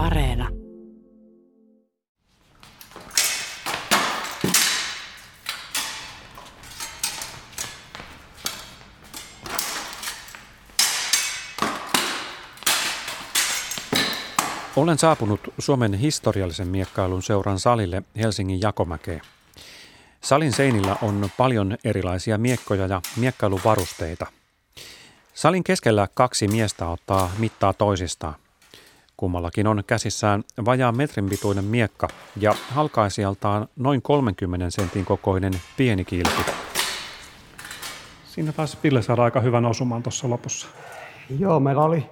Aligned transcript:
Areena. 0.00 0.48
Olen 14.76 14.98
saapunut 14.98 15.40
Suomen 15.58 15.94
historiallisen 15.94 16.68
miekkailun 16.68 17.22
seuran 17.22 17.58
salille 17.58 18.02
Helsingin 18.16 18.60
Jakomäkeen. 18.60 19.20
Salin 20.20 20.52
seinillä 20.52 20.96
on 21.02 21.30
paljon 21.36 21.78
erilaisia 21.84 22.38
miekkoja 22.38 22.86
ja 22.86 23.02
miekkailuvarusteita. 23.16 24.26
Salin 25.34 25.64
keskellä 25.64 26.08
kaksi 26.14 26.48
miestä 26.48 26.88
ottaa 26.88 27.30
mittaa 27.38 27.72
toisistaan. 27.72 28.34
Kummallakin 29.20 29.66
on 29.66 29.82
käsissään 29.86 30.44
vajaa 30.64 30.92
metrin 30.92 31.28
pituinen 31.28 31.64
miekka 31.64 32.08
ja 32.36 32.54
halkaisijaltaan 32.70 33.68
noin 33.76 34.02
30 34.02 34.70
sentin 34.70 35.04
kokoinen 35.04 35.52
pieni 35.76 36.04
kilpi. 36.04 36.52
Siinä 38.24 38.52
taisi 38.52 38.78
Ville 38.82 39.02
saada 39.02 39.22
aika 39.22 39.40
hyvän 39.40 39.64
osuman 39.64 40.02
tuossa 40.02 40.30
lopussa. 40.30 40.68
Joo, 41.38 41.60
meillä 41.60 41.82
oli, 41.82 42.06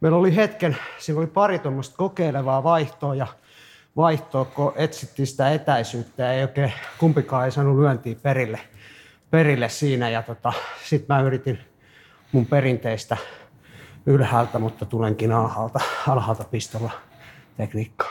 meillä 0.00 0.18
oli 0.18 0.36
hetken, 0.36 0.76
siinä 0.98 1.18
oli 1.18 1.26
pari 1.26 1.58
tuommoista 1.58 1.96
kokeilevaa 1.96 2.62
vaihtoa 2.62 3.14
ja 3.14 3.26
vaihtoa, 3.96 4.44
kun 4.44 4.72
etsittiin 4.76 5.26
sitä 5.26 5.50
etäisyyttä 5.50 6.22
ja 6.22 6.32
ei 6.32 6.42
oikein 6.42 6.72
kumpikaan 6.98 7.44
ei 7.44 7.50
saanut 7.50 7.78
lyöntiä 7.78 8.14
perille, 8.22 8.60
perille 9.30 9.68
siinä. 9.68 10.10
Ja 10.10 10.22
tota, 10.22 10.52
sitten 10.84 11.16
mä 11.16 11.22
yritin 11.22 11.58
mun 12.32 12.46
perinteistä 12.46 13.16
ylhäältä, 14.06 14.58
mutta 14.58 14.84
tulenkin 14.84 15.32
alhaalta, 15.32 15.80
alhaalta 16.08 16.44
pistolla 16.44 16.90
tekniikkaa. 17.56 18.10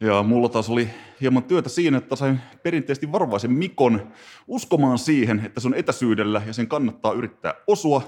Ja 0.00 0.22
mulla 0.22 0.48
taas 0.48 0.70
oli 0.70 0.90
hieman 1.20 1.42
työtä 1.42 1.68
siinä, 1.68 1.98
että 1.98 2.16
sain 2.16 2.40
perinteisesti 2.62 3.12
varovaisen 3.12 3.52
Mikon 3.52 4.12
uskomaan 4.46 4.98
siihen, 4.98 5.42
että 5.46 5.60
se 5.60 5.68
on 5.68 5.74
etäisyydellä 5.74 6.42
ja 6.46 6.52
sen 6.52 6.68
kannattaa 6.68 7.12
yrittää 7.12 7.54
osua. 7.66 8.02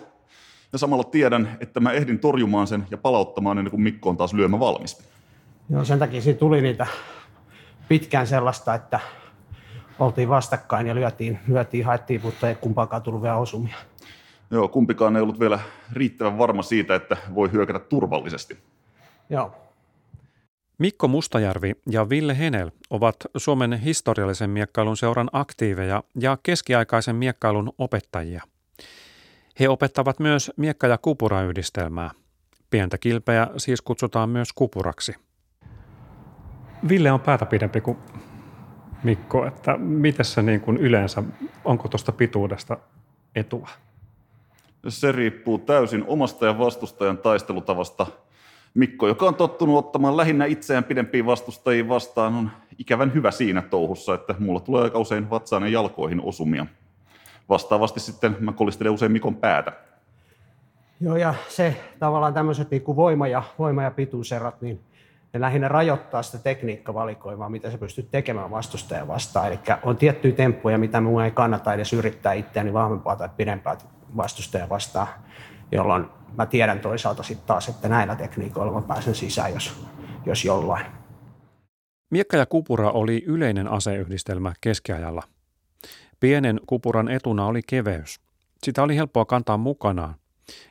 Ja 0.73 0.79
samalla 0.79 1.05
tiedän, 1.05 1.57
että 1.61 1.81
mä 1.81 1.93
ehdin 1.93 2.19
torjumaan 2.19 2.67
sen 2.67 2.87
ja 2.91 2.99
palauttamaan 2.99 3.59
ennen 3.59 3.71
kuin 3.71 3.83
Mikko 3.83 4.11
on 4.11 4.17
taas 4.17 4.33
lyömä 4.33 4.61
valmis. 4.61 5.09
Joo, 5.71 5.85
sen 5.85 5.99
takia 5.99 6.21
siinä 6.21 6.39
tuli 6.39 6.61
niitä 6.61 6.87
pitkään 7.89 8.27
sellaista, 8.27 8.75
että 8.75 9.01
oltiin 9.99 10.29
vastakkain 10.29 10.87
ja 10.87 10.95
lyötiin, 10.95 11.39
lyötiin 11.49 11.85
haettiin, 11.85 12.21
mutta 12.25 12.49
ei 12.49 12.55
kumpaakaan 12.55 13.03
tullut 13.03 13.23
vielä 13.23 13.37
osumia. 13.37 13.77
Joo, 14.55 14.69
kumpikaan 14.69 15.17
ei 15.17 15.23
ollut 15.23 15.41
vielä 15.41 15.61
riittävän 15.93 16.39
varma 16.39 16.63
siitä, 16.63 16.95
että 16.95 17.17
voi 17.35 17.53
hyökätä 17.53 17.79
turvallisesti. 17.79 18.59
Joo. 19.31 19.55
Mikko 20.79 21.09
Mustajärvi 21.09 21.73
ja 21.91 22.09
Ville 22.09 22.39
Henel 22.39 22.71
ovat 22.91 23.17
Suomen 23.37 23.73
historiallisen 23.73 24.51
miekkailun 24.51 24.97
seuran 24.97 25.31
aktiiveja 25.33 26.03
ja 26.21 26.39
keskiaikaisen 26.43 27.17
miekkailun 27.17 27.73
opettajia. 27.79 28.43
He 29.61 29.69
opettavat 29.69 30.21
myös 30.21 30.53
miekka- 30.57 30.87
ja 30.87 30.99
kupurayhdistelmää. 30.99 32.11
Pientä 32.71 32.99
kilpeä 32.99 33.47
siis 33.57 33.83
kutsutaan 33.83 34.29
myös 34.29 34.53
kupuraksi. 34.53 35.15
Ville 36.89 37.13
on 37.13 37.21
päätä 37.21 37.47
pidempi 37.47 37.81
kuin 37.81 37.99
Mikko, 39.05 39.47
että 39.47 39.77
miten 39.79 40.25
se 40.25 40.43
niin 40.43 40.61
kuin 40.61 40.77
yleensä, 40.77 41.23
onko 41.65 41.89
tuosta 41.89 42.13
pituudesta 42.13 42.79
etua? 43.35 43.69
Se 44.89 45.13
riippuu 45.13 45.59
täysin 45.59 46.05
omasta 46.07 46.47
ja 46.47 46.59
vastustajan 46.59 47.19
taistelutavasta. 47.19 48.07
Mikko, 48.75 49.09
joka 49.09 49.27
on 49.27 49.35
tottunut 49.35 49.79
ottamaan 49.79 50.17
lähinnä 50.17 50.45
itseään 50.45 50.85
pidempiin 50.85 51.27
vastustajiin 51.27 51.89
vastaan, 51.89 52.35
on 52.35 52.51
ikävän 52.79 53.15
hyvä 53.15 53.31
siinä 53.31 53.63
touhussa, 53.63 54.15
että 54.15 54.35
mulla 54.39 54.61
tulee 54.61 54.83
aika 54.83 54.99
usein 54.99 55.31
vatsaan 55.31 55.63
ja 55.63 55.69
jalkoihin 55.69 56.21
osumia. 56.21 56.67
Vastaavasti 57.49 58.01
sitten 58.01 58.37
mä 58.41 58.53
kolistelen 58.53 58.93
usein 58.93 59.13
Mikon 59.13 59.37
päätä. 59.37 59.73
Joo, 61.01 61.17
ja 61.17 61.35
se 61.49 61.77
tavallaan 61.99 62.35
tämmöiset 62.35 62.71
niin 62.71 62.83
kuin 62.83 62.97
voima- 62.97 63.29
ja, 63.29 63.43
voima- 63.59 63.83
ja 63.83 63.91
pituuserot, 63.91 64.61
niin 64.61 64.81
ne 65.33 65.41
lähinnä 65.41 65.69
rajoittaa 65.69 66.23
sitä 66.23 66.39
tekniikkavalikoimaa, 66.39 67.49
mitä 67.49 67.71
sä 67.71 67.79
pystyt 67.79 68.11
tekemään 68.11 68.51
vastustajan 68.51 69.09
vastaan. 69.09 69.47
Eli 69.47 69.59
on 69.83 69.97
tiettyjä 69.97 70.35
temppuja, 70.35 70.79
mitä 70.79 71.01
minun 71.01 71.23
ei 71.23 71.31
kannata 71.31 71.75
edes 71.75 71.93
yrittää 71.93 72.33
itseäni 72.33 72.73
vahvempaa 72.73 73.17
tai 73.17 73.29
pidempää 73.37 73.77
vastustaja 74.17 74.69
vastaan, 74.69 75.09
jolloin 75.73 76.07
mä 76.37 76.47
tiedän 76.47 76.81
toisaalta 76.81 77.23
sitten 77.23 77.47
taas, 77.47 77.69
että 77.69 77.89
näillä 77.89 78.17
tekniikoilla 78.17 78.73
mä 78.73 78.83
pääsen 78.83 79.15
sisään, 79.15 79.55
jos, 79.55 79.87
jos 80.27 80.45
jollain. 80.45 80.87
Miekka 82.11 82.37
ja 82.37 82.47
kupura 82.47 82.91
oli 82.91 83.25
yleinen 83.27 83.69
aseyhdistelmä 83.69 84.53
keskiajalla. 84.61 85.23
Pienen 86.21 86.61
kupuran 86.67 87.09
etuna 87.09 87.47
oli 87.47 87.61
keveys. 87.67 88.21
Sitä 88.63 88.83
oli 88.83 88.97
helppoa 88.97 89.25
kantaa 89.25 89.57
mukanaan. 89.57 90.15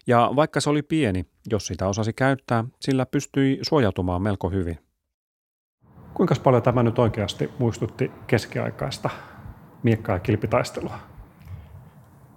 Ja 0.07 0.31
vaikka 0.35 0.61
se 0.61 0.69
oli 0.69 0.81
pieni, 0.81 1.25
jos 1.51 1.67
sitä 1.67 1.87
osasi 1.87 2.13
käyttää, 2.13 2.63
sillä 2.79 3.05
pystyi 3.05 3.59
suojautumaan 3.61 4.21
melko 4.21 4.49
hyvin. 4.49 4.79
Kuinka 6.13 6.35
paljon 6.43 6.63
tämä 6.63 6.83
nyt 6.83 6.99
oikeasti 6.99 7.49
muistutti 7.59 8.11
keskiaikaista 8.27 9.09
miekka- 9.83 10.11
ja 10.11 10.19
kilpitaistelua? 10.19 11.12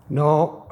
No, 0.09 0.67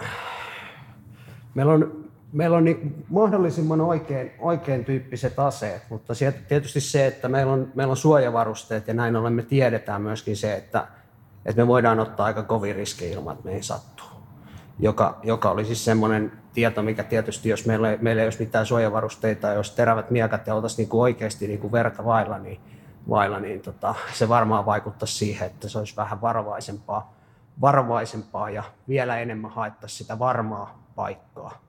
meillä 1.54 1.72
on, 1.72 2.04
meillä 2.32 2.56
on 2.56 2.64
niin 2.64 3.04
mahdollisimman 3.08 3.80
oikein, 3.80 4.32
oikein 4.38 4.84
tyyppiset 4.84 5.38
aseet, 5.38 5.82
mutta 5.90 6.14
sieltä 6.14 6.38
tietysti 6.48 6.80
se, 6.80 7.06
että 7.06 7.28
meillä 7.28 7.52
on, 7.52 7.72
meillä 7.74 7.90
on 7.90 7.96
suojavarusteet 7.96 8.88
ja 8.88 8.94
näin 8.94 9.16
ollen 9.16 9.32
me 9.32 9.42
tiedetään 9.42 10.02
myöskin 10.02 10.36
se, 10.36 10.54
että, 10.54 10.86
että 11.46 11.62
me 11.62 11.68
voidaan 11.68 12.00
ottaa 12.00 12.26
aika 12.26 12.42
kovin 12.42 12.76
riskejä 12.76 13.12
ilman, 13.12 13.32
että 13.32 13.44
meihin 13.44 13.64
sattuu. 13.64 14.06
Joka, 14.78 15.20
joka 15.22 15.50
oli 15.50 15.64
siis 15.64 15.84
semmoinen 15.84 16.32
tieto, 16.54 16.82
mikä 16.82 17.04
tietysti, 17.04 17.48
jos 17.48 17.66
meillä, 17.66 17.98
meillä 18.00 18.22
ei 18.22 18.26
olisi 18.26 18.40
mitään 18.40 18.66
suojavarusteita, 18.66 19.52
jos 19.52 19.70
terävät 19.70 20.10
miekat 20.10 20.46
ja 20.46 20.54
oltaisiin 20.54 20.78
niin 20.78 20.88
kuin 20.88 21.00
oikeasti 21.00 21.46
niin 21.46 21.60
kuin 21.60 21.72
verta 21.72 22.04
vailla, 22.04 22.38
niin, 22.38 22.60
vailla, 23.08 23.40
niin 23.40 23.60
tota, 23.60 23.94
se 24.12 24.28
varmaan 24.28 24.66
vaikuttaisi 24.66 25.14
siihen, 25.14 25.46
että 25.46 25.68
se 25.68 25.78
olisi 25.78 25.96
vähän 25.96 26.20
varovaisempaa 26.20 27.14
varovaisempaa 27.60 28.50
ja 28.50 28.62
vielä 28.88 29.18
enemmän 29.18 29.50
haettaisiin 29.50 29.98
sitä 29.98 30.18
varmaa 30.18 30.84
paikkaa, 30.94 31.62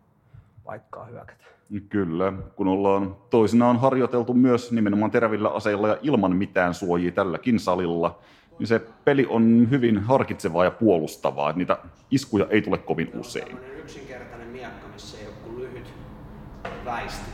paikkaa 0.63 1.06
hyökätä. 1.06 1.46
Kyllä, 1.90 2.34
kun 2.56 2.68
ollaan 2.68 3.16
toisinaan 3.29 3.79
harjoiteltu 3.79 4.34
myös 4.34 4.72
nimenomaan 4.72 5.12
terävillä 5.12 5.50
aseilla 5.50 5.88
ja 5.88 5.97
ilman 6.01 6.35
mitään 6.35 6.73
suojia 6.73 7.12
tälläkin 7.12 7.59
salilla, 7.59 8.19
niin 8.59 8.68
se 8.68 8.81
peli 9.06 9.28
on 9.29 9.68
hyvin 9.69 10.00
harkitsevaa 10.00 10.63
ja 10.63 10.72
puolustavaa, 10.72 11.50
että 11.50 11.57
niitä 11.57 11.78
iskuja 12.12 12.47
ei 12.50 12.62
tule 12.62 12.78
kovin 12.78 13.12
usein. 13.13 13.57
yksinkertainen 13.78 14.47
miekka, 14.47 14.88
missä 14.88 15.17
ei 15.17 15.28
ole 15.28 15.35
kuin 15.44 15.59
lyhyt 15.59 15.94
väisti. 16.85 17.31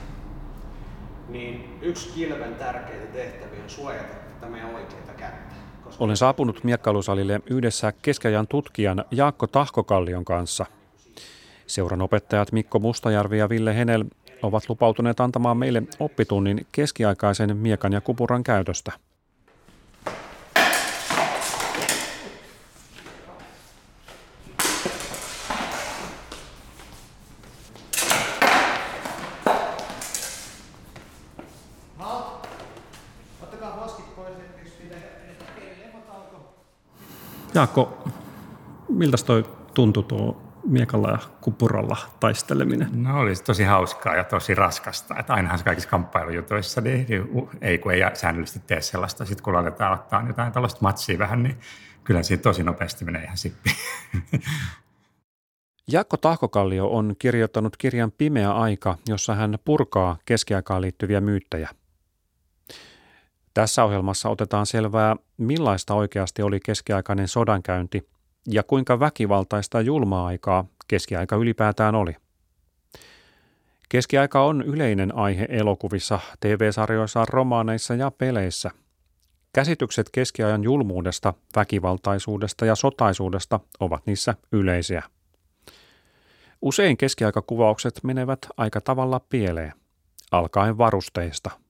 Niin 1.29 1.79
yksi 1.81 2.13
kilven 2.16 2.56
tärkeitä 2.56 3.06
tehtäviä 3.06 3.63
on 3.63 3.69
suojata 3.69 4.13
tätä 4.13 4.51
meidän 4.51 4.75
oikeita 4.75 5.13
kättä. 5.18 5.50
Olen 6.00 6.18
saapunut 6.18 6.63
miekkailusalille 6.63 7.41
yhdessä 7.46 7.94
keskiajan 8.02 8.47
tutkijan 8.47 9.06
Jaakko 9.12 9.47
Tahkokallion 9.47 10.25
kanssa. 10.25 10.66
Seuran 11.68 12.02
opettajat 12.02 12.52
Mikko 12.52 12.79
Mustajärvi 12.79 13.38
ja 13.38 13.50
Ville 13.50 13.75
Henel 13.75 14.06
ovat 14.41 14.69
lupautuneet 14.69 15.19
antamaan 15.19 15.57
meille 15.57 15.84
oppitunnin 16.00 16.68
keskiaikaisen 16.72 17.57
miekan 17.57 17.94
ja 17.94 18.01
kupuran 18.01 18.44
käytöstä. 18.44 18.91
Jaakko, 37.62 38.04
miltä 38.90 39.18
toi 39.25 39.46
tuntui 39.74 40.04
tuo 40.04 40.42
miekalla 40.66 41.10
ja 41.10 41.18
kupuralla 41.42 41.98
taisteleminen? 42.19 42.90
No 42.94 43.19
oli 43.19 43.34
tosi 43.36 43.63
hauskaa 43.63 44.16
ja 44.16 44.24
tosi 44.24 44.56
raskasta. 44.56 45.16
Että 45.19 45.34
ainahan 45.34 45.58
se 45.58 45.66
kaikissa 45.66 45.90
kamppailujutuissa 45.90 46.81
niin 46.81 47.08
ei 47.62 47.78
kun 47.78 47.92
ei 47.92 48.02
säännöllisesti 48.13 48.60
tee 48.68 48.81
sellaista. 48.81 49.25
Sitten 49.25 49.44
kun 49.44 49.56
aletaan 49.56 49.94
ottaa 49.94 50.24
jotain 50.28 50.52
tällaista 50.52 50.80
matsia 50.81 51.19
vähän, 51.19 51.44
niin 51.44 51.60
kyllä 52.04 52.24
siitä 52.24 52.44
tosi 52.44 52.63
nopeasti 52.63 53.06
menee 53.06 53.24
ihan 53.24 53.38
sippi. 53.38 53.69
Jaakko 55.92 56.18
Tahkokallio 56.18 56.88
on 56.88 57.16
kirjoittanut 57.19 57.78
kirjan 57.78 58.12
Pimeä 58.12 58.52
aika, 58.52 58.98
jossa 59.08 59.36
hän 59.36 59.58
purkaa 59.66 60.18
keskiaikaan 60.25 60.81
liittyviä 60.81 61.22
myyttejä. 61.22 61.69
Tässä 63.53 63.83
ohjelmassa 63.83 64.30
otetaan 64.30 64.65
selvää, 64.65 65.15
millaista 65.38 65.94
oikeasti 65.94 66.42
oli 66.42 66.59
keskiaikainen 66.59 67.27
sodankäynti 67.27 68.09
ja 68.48 68.63
kuinka 68.63 69.00
väkivaltaista 69.00 69.81
julmaa 69.81 70.27
aikaa 70.27 70.65
keskiaika 70.88 71.36
ylipäätään 71.36 71.95
oli. 71.95 72.15
Keskiaika 73.89 74.44
on 74.44 74.62
yleinen 74.62 75.15
aihe 75.15 75.48
elokuvissa, 75.50 76.19
TV-sarjoissa, 76.39 77.25
romaaneissa 77.30 77.95
ja 77.95 78.12
peleissä. 78.12 78.71
Käsitykset 79.53 80.09
keskiajan 80.12 80.63
julmuudesta, 80.63 81.33
väkivaltaisuudesta 81.56 82.65
ja 82.65 82.75
sotaisuudesta 82.75 83.59
ovat 83.80 84.06
niissä 84.06 84.36
yleisiä. 84.51 85.03
Usein 86.62 86.98
keskiaikakuvaukset 86.98 88.00
menevät 88.03 88.39
aika 88.57 88.81
tavalla 88.81 89.19
pieleen, 89.19 89.74
alkaen 90.31 90.77
varusteista. 90.77 91.61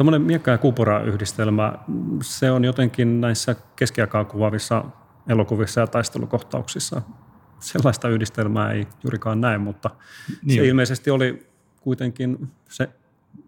Tuommoinen 0.00 0.22
miekka- 0.22 0.50
ja 0.50 0.58
kupura-yhdistelmä, 0.58 1.72
se 2.22 2.50
on 2.50 2.64
jotenkin 2.64 3.20
näissä 3.20 3.56
keskiaikaa 3.76 4.24
kuvaavissa 4.24 4.84
elokuvissa 5.28 5.80
ja 5.80 5.86
taistelukohtauksissa. 5.86 7.02
Sellaista 7.58 8.08
yhdistelmää 8.08 8.72
ei 8.72 8.86
juurikaan 9.04 9.40
näe, 9.40 9.58
mutta 9.58 9.90
niin. 10.42 10.60
se 10.60 10.68
ilmeisesti 10.68 11.10
oli 11.10 11.46
kuitenkin 11.80 12.50
se 12.68 12.88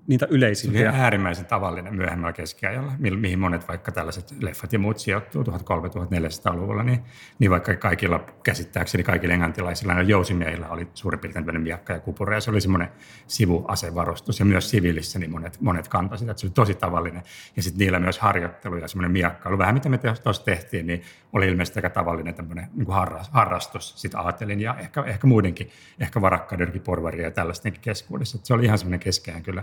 niitä 0.07 0.27
yleisimpiä. 0.31 0.81
Se 0.81 0.89
oli 0.89 1.03
äärimmäisen 1.03 1.47
tavallinen 1.47 1.95
myöhemmällä 1.95 2.33
keskiajalla, 2.33 2.93
mihin 2.99 3.39
monet 3.39 3.69
vaikka 3.69 3.93
tällaiset 3.93 4.43
leffat 4.43 4.73
ja 4.73 4.79
muut 4.79 4.99
sijoittuu 4.99 5.43
1300-1400-luvulla, 5.43 6.83
niin, 6.83 7.01
niin 7.39 7.51
vaikka 7.51 7.77
kaikilla 7.77 8.27
käsittääkseni 8.43 9.05
kaikilla 9.05 9.35
englantilaisilla 9.35 9.93
ja 9.93 10.03
jousimiehillä 10.03 10.69
oli 10.69 10.89
suurin 10.95 11.21
piirtein 11.21 11.45
tämmöinen 11.45 11.63
miakka 11.63 11.93
ja 11.93 12.01
kupura, 12.01 12.35
ja 12.35 12.41
se 12.41 12.51
oli 12.51 12.61
semmoinen 12.61 12.89
sivuasevarustus, 13.27 14.39
ja 14.39 14.45
myös 14.45 14.71
siviilissä 14.71 15.19
niin 15.19 15.31
monet, 15.31 15.61
monet 15.61 15.89
kantoi 15.89 16.19
sitä, 16.19 16.31
että 16.31 16.41
se 16.41 16.47
oli 16.47 16.53
tosi 16.55 16.75
tavallinen, 16.75 17.23
ja 17.57 17.63
sitten 17.63 17.79
niillä 17.79 18.01
myös 18.01 18.19
harjoittelu 18.19 18.77
ja 18.77 18.89
semmoinen 18.89 19.13
miakkailu, 19.13 19.59
vähän 19.59 19.75
mitä 19.75 19.89
me 19.89 19.99
tuossa 19.99 20.45
tehtiin, 20.45 20.87
niin 20.87 21.03
oli 21.33 21.49
ilmeisesti 21.49 21.79
aika 21.79 21.91
tavallinen 21.91 22.35
tämmöinen 22.35 22.69
niin 22.75 22.87
kuin 22.87 22.97
harrastus, 23.31 24.01
sitten 24.01 24.21
ajattelin, 24.21 24.61
ja 24.61 24.77
ehkä, 24.79 25.03
ehkä 25.03 25.27
muidenkin, 25.27 25.71
ehkä 26.01 26.21
varakkaiden 26.21 26.81
porvaria 26.85 27.25
ja 27.25 27.31
tällaistenkin 27.31 27.83
keskuudessa, 27.83 28.37
että 28.37 28.47
se 28.47 28.55
oli 28.55 28.65
ihan 28.65 28.79
semmoinen 28.79 29.01
keskeinen 29.01 29.43
kyllä 29.43 29.63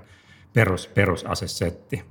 perus, 0.53 0.87
perusasesetti. 0.87 2.05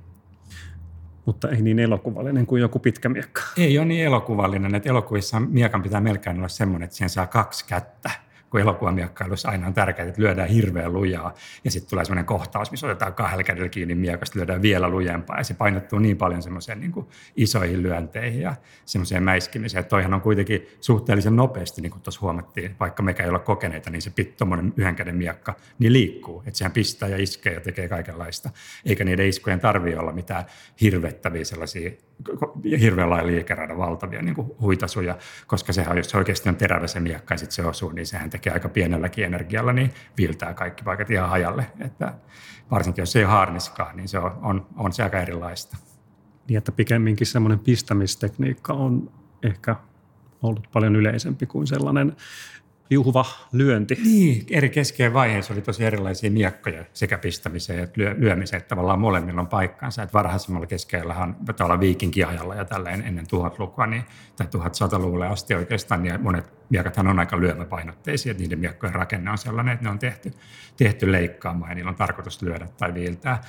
Mutta 1.25 1.49
ei 1.49 1.61
niin 1.61 1.79
elokuvallinen 1.79 2.45
kuin 2.45 2.61
joku 2.61 2.79
pitkä 2.79 3.09
miekka. 3.09 3.41
Ei 3.57 3.77
ole 3.77 3.85
niin 3.85 4.05
elokuvallinen, 4.05 4.75
että 4.75 4.89
elokuvissa 4.89 5.39
miekan 5.39 5.81
pitää 5.81 6.01
melkein 6.01 6.37
olla 6.37 6.47
semmoinen, 6.47 6.85
että 6.85 6.95
siihen 6.95 7.09
saa 7.09 7.27
kaksi 7.27 7.65
kättä 7.65 8.11
kun 8.49 8.59
elokuvamiekkailussa 8.59 9.49
aina 9.49 9.67
on 9.67 9.73
tärkeää, 9.73 10.07
että 10.07 10.21
lyödään 10.21 10.49
hirveän 10.49 10.93
lujaa 10.93 11.33
ja 11.63 11.71
sitten 11.71 11.89
tulee 11.89 12.05
sellainen 12.05 12.25
kohtaus, 12.25 12.71
missä 12.71 12.87
otetaan 12.87 13.13
kahdella 13.13 13.43
kädellä 13.43 13.69
kiinni 13.69 13.95
miekasta, 13.95 14.39
lyödään 14.39 14.61
vielä 14.61 14.89
lujempaa 14.89 15.37
ja 15.37 15.43
se 15.43 15.53
painottuu 15.53 15.99
niin 15.99 16.17
paljon 16.17 16.43
semmoiseen 16.43 16.79
niin 16.79 16.93
isoihin 17.35 17.83
lyönteihin 17.83 18.41
ja 18.41 18.55
semmoiseen 18.85 19.23
mäiskimiseen. 19.23 19.79
Että 19.79 19.89
toihan 19.89 20.13
on 20.13 20.21
kuitenkin 20.21 20.67
suhteellisen 20.81 21.35
nopeasti, 21.35 21.81
niin 21.81 21.91
kuin 21.91 22.01
tuossa 22.01 22.21
huomattiin, 22.21 22.75
vaikka 22.79 23.03
mekä 23.03 23.23
ei 23.23 23.29
olla 23.29 23.39
kokeneita, 23.39 23.89
niin 23.89 24.01
se 24.01 24.11
tuommoinen 24.37 24.73
yhden 24.77 24.95
käden 24.95 25.15
miekka 25.15 25.55
niin 25.79 25.93
liikkuu. 25.93 26.43
Että 26.45 26.57
sehän 26.57 26.71
pistää 26.71 27.09
ja 27.09 27.17
iskee 27.17 27.53
ja 27.53 27.61
tekee 27.61 27.87
kaikenlaista. 27.87 28.49
Eikä 28.85 29.03
niiden 29.03 29.27
iskujen 29.27 29.59
tarvitse 29.59 29.99
olla 29.99 30.11
mitään 30.11 30.45
hirvettäviä 30.81 31.43
sellaisia 31.43 31.91
hirveän 32.79 33.09
lailla 33.09 33.27
liikeradan 33.27 33.77
valtavia 33.77 34.21
niin 34.21 34.35
kuin 34.35 34.51
huitasuja, 34.61 35.17
koska 35.47 35.73
sehän, 35.73 35.97
jos 35.97 36.09
se 36.09 36.17
oikeasti 36.17 36.49
on 36.49 36.55
terävä 36.55 36.87
se 36.87 36.99
miekka 36.99 37.33
ja 37.33 37.37
se 37.37 37.65
osuu, 37.65 37.91
niin 37.91 38.05
sehän 38.05 38.29
tekee 38.29 38.53
aika 38.53 38.69
pienelläkin 38.69 39.25
energialla, 39.25 39.73
niin 39.73 39.93
viiltää 40.17 40.53
kaikki 40.53 40.83
paikat 40.83 41.09
ihan 41.09 41.29
hajalle. 41.29 41.65
Että 41.79 42.13
varsinkin 42.71 43.01
jos 43.01 43.11
se 43.11 43.19
ei 43.19 43.25
ole 43.25 43.31
haarniskaa, 43.31 43.93
niin 43.93 44.07
se 44.07 44.19
on, 44.19 44.39
on, 44.41 44.67
on 44.75 44.93
se 44.93 45.03
aika 45.03 45.21
erilaista. 45.21 45.77
Niin, 46.47 46.57
että 46.57 46.71
pikemminkin 46.71 47.27
semmoinen 47.27 47.59
pistämistekniikka 47.59 48.73
on 48.73 49.11
ehkä 49.43 49.75
ollut 50.41 50.67
paljon 50.73 50.95
yleisempi 50.95 51.45
kuin 51.45 51.67
sellainen 51.67 52.15
juhva 52.89 53.25
lyönti. 53.51 53.97
Niin, 54.03 54.45
eri 54.51 54.69
keskeen 54.69 55.13
vaiheessa 55.13 55.53
oli 55.53 55.61
tosi 55.61 55.85
erilaisia 55.85 56.31
miekkoja 56.31 56.85
sekä 56.93 57.17
pistämiseen 57.17 57.83
että 57.83 58.01
lyö, 58.01 58.15
lyömiseen, 58.17 58.57
että 58.57 58.69
tavallaan 58.69 58.99
molemmilla 58.99 59.41
on 59.41 59.47
paikkansa. 59.47 60.03
Että 60.03 60.13
varhaisemmalla 60.13 60.67
keskeellähän 60.67 61.35
tavallaan 61.57 61.79
viikinkiajalla 61.79 62.55
ja 62.55 62.65
tällä 62.65 62.89
ennen 62.89 63.27
tuhatlukua 63.27 63.87
niin, 63.87 64.03
tai 64.35 64.47
1100-luvulle 64.47 65.27
asti 65.27 65.55
oikeastaan, 65.55 66.03
niin 66.03 66.21
monet 66.21 66.53
miekathan 66.69 67.07
on 67.07 67.19
aika 67.19 67.39
lyömäpainotteisia, 67.39 68.31
että 68.31 68.43
niiden 68.43 68.59
miekkojen 68.59 68.95
rakenne 68.95 69.31
on 69.31 69.37
sellainen, 69.37 69.73
että 69.73 69.85
ne 69.85 69.91
on 69.91 69.99
tehty, 69.99 70.33
tehty 70.77 71.11
leikkaamaan 71.11 71.71
ja 71.71 71.75
niillä 71.75 71.89
on 71.89 71.95
tarkoitus 71.95 72.41
lyödä 72.41 72.67
tai 72.77 72.93
viiltää. 72.93 73.41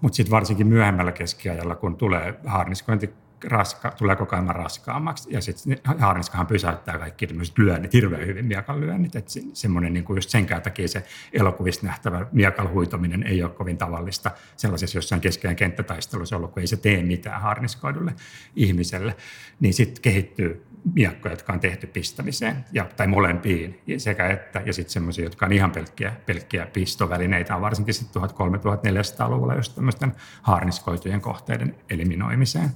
Mutta 0.00 0.16
sitten 0.16 0.30
varsinkin 0.30 0.66
myöhemmällä 0.66 1.12
keskiajalla, 1.12 1.74
kun 1.74 1.96
tulee 1.96 2.34
haarniskointi 2.46 3.10
raska, 3.44 3.90
tulee 3.90 4.16
koko 4.16 4.36
ajan 4.36 4.56
raskaammaksi. 4.56 5.28
Ja 5.32 5.40
sitten 5.40 5.78
haarniskahan 5.98 6.46
pysäyttää 6.46 6.98
kaikki 6.98 7.26
tämmöiset 7.26 7.58
lyönnit, 7.58 7.92
hirveän 7.92 8.26
hyvin 8.26 8.46
miekan 8.46 8.80
lyönnit. 8.80 9.16
Että 9.16 9.30
se, 9.30 9.40
semmoinen 9.52 9.92
niin 9.92 10.04
kuin 10.04 10.16
just 10.16 10.30
sen 10.30 10.46
takia 10.62 10.88
se 10.88 11.04
elokuvista 11.32 11.86
nähtävä 11.86 12.26
miekan 12.32 12.70
huitominen 12.70 13.22
ei 13.22 13.42
ole 13.42 13.50
kovin 13.50 13.78
tavallista 13.78 14.30
sellaisessa 14.56 14.98
jossain 14.98 15.20
keskeinen 15.20 15.56
kenttätaistelussa 15.56 16.36
ollut, 16.36 16.52
kun 16.52 16.60
ei 16.60 16.66
se 16.66 16.76
tee 16.76 17.02
mitään 17.02 17.40
haarniskoidulle 17.40 18.14
ihmiselle. 18.56 19.16
Niin 19.60 19.74
sitten 19.74 20.02
kehittyy 20.02 20.66
miakkoja, 20.94 21.32
jotka 21.32 21.52
on 21.52 21.60
tehty 21.60 21.86
pistämiseen, 21.86 22.64
ja, 22.72 22.84
tai 22.96 23.06
molempiin 23.06 23.80
sekä 23.98 24.28
että, 24.28 24.62
ja 24.66 24.72
sitten 24.72 24.92
semmoisia, 24.92 25.24
jotka 25.24 25.46
on 25.46 25.52
ihan 25.52 25.70
pelkkiä, 25.70 26.12
pelkkiä 26.26 26.66
pistovälineitä, 26.66 27.56
on 27.56 27.62
varsinkin 27.62 27.94
sitten 27.94 28.22
1300-1400-luvulla 28.22 29.54
just 29.54 29.74
tämmöisten 29.74 30.12
haarniskoitujen 30.42 31.20
kohteiden 31.20 31.74
eliminoimiseen. 31.90 32.70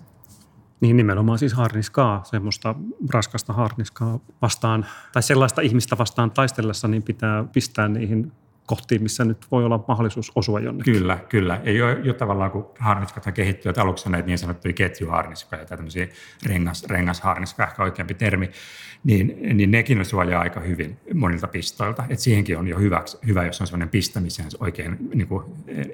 Niin 0.84 0.96
nimenomaan 0.96 1.38
siis 1.38 1.52
harniskaa, 1.52 2.24
semmoista 2.24 2.74
raskasta 3.10 3.52
harniskaa 3.52 4.20
vastaan, 4.42 4.86
tai 5.12 5.22
sellaista 5.22 5.60
ihmistä 5.60 5.98
vastaan 5.98 6.30
taistellessa, 6.30 6.88
niin 6.88 7.02
pitää 7.02 7.44
pistää 7.52 7.88
niihin 7.88 8.32
kohtiin, 8.66 9.02
missä 9.02 9.24
nyt 9.24 9.46
voi 9.50 9.64
olla 9.64 9.84
mahdollisuus 9.88 10.32
osua 10.34 10.60
jonnekin. 10.60 10.94
Kyllä, 10.94 11.18
kyllä. 11.28 11.60
Ei 11.64 11.82
ole 11.82 11.98
jo 12.02 12.14
tavallaan, 12.14 12.50
kun 12.50 12.70
harniskat 12.78 13.24
kehittyvät 13.34 13.78
aluksi 13.78 14.10
näitä 14.10 14.26
niin 14.26 14.38
sanottuja 14.38 14.74
ketjuharniskoja 14.74 15.64
tai 15.64 15.76
tämmöisiä 15.76 16.08
rengas, 16.46 16.84
rengasharniskoja, 16.84 17.68
ehkä 17.68 17.82
oikeampi 17.82 18.14
termi, 18.14 18.50
niin, 19.04 19.56
niin 19.56 19.70
nekin 19.70 20.04
suojaa 20.04 20.40
aika 20.40 20.60
hyvin 20.60 20.96
monilta 21.14 21.48
pistoilta. 21.48 22.04
Et 22.08 22.18
siihenkin 22.18 22.58
on 22.58 22.68
jo 22.68 22.78
hyväksi, 22.78 23.18
hyvä, 23.26 23.46
jos 23.46 23.60
on 23.60 23.66
semmoinen 23.66 23.88
pistämiseen 23.88 24.48
oikein 24.60 24.96
niin 25.14 25.28
kuin 25.28 25.44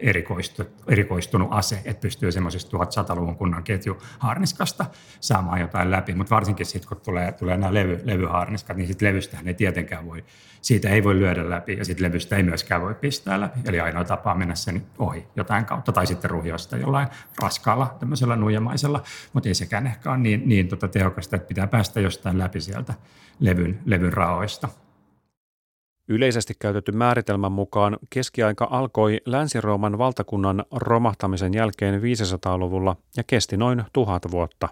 erikoistu, 0.01 0.63
erikoistunut 0.89 1.49
ase, 1.51 1.83
että 1.85 2.01
pystyy 2.01 2.33
semmoisesta 2.33 2.77
1100-luvun 2.77 3.37
kunnan 3.37 3.63
ketjuharniskasta 3.63 4.87
saamaan 5.21 5.61
jotain 5.61 5.91
läpi. 5.91 6.15
Mutta 6.15 6.35
varsinkin 6.35 6.67
sitten, 6.67 6.89
kun 6.89 7.01
tulee, 7.01 7.33
tulee 7.33 7.57
nämä 7.57 7.75
levy, 7.75 8.01
levyharniskat, 8.05 8.77
niin 8.77 8.87
sitten 8.87 9.09
levystähän 9.09 9.49
ei 9.49 9.55
tietenkään 9.55 10.07
voi, 10.07 10.25
siitä 10.63 10.89
ei 10.89 11.05
voi 11.05 11.15
lyödä 11.15 11.51
läpi 11.51 11.77
ja 11.79 11.85
sitten 11.85 12.09
levystä 12.09 12.37
ei 12.37 12.43
myöskään 12.61 12.83
voi 12.83 12.95
pistää 12.95 13.41
läpi. 13.41 13.61
Eli 13.65 13.81
ainoa 13.81 14.05
tapa 14.05 14.35
mennä 14.35 14.55
sen 14.55 14.87
ohi 14.99 15.27
jotain 15.37 15.65
kautta 15.65 15.93
tai 15.93 16.07
sitten 16.07 16.31
ruhjoa 16.31 16.59
sitä 16.59 16.77
jollain 16.77 17.09
raskaalla 17.43 17.97
tämmöisellä 18.01 18.37
nuijamaisella, 18.37 19.03
mutta 19.33 19.49
ei 19.49 19.55
sekään 19.55 19.87
ehkä 19.87 20.11
ole 20.11 20.19
niin, 20.19 20.43
niin 20.49 20.69
tota 20.69 20.89
tehokasta, 20.89 21.37
että 21.37 21.49
pitää 21.49 21.67
päästä 21.67 22.01
jostain 22.01 22.39
läpi 22.39 22.61
sieltä 22.61 22.95
levyn, 23.41 23.81
levyn 23.85 24.13
raoista. 24.13 24.69
Yleisesti 26.09 26.55
käytetty 26.59 26.93
määritelmän 26.93 27.53
mukaan 27.53 27.99
keskiaika 28.11 28.69
alkoi 28.71 29.21
Länsi-Rooman 29.27 29.99
valtakunnan 29.99 30.65
romahtamisen 30.71 31.55
jälkeen 31.55 32.03
500-luvulla 32.03 32.97
ja 33.17 33.25
kesti 33.27 33.57
noin 33.57 33.85
tuhat 33.93 34.31
vuotta. 34.31 34.69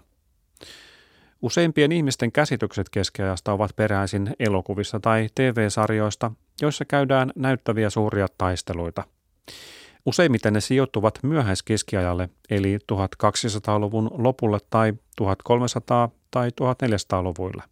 Useimpien 1.41 1.91
ihmisten 1.91 2.31
käsitykset 2.31 2.89
keskiajasta 2.89 3.53
ovat 3.53 3.75
peräisin 3.75 4.35
elokuvista 4.39 4.99
tai 4.99 5.27
TV-sarjoista, 5.35 6.31
joissa 6.61 6.85
käydään 6.85 7.31
näyttäviä 7.35 7.89
suuria 7.89 8.27
taisteluita. 8.37 9.03
Useimmiten 10.05 10.53
ne 10.53 10.61
sijoittuvat 10.61 11.19
myöhäiskeskiajalle, 11.23 12.29
eli 12.49 12.77
1200-luvun 12.77 14.11
lopulle 14.13 14.59
tai 14.69 14.93
1300- 15.21 16.11
tai 16.31 16.49
1400-luvuille. 16.49 17.63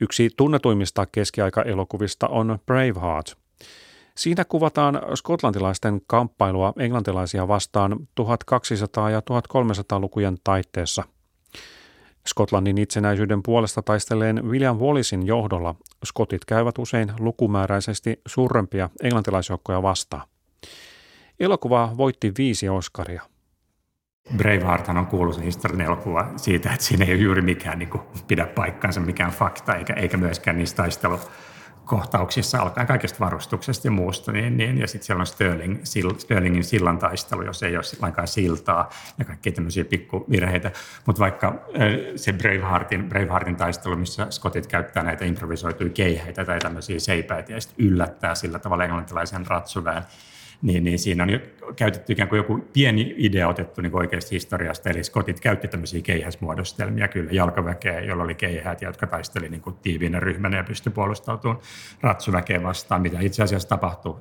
Yksi 0.00 0.30
tunnetuimmista 0.36 1.06
keskiaikaelokuvista 1.06 2.28
on 2.28 2.58
Braveheart. 2.66 3.36
Siinä 4.16 4.44
kuvataan 4.44 5.00
skotlantilaisten 5.14 6.00
kamppailua 6.06 6.72
englantilaisia 6.78 7.48
vastaan 7.48 7.92
1200- 7.92 9.10
ja 9.10 9.20
1300-lukujen 9.20 10.36
taitteessa. 10.44 11.04
Skotlannin 12.28 12.78
itsenäisyyden 12.78 13.42
puolesta 13.42 13.82
taisteleen 13.82 14.44
William 14.44 14.76
Wallacein 14.76 15.26
johdolla 15.26 15.74
skotit 16.04 16.44
käyvät 16.44 16.78
usein 16.78 17.12
lukumääräisesti 17.18 18.20
suurempia 18.26 18.90
englantilaisjoukkoja 19.02 19.82
vastaan. 19.82 20.28
Elokuva 21.40 21.94
voitti 21.96 22.32
viisi 22.38 22.68
Oscaria– 22.68 23.22
Braveheart 24.36 24.88
on 24.88 25.06
kuuluisa 25.06 25.40
historiallinen 25.40 25.86
elokuva 25.86 26.32
siitä, 26.36 26.72
että 26.72 26.84
siinä 26.84 27.04
ei 27.04 27.12
ole 27.12 27.20
juuri 27.20 27.42
mikään 27.42 27.78
niin 27.78 27.88
kuin, 27.88 28.02
pidä 28.26 28.46
paikkansa, 28.46 29.00
mikään 29.00 29.30
fakta, 29.30 29.74
eikä, 29.74 29.92
eikä 29.92 30.16
myöskään 30.16 30.58
niissä 30.58 30.76
taistelu, 30.76 31.20
kohtauksissa 31.84 32.58
alkaen 32.58 32.86
kaikesta 32.86 33.20
varustuksesta 33.20 33.86
ja 33.86 33.90
muusta, 33.90 34.32
niin, 34.32 34.56
niin, 34.56 34.78
ja 34.78 34.86
sitten 34.86 35.06
siellä 35.06 35.20
on 35.20 35.26
Sterling, 35.26 35.80
Sterlingin 36.18 36.64
sillan 36.64 36.98
taistelu, 36.98 37.42
jos 37.42 37.62
ei 37.62 37.76
ole 37.76 37.84
lainkaan 38.00 38.28
siltaa 38.28 38.90
ja 39.18 39.24
kaikkia 39.24 39.52
tämmöisiä 39.52 39.84
pikkuvirheitä. 39.84 40.70
Mutta 41.06 41.20
vaikka 41.20 41.54
se 42.16 42.32
Braveheartin, 42.32 43.08
Braveheartin 43.08 43.56
taistelu, 43.56 43.96
missä 43.96 44.26
skotit 44.30 44.66
käyttää 44.66 45.02
näitä 45.02 45.24
improvisoituja 45.24 45.90
keihäitä 45.90 46.44
tai 46.44 46.58
tämmöisiä 46.58 47.00
seipäitä 47.00 47.52
ja 47.52 47.60
sitten 47.60 47.86
yllättää 47.86 48.34
sillä 48.34 48.58
tavalla 48.58 48.84
englantilaisen 48.84 49.46
ratsuväen, 49.46 50.02
niin, 50.62 50.84
niin 50.84 50.98
siinä 50.98 51.22
on 51.22 51.30
käytetty 51.76 52.12
ikään 52.12 52.28
kuin 52.28 52.36
joku 52.36 52.68
pieni 52.72 53.14
idea 53.18 53.48
otettu 53.48 53.80
niin 53.80 53.96
oikeasti 53.96 54.34
historiasta, 54.34 54.90
eli 54.90 55.04
skotit 55.04 55.40
käytti 55.40 55.68
tämmöisiä 55.68 56.02
keihäsmuodostelmia 56.02 57.08
kyllä, 57.08 57.30
jalkaväkeä, 57.32 58.00
jolla 58.00 58.24
oli 58.24 58.34
keihät, 58.34 58.82
jotka 58.82 59.06
taisteli 59.06 59.48
niin 59.48 59.60
kuin 59.60 59.76
tiiviinä 59.82 60.20
ryhmänä 60.20 60.56
ja 60.56 60.64
pystyi 60.64 60.92
puolustautumaan 60.92 61.60
ratsuväkeä 62.00 62.62
vastaan, 62.62 63.02
mitä 63.02 63.20
itse 63.20 63.42
asiassa 63.42 63.68
tapahtui 63.68 64.20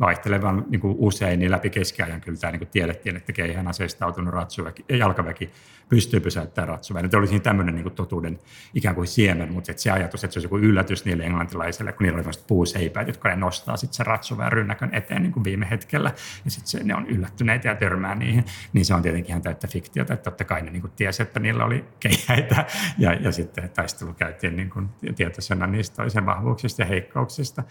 vaihtelevan 0.00 0.64
niin 0.68 0.80
kuin 0.80 0.94
usein, 0.98 1.38
niin 1.38 1.50
läpi 1.50 1.70
keskiajan 1.70 2.20
kyllä 2.20 2.38
tämä 2.38 2.50
niin 2.50 2.60
kuin 2.60 2.68
tiedettiin, 2.68 3.16
että 3.16 3.32
keihään 3.32 3.68
aseistautunut 3.68 4.34
ratsuväki, 4.34 4.84
jalkaväki 4.88 5.50
pystyy 5.88 6.20
pysäyttämään 6.20 6.68
ratsuväen. 6.68 7.10
Oli 7.16 7.26
siinä 7.26 7.42
tämmöinen 7.42 7.74
niin 7.74 7.82
kuin 7.82 7.94
totuuden 7.94 8.38
ikään 8.74 8.94
kuin 8.94 9.06
siemen, 9.06 9.52
mutta 9.52 9.72
se 9.76 9.90
ajatus, 9.90 10.24
että 10.24 10.34
se 10.34 10.38
olisi 10.38 10.46
joku 10.46 10.58
yllätys 10.58 11.04
niille 11.04 11.24
englantilaisille, 11.24 11.92
kun 11.92 12.04
niillä 12.04 12.16
oli 12.16 12.30
puuseipäät, 12.46 13.06
jotka 13.06 13.28
ne 13.28 13.36
nostaa 13.36 13.76
sitten 13.76 13.96
sen 13.96 14.06
ratsuväen 14.06 14.52
rynnäkön 14.52 14.94
eteen 14.94 15.22
niin 15.22 15.32
kuin 15.32 15.44
viime 15.44 15.66
hetkellä, 15.70 16.12
ja 16.46 16.50
sitten 16.50 16.86
ne 16.86 16.94
on 16.94 17.06
yllättyneitä 17.06 17.68
ja 17.68 17.74
törmää 17.74 18.14
niihin, 18.14 18.44
niin 18.72 18.84
se 18.84 18.94
on 18.94 19.02
tietenkin 19.02 19.30
ihan 19.30 19.42
täyttä 19.42 19.66
fiktiota, 19.66 20.14
että 20.14 20.24
totta 20.24 20.44
kai 20.44 20.62
ne 20.62 20.70
niin 20.70 20.82
tiesi, 20.96 21.22
että 21.22 21.40
niillä 21.40 21.64
oli 21.64 21.84
keihäitä, 22.00 22.66
ja, 22.98 23.12
ja 23.12 23.32
sitten 23.32 23.70
taistelu 23.70 24.12
käytiin 24.12 24.56
niin 24.56 24.70
kuin 24.70 24.88
tietoisena 25.16 25.66
niistä 25.66 25.96
toisen 25.96 26.26
vahvuuksista 26.26 26.82
ja 26.82 26.86
heikkouksista. 26.86 27.62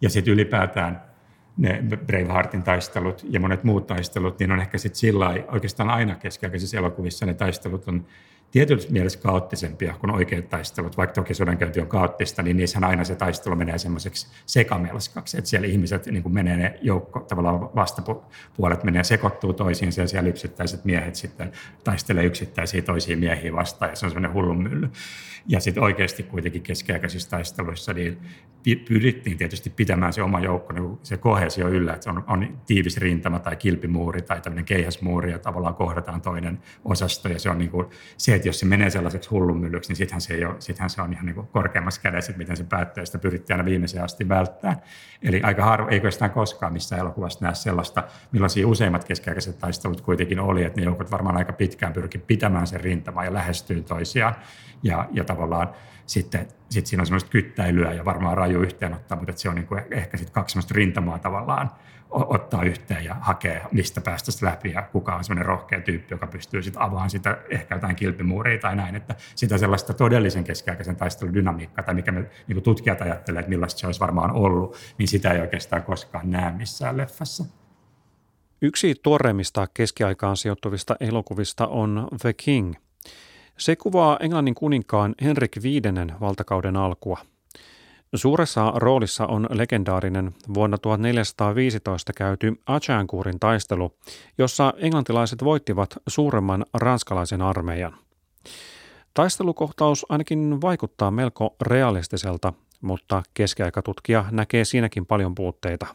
Ja 0.00 0.10
sitten 0.10 0.34
ylipäätään 0.34 1.02
ne 1.56 1.82
Braveheartin 2.06 2.62
taistelut 2.62 3.26
ja 3.28 3.40
monet 3.40 3.64
muut 3.64 3.86
taistelut, 3.86 4.38
niin 4.38 4.52
on 4.52 4.60
ehkä 4.60 4.78
sitten 4.78 4.98
sillä 4.98 5.34
oikeastaan 5.48 5.90
aina 5.90 6.14
keskiaikaisissa 6.14 6.76
elokuvissa 6.76 7.26
ne 7.26 7.34
taistelut 7.34 7.88
on 7.88 8.06
tietyllä 8.50 8.82
mielessä 8.90 9.18
kaoottisempia 9.18 9.94
kuin 10.00 10.10
oikeat 10.10 10.48
taistelut. 10.48 10.96
Vaikka 10.96 11.14
toki 11.14 11.34
sodankäynti 11.34 11.80
on 11.80 11.86
kaoottista, 11.86 12.42
niin 12.42 12.56
niissä 12.56 12.78
aina 12.82 13.04
se 13.04 13.14
taistelu 13.14 13.56
menee 13.56 13.78
semmoiseksi 13.78 14.26
sekamelskaksi, 14.46 15.38
että 15.38 15.50
siellä 15.50 15.66
ihmiset 15.66 16.06
niin 16.06 16.22
kuin 16.22 16.34
menee 16.34 16.56
ne 16.56 16.78
joukko, 16.82 17.20
tavallaan 17.20 17.60
vastapuolet 17.60 18.84
menee 18.84 19.04
sekoittuu 19.04 19.52
toisiinsa 19.52 20.00
ja 20.00 20.08
siellä 20.08 20.28
yksittäiset 20.28 20.84
miehet 20.84 21.14
sitten 21.14 21.52
taistelee 21.84 22.24
yksittäisiä 22.24 22.82
toisia 22.82 23.16
miehiä 23.16 23.52
vastaan 23.52 23.90
ja 23.92 23.96
se 23.96 24.06
on 24.06 24.10
semmoinen 24.10 24.32
hullun 24.32 24.62
mylly. 24.62 24.90
Ja 25.50 25.60
sitten 25.60 25.82
oikeasti 25.82 26.22
kuitenkin 26.22 26.62
keskiaikaisissa 26.62 27.30
taisteluissa 27.30 27.92
niin 27.92 28.18
pyrittiin 28.88 29.38
tietysti 29.38 29.70
pitämään 29.70 30.12
se 30.12 30.22
oma 30.22 30.40
joukko, 30.40 30.72
niin 30.72 30.98
se 31.02 31.16
kohesio 31.16 31.68
yllä, 31.68 31.92
että 31.92 32.04
se 32.04 32.10
on, 32.10 32.24
on 32.26 32.58
tiivis 32.66 32.96
rintama 32.96 33.38
tai 33.38 33.56
kilpimuuri 33.56 34.22
tai 34.22 34.40
tämmöinen 34.40 34.64
keihäsmuuri 34.64 35.30
ja 35.30 35.38
tavallaan 35.38 35.74
kohdataan 35.74 36.20
toinen 36.20 36.58
osasto 36.84 37.28
ja 37.28 37.38
se 37.38 37.50
on 37.50 37.58
niin 37.58 37.70
kuin, 37.70 37.86
se, 38.16 38.34
että 38.34 38.48
jos 38.48 38.60
se 38.60 38.66
menee 38.66 38.90
sellaiseksi 38.90 39.30
hullunmyllyksi, 39.30 39.90
niin 39.90 39.96
sittenhän 39.96 40.20
se, 40.20 40.34
ei 40.34 40.44
ole, 40.44 40.54
sittenhän 40.58 40.90
se 40.90 41.02
on 41.02 41.12
ihan 41.12 41.26
niin 41.26 41.34
kuin 41.34 41.46
korkeammassa 41.46 42.00
kädessä, 42.00 42.32
että 42.32 42.38
miten 42.38 42.56
se 42.56 42.64
päättyy, 42.64 43.06
sitä 43.06 43.18
pyrittiin 43.18 43.54
aina 43.54 43.64
viimeiseen 43.64 44.04
asti 44.04 44.28
välttää. 44.28 44.82
Eli 45.22 45.42
aika 45.42 45.64
harvo, 45.64 45.88
eikö 45.88 46.10
sitä 46.10 46.28
koskaan 46.28 46.72
missään 46.72 47.00
elokuvassa 47.00 47.44
näe 47.44 47.54
sellaista, 47.54 48.04
millaisia 48.32 48.68
useimmat 48.68 49.04
keskiaikaiset 49.04 49.58
taistelut 49.58 50.00
kuitenkin 50.00 50.40
oli, 50.40 50.64
että 50.64 50.80
ne 50.80 50.84
joukot 50.84 51.10
varmaan 51.10 51.36
aika 51.36 51.52
pitkään 51.52 51.92
pyrki 51.92 52.18
pitämään 52.18 52.66
sen 52.66 52.80
rintamaan 52.80 53.26
ja 53.26 53.34
lähestyy 53.34 53.82
toisiaan 53.82 54.34
ja, 54.82 55.08
ja 55.12 55.24
tavallaan 55.24 55.68
sitten 56.06 56.48
sit 56.70 56.86
siinä 56.86 57.02
on 57.02 57.06
semmoista 57.06 57.30
kyttäilyä 57.30 57.92
ja 57.92 58.04
varmaan 58.04 58.36
raju 58.36 58.62
yhteenottaa, 58.62 59.18
mutta 59.18 59.32
se 59.36 59.48
on 59.48 59.54
niin 59.54 59.66
kuin 59.66 59.82
ehkä 59.90 60.16
sitten 60.16 60.34
kaksi 60.34 60.52
semmoista 60.52 60.74
rintamaa 60.74 61.18
tavallaan 61.18 61.70
ottaa 62.10 62.62
yhteen 62.62 63.04
ja 63.04 63.14
hakea, 63.20 63.68
mistä 63.72 64.00
päästä 64.00 64.46
läpi 64.46 64.70
ja 64.70 64.82
kuka 64.82 65.16
on 65.16 65.24
semmoinen 65.24 65.46
rohkea 65.46 65.80
tyyppi, 65.80 66.14
joka 66.14 66.26
pystyy 66.26 66.62
sitten 66.62 66.82
avaamaan 66.82 67.10
sitä 67.10 67.38
ehkä 67.50 67.74
jotain 67.74 67.96
kilpimuuria 67.96 68.58
tai 68.58 68.76
näin, 68.76 68.94
että 68.94 69.14
sitä 69.34 69.58
sellaista 69.58 69.94
todellisen 69.94 70.44
keskiaikaisen 70.44 70.96
taistelun 70.96 71.34
dynamiikkaa 71.34 71.84
tai 71.84 71.94
mikä 71.94 72.12
me 72.12 72.30
niin 72.46 72.62
tutkijat 72.62 73.00
ajattelee, 73.00 73.40
että 73.40 73.50
millaista 73.50 73.80
se 73.80 73.86
olisi 73.86 74.00
varmaan 74.00 74.30
ollut, 74.30 74.76
niin 74.98 75.08
sitä 75.08 75.30
ei 75.30 75.40
oikeastaan 75.40 75.82
koskaan 75.82 76.30
näe 76.30 76.52
missään 76.52 76.96
leffassa. 76.96 77.44
Yksi 78.62 78.94
tuoreimmista 79.02 79.66
keskiaikaan 79.74 80.36
sijoittuvista 80.36 80.96
elokuvista 81.00 81.66
on 81.66 82.08
The 82.22 82.32
King– 82.32 82.74
se 83.58 83.76
kuvaa 83.76 84.16
Englannin 84.20 84.54
kuninkaan 84.54 85.14
Henrik 85.22 85.56
V 85.62 85.64
valtakauden 86.20 86.76
alkua. 86.76 87.18
Suuressa 88.14 88.72
roolissa 88.76 89.26
on 89.26 89.46
legendaarinen 89.50 90.34
vuonna 90.54 90.78
1415 90.78 92.12
käyty 92.12 92.60
Achaankuurin 92.66 93.40
taistelu, 93.40 93.94
jossa 94.38 94.74
englantilaiset 94.76 95.44
voittivat 95.44 95.96
suuremman 96.06 96.66
ranskalaisen 96.74 97.42
armeijan. 97.42 97.96
Taistelukohtaus 99.14 100.06
ainakin 100.08 100.60
vaikuttaa 100.60 101.10
melko 101.10 101.56
realistiselta, 101.62 102.52
mutta 102.80 103.22
keskiaikatutkija 103.34 104.24
näkee 104.30 104.64
siinäkin 104.64 105.06
paljon 105.06 105.34
puutteita. 105.34 105.86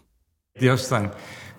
Jossain 0.62 1.10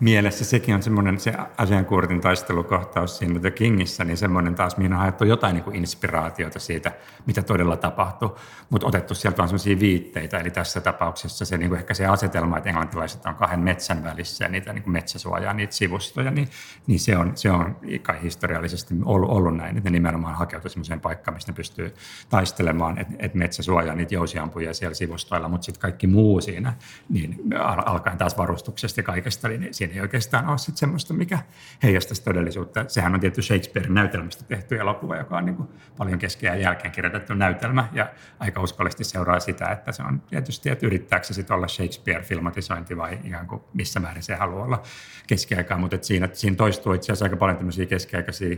mielessä 0.01 0.45
sekin 0.45 0.75
on 0.75 0.83
semmoinen 0.83 1.21
se 1.21 1.33
Asiankuurtin 1.57 2.21
taistelukohtaus 2.21 3.19
siinä 3.19 3.41
The 3.41 3.51
Kingissä, 3.51 4.05
niin 4.05 4.17
semmoinen 4.17 4.55
taas, 4.55 4.77
mihin 4.77 4.93
on 4.93 4.99
haettu 4.99 5.25
jotain 5.25 5.55
niin 5.55 5.65
kuin 5.65 5.77
inspiraatiota 5.77 6.59
siitä, 6.59 6.93
mitä 7.27 7.43
todella 7.43 7.77
tapahtuu, 7.77 8.39
mutta 8.71 8.87
otettu 8.87 9.15
sieltä 9.15 9.39
vaan 9.39 9.49
semmoisia 9.49 9.81
viitteitä, 9.81 10.39
eli 10.39 10.51
tässä 10.51 10.81
tapauksessa 10.81 11.45
se 11.45 11.59
niin 11.59 11.69
kuin 11.69 11.79
ehkä 11.79 11.95
se 11.95 12.07
asetelma, 12.07 12.59
että 12.59 12.71
englantilaiset 12.71 13.27
on 13.27 13.35
kahden 13.35 13.61
metsän 13.61 14.05
välissä 14.05 14.45
ja 14.45 14.49
niitä 14.49 14.73
niin 14.73 14.83
kuin 14.83 14.93
metsäsuojaa, 14.93 15.55
niitä 15.55 15.75
sivustoja, 15.75 16.31
niin, 16.31 16.49
niin 16.87 17.01
se, 17.01 17.17
on, 17.17 17.33
se 17.35 17.51
on 17.51 17.77
kai 18.03 18.23
historiallisesti 18.23 18.95
ollut, 19.05 19.31
ollut 19.31 19.57
näin, 19.57 19.77
että 19.77 19.91
ne 19.91 19.95
nimenomaan 19.95 20.35
hakeutuu 20.35 20.71
semmoiseen 20.71 21.01
paikkaan, 21.01 21.35
missä 21.35 21.53
ne 21.53 21.57
pystyy 21.57 21.95
taistelemaan, 22.29 22.99
että, 22.99 23.15
että 23.19 23.39
metsä 23.39 23.63
suojaa 23.63 23.95
niitä 23.95 24.15
jousiampuja 24.15 24.75
siellä 24.75 24.95
sivustoilla, 24.95 25.49
mutta 25.49 25.65
sitten 25.65 25.81
kaikki 25.81 26.07
muu 26.07 26.41
siinä, 26.41 26.75
niin 27.09 27.41
alkaen 27.87 28.19
taas 28.19 28.37
varustuksesta 28.85 29.00
ja 29.00 29.05
kaikesta, 29.05 29.49
niin 29.49 29.75
siinä 29.75 29.95
ei 29.95 30.00
oikeastaan 30.00 30.49
ole 30.49 30.59
sit 30.59 30.76
semmoista, 30.76 31.14
mikä 31.14 31.38
heijastaisi 31.83 32.25
todellisuutta. 32.25 32.85
Sehän 32.88 33.14
on 33.14 33.21
tietty 33.21 33.43
Shakespearein 33.43 33.95
näytelmästä 33.95 34.45
tehty 34.45 34.79
elokuva, 34.79 35.17
joka 35.17 35.37
on 35.37 35.45
niin 35.45 35.57
kuin 35.57 35.69
paljon 35.97 36.19
keskeä 36.19 36.55
jälkeen 36.57 36.93
kirjoitettu 36.93 37.35
näytelmä 37.35 37.88
ja 37.93 38.09
aika 38.38 38.61
uskollisesti 38.61 39.05
seuraa 39.05 39.41
sitä, 39.41 39.69
että 39.73 39.93
se 39.93 40.03
on 40.03 40.21
tietysti, 40.21 40.71
että 40.71 40.87
yrittääkö 40.87 41.26
se 41.26 41.45
olla 41.50 41.67
Shakespeare-filmatisointi 41.67 42.97
vai 42.97 43.19
ikään 43.25 43.47
kuin 43.47 43.62
missä 43.75 44.00
määrin 44.00 44.23
se 44.23 44.35
haluaa 44.35 44.64
olla 44.64 44.83
keskiaikaa, 45.26 45.79
mutta 45.79 45.99
siinä, 46.03 46.29
siinä 46.33 46.57
toistuu 46.57 46.93
itse 46.93 47.12
asiassa 47.12 47.25
aika 47.25 47.37
paljon 47.37 47.57
tämmöisiä 47.57 47.87
keskiaikaisia 47.87 48.57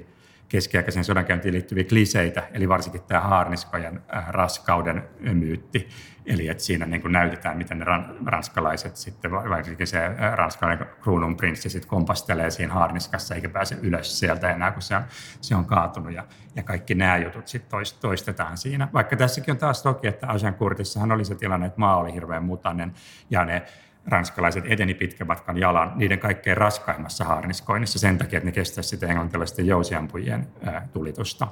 keskiaikaisen 0.48 1.04
sodankäyntiin 1.04 1.54
liittyviä 1.54 1.84
kliseitä, 1.84 2.48
eli 2.52 2.68
varsinkin 2.68 3.02
tämä 3.02 3.20
haarniskojen 3.20 4.00
äh, 4.16 4.28
raskauden 4.28 5.08
myytti. 5.20 5.88
Eli 6.26 6.48
että 6.48 6.62
siinä 6.62 6.86
niin 6.86 7.02
kuin 7.02 7.12
näytetään, 7.12 7.56
miten 7.56 7.78
ne 7.78 7.84
ranskalaiset 8.26 8.96
sitten, 8.96 9.30
varsinkin 9.30 9.86
se 9.86 10.06
äh, 10.06 10.34
ranskalainen 10.34 10.86
kruununprinssi 11.02 11.68
sitten 11.68 11.88
kompastelee 11.88 12.50
siinä 12.50 12.72
haarniskassa 12.72 13.34
eikä 13.34 13.48
pääse 13.48 13.78
ylös 13.82 14.18
sieltä 14.18 14.50
enää, 14.50 14.70
kun 14.70 14.82
se 14.82 14.96
on, 14.96 15.02
se 15.40 15.54
on 15.54 15.64
kaatunut. 15.64 16.12
Ja, 16.12 16.24
ja 16.56 16.62
kaikki 16.62 16.94
nämä 16.94 17.16
jutut 17.16 17.48
sitten 17.48 17.80
toistetaan 18.00 18.56
siinä. 18.58 18.88
Vaikka 18.92 19.16
tässäkin 19.16 19.52
on 19.52 19.58
taas 19.58 19.82
toki, 19.82 20.06
että 20.06 20.26
Ajankurtissahan 20.26 21.12
oli 21.12 21.24
se 21.24 21.34
tilanne, 21.34 21.66
että 21.66 21.80
maa 21.80 21.96
oli 21.96 22.12
hirveän 22.12 22.44
mutainen 22.44 22.92
ja 23.30 23.44
ne 23.44 23.62
ranskalaiset 24.08 24.64
eteni 24.66 24.94
pitkän 24.94 25.26
matkan 25.26 25.58
jalan 25.58 25.92
niiden 25.96 26.18
kaikkein 26.18 26.56
raskaimmassa 26.56 27.24
haarniskoinnissa 27.24 27.98
sen 27.98 28.18
takia, 28.18 28.36
että 28.36 28.46
ne 28.46 28.52
kestäisivät 28.52 29.00
sitä 29.00 29.06
englantilaisten 29.06 29.66
jousiampujien 29.66 30.46
tulitusta 30.92 31.48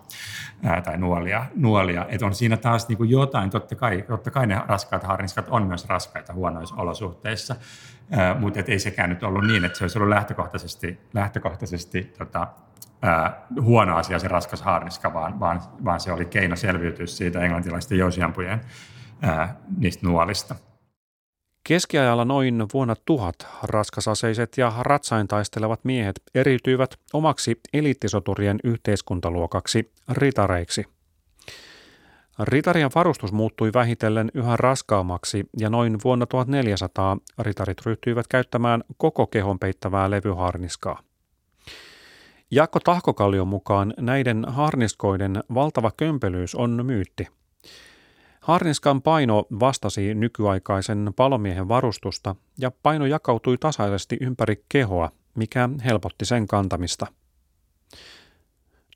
tai 0.84 0.99
nuolia. 0.99 1.46
nuolia. 1.56 2.06
Et 2.08 2.23
on 2.23 2.34
siinä 2.34 2.56
taas 2.56 2.88
niin 2.88 2.99
kuin 2.99 3.11
jotain, 3.11 3.50
totta 3.50 3.75
kai, 3.75 4.04
totta 4.08 4.30
kai 4.30 4.46
ne 4.46 4.61
raskaat 4.68 5.02
haarniskat 5.02 5.46
on 5.49 5.66
myös 5.66 5.88
raskaita 5.88 6.32
huonoissa 6.32 6.75
olosuhteissa, 6.76 7.56
mutta 8.38 8.61
ei 8.66 8.78
sekään 8.78 9.11
nyt 9.11 9.23
ollut 9.23 9.46
niin, 9.46 9.64
että 9.64 9.78
se 9.78 9.84
olisi 9.84 9.99
ollut 9.99 10.08
lähtökohtaisesti, 10.08 11.00
lähtökohtaisesti 11.14 12.04
tota, 12.18 12.46
huono 13.61 13.96
asia 13.96 14.18
se 14.18 14.28
raskas 14.28 14.62
haarniska, 14.62 15.14
vaan, 15.14 15.40
vaan, 15.40 15.61
vaan 15.84 16.00
se 16.00 16.12
oli 16.12 16.25
keino 16.25 16.56
selviytyä 16.56 17.06
siitä 17.06 17.40
englantilaisten 17.40 17.99
jousiampujen 17.99 18.61
ää, 19.23 19.56
niistä 19.76 20.06
nuolista. 20.06 20.54
Keskiajalla 21.68 22.25
noin 22.25 22.66
vuonna 22.75 22.94
tuhat 23.04 23.47
raskasaseiset 23.62 24.59
ja 24.59 24.73
ratsain 24.80 25.28
taistelevat 25.28 25.85
miehet 25.85 26.23
eriytyivät 26.35 26.94
omaksi 27.12 27.61
eliittisoturien 27.73 28.59
yhteiskuntaluokaksi 28.64 29.92
ritareiksi. 30.11 30.85
Ritarien 32.38 32.90
varustus 32.94 33.33
muuttui 33.33 33.71
vähitellen 33.75 34.30
yhä 34.35 34.56
raskaammaksi 34.56 35.44
ja 35.59 35.71
noin 35.71 35.99
vuonna 36.04 36.26
1400 36.26 37.18
ritarit 37.38 37.87
ryhtyivät 37.87 38.28
käyttämään 38.28 38.85
koko 38.97 39.26
kehon 39.26 39.59
peittävää 39.59 40.11
levyharniskaa. 40.11 41.02
Jaakko 42.50 42.80
Tahkokallion 42.80 43.49
mukaan 43.49 43.94
näiden 44.00 44.44
harniskoiden 44.49 45.42
valtava 45.54 45.90
kömpelyys 45.97 46.54
on 46.54 46.87
myytti– 46.87 47.28
Harniskan 48.45 49.03
paino 49.03 49.47
vastasi 49.61 50.15
nykyaikaisen 50.15 51.13
palomiehen 51.17 51.69
varustusta 51.69 52.37
ja 52.59 52.71
paino 52.83 53.07
jakautui 53.07 53.59
tasaisesti 53.59 54.17
ympäri 54.21 54.65
kehoa, 54.69 55.11
mikä 55.35 55.69
helpotti 55.85 56.25
sen 56.25 56.47
kantamista. 56.47 57.07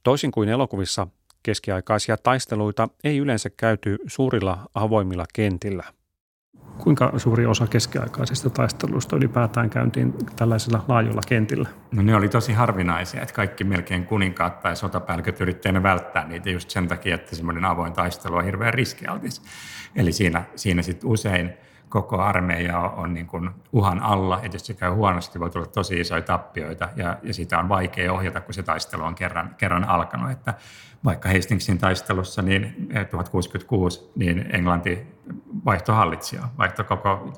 Toisin 0.02 0.30
kuin 0.30 0.48
elokuvissa, 0.48 1.06
keskiaikaisia 1.42 2.16
taisteluita 2.16 2.88
ei 3.04 3.18
yleensä 3.18 3.50
käyty 3.50 3.98
suurilla 4.06 4.58
avoimilla 4.74 5.24
kentillä. 5.34 5.84
Kuinka 6.78 7.12
suuri 7.16 7.46
osa 7.46 7.66
keskiaikaisista 7.66 8.50
taisteluista 8.50 9.16
ylipäätään 9.16 9.70
käyntiin 9.70 10.14
tällaisilla 10.36 10.84
laajoilla 10.88 11.20
kentillä? 11.28 11.68
No 11.92 12.02
ne 12.02 12.16
oli 12.16 12.28
tosi 12.28 12.52
harvinaisia, 12.52 13.22
että 13.22 13.34
kaikki 13.34 13.64
melkein 13.64 14.06
kuninkaat 14.06 14.60
tai 14.60 14.76
sotapäälliköt 14.76 15.40
yrittäivät 15.40 15.82
välttää 15.82 16.28
niitä 16.28 16.50
just 16.50 16.70
sen 16.70 16.88
takia, 16.88 17.14
että 17.14 17.36
semmoinen 17.36 17.64
avoin 17.64 17.92
taistelu 17.92 18.36
on 18.36 18.44
hirveän 18.44 18.74
riskialtis. 18.74 19.42
Eli 19.96 20.12
siinä, 20.12 20.44
siinä 20.56 20.82
sitten 20.82 21.10
usein 21.10 21.54
koko 21.88 22.20
armeija 22.22 22.78
on 22.80 23.14
niin 23.14 23.26
kuin 23.26 23.50
uhan 23.72 24.02
alla, 24.02 24.40
että 24.42 24.54
jos 24.54 24.66
se 24.66 24.74
käy 24.74 24.90
huonosti, 24.90 25.40
voi 25.40 25.50
tulla 25.50 25.66
tosi 25.66 26.00
isoja 26.00 26.22
tappioita 26.22 26.88
ja, 26.96 27.18
ja 27.22 27.34
sitä 27.34 27.58
on 27.58 27.68
vaikea 27.68 28.12
ohjata, 28.12 28.40
kun 28.40 28.54
se 28.54 28.62
taistelu 28.62 29.02
on 29.02 29.14
kerran, 29.14 29.54
kerran 29.58 29.84
alkanut. 29.84 30.30
Että 30.30 30.54
vaikka 31.04 31.28
Hastingsin 31.28 31.78
taistelussa 31.78 32.42
niin 32.42 32.88
1066, 33.10 34.00
eh, 34.00 34.10
niin 34.16 34.54
Englanti 34.54 35.06
vaihtoi 35.64 35.96
hallitsijaa, 35.96 36.54
vaihtoi 36.58 36.84
koko, 36.84 37.32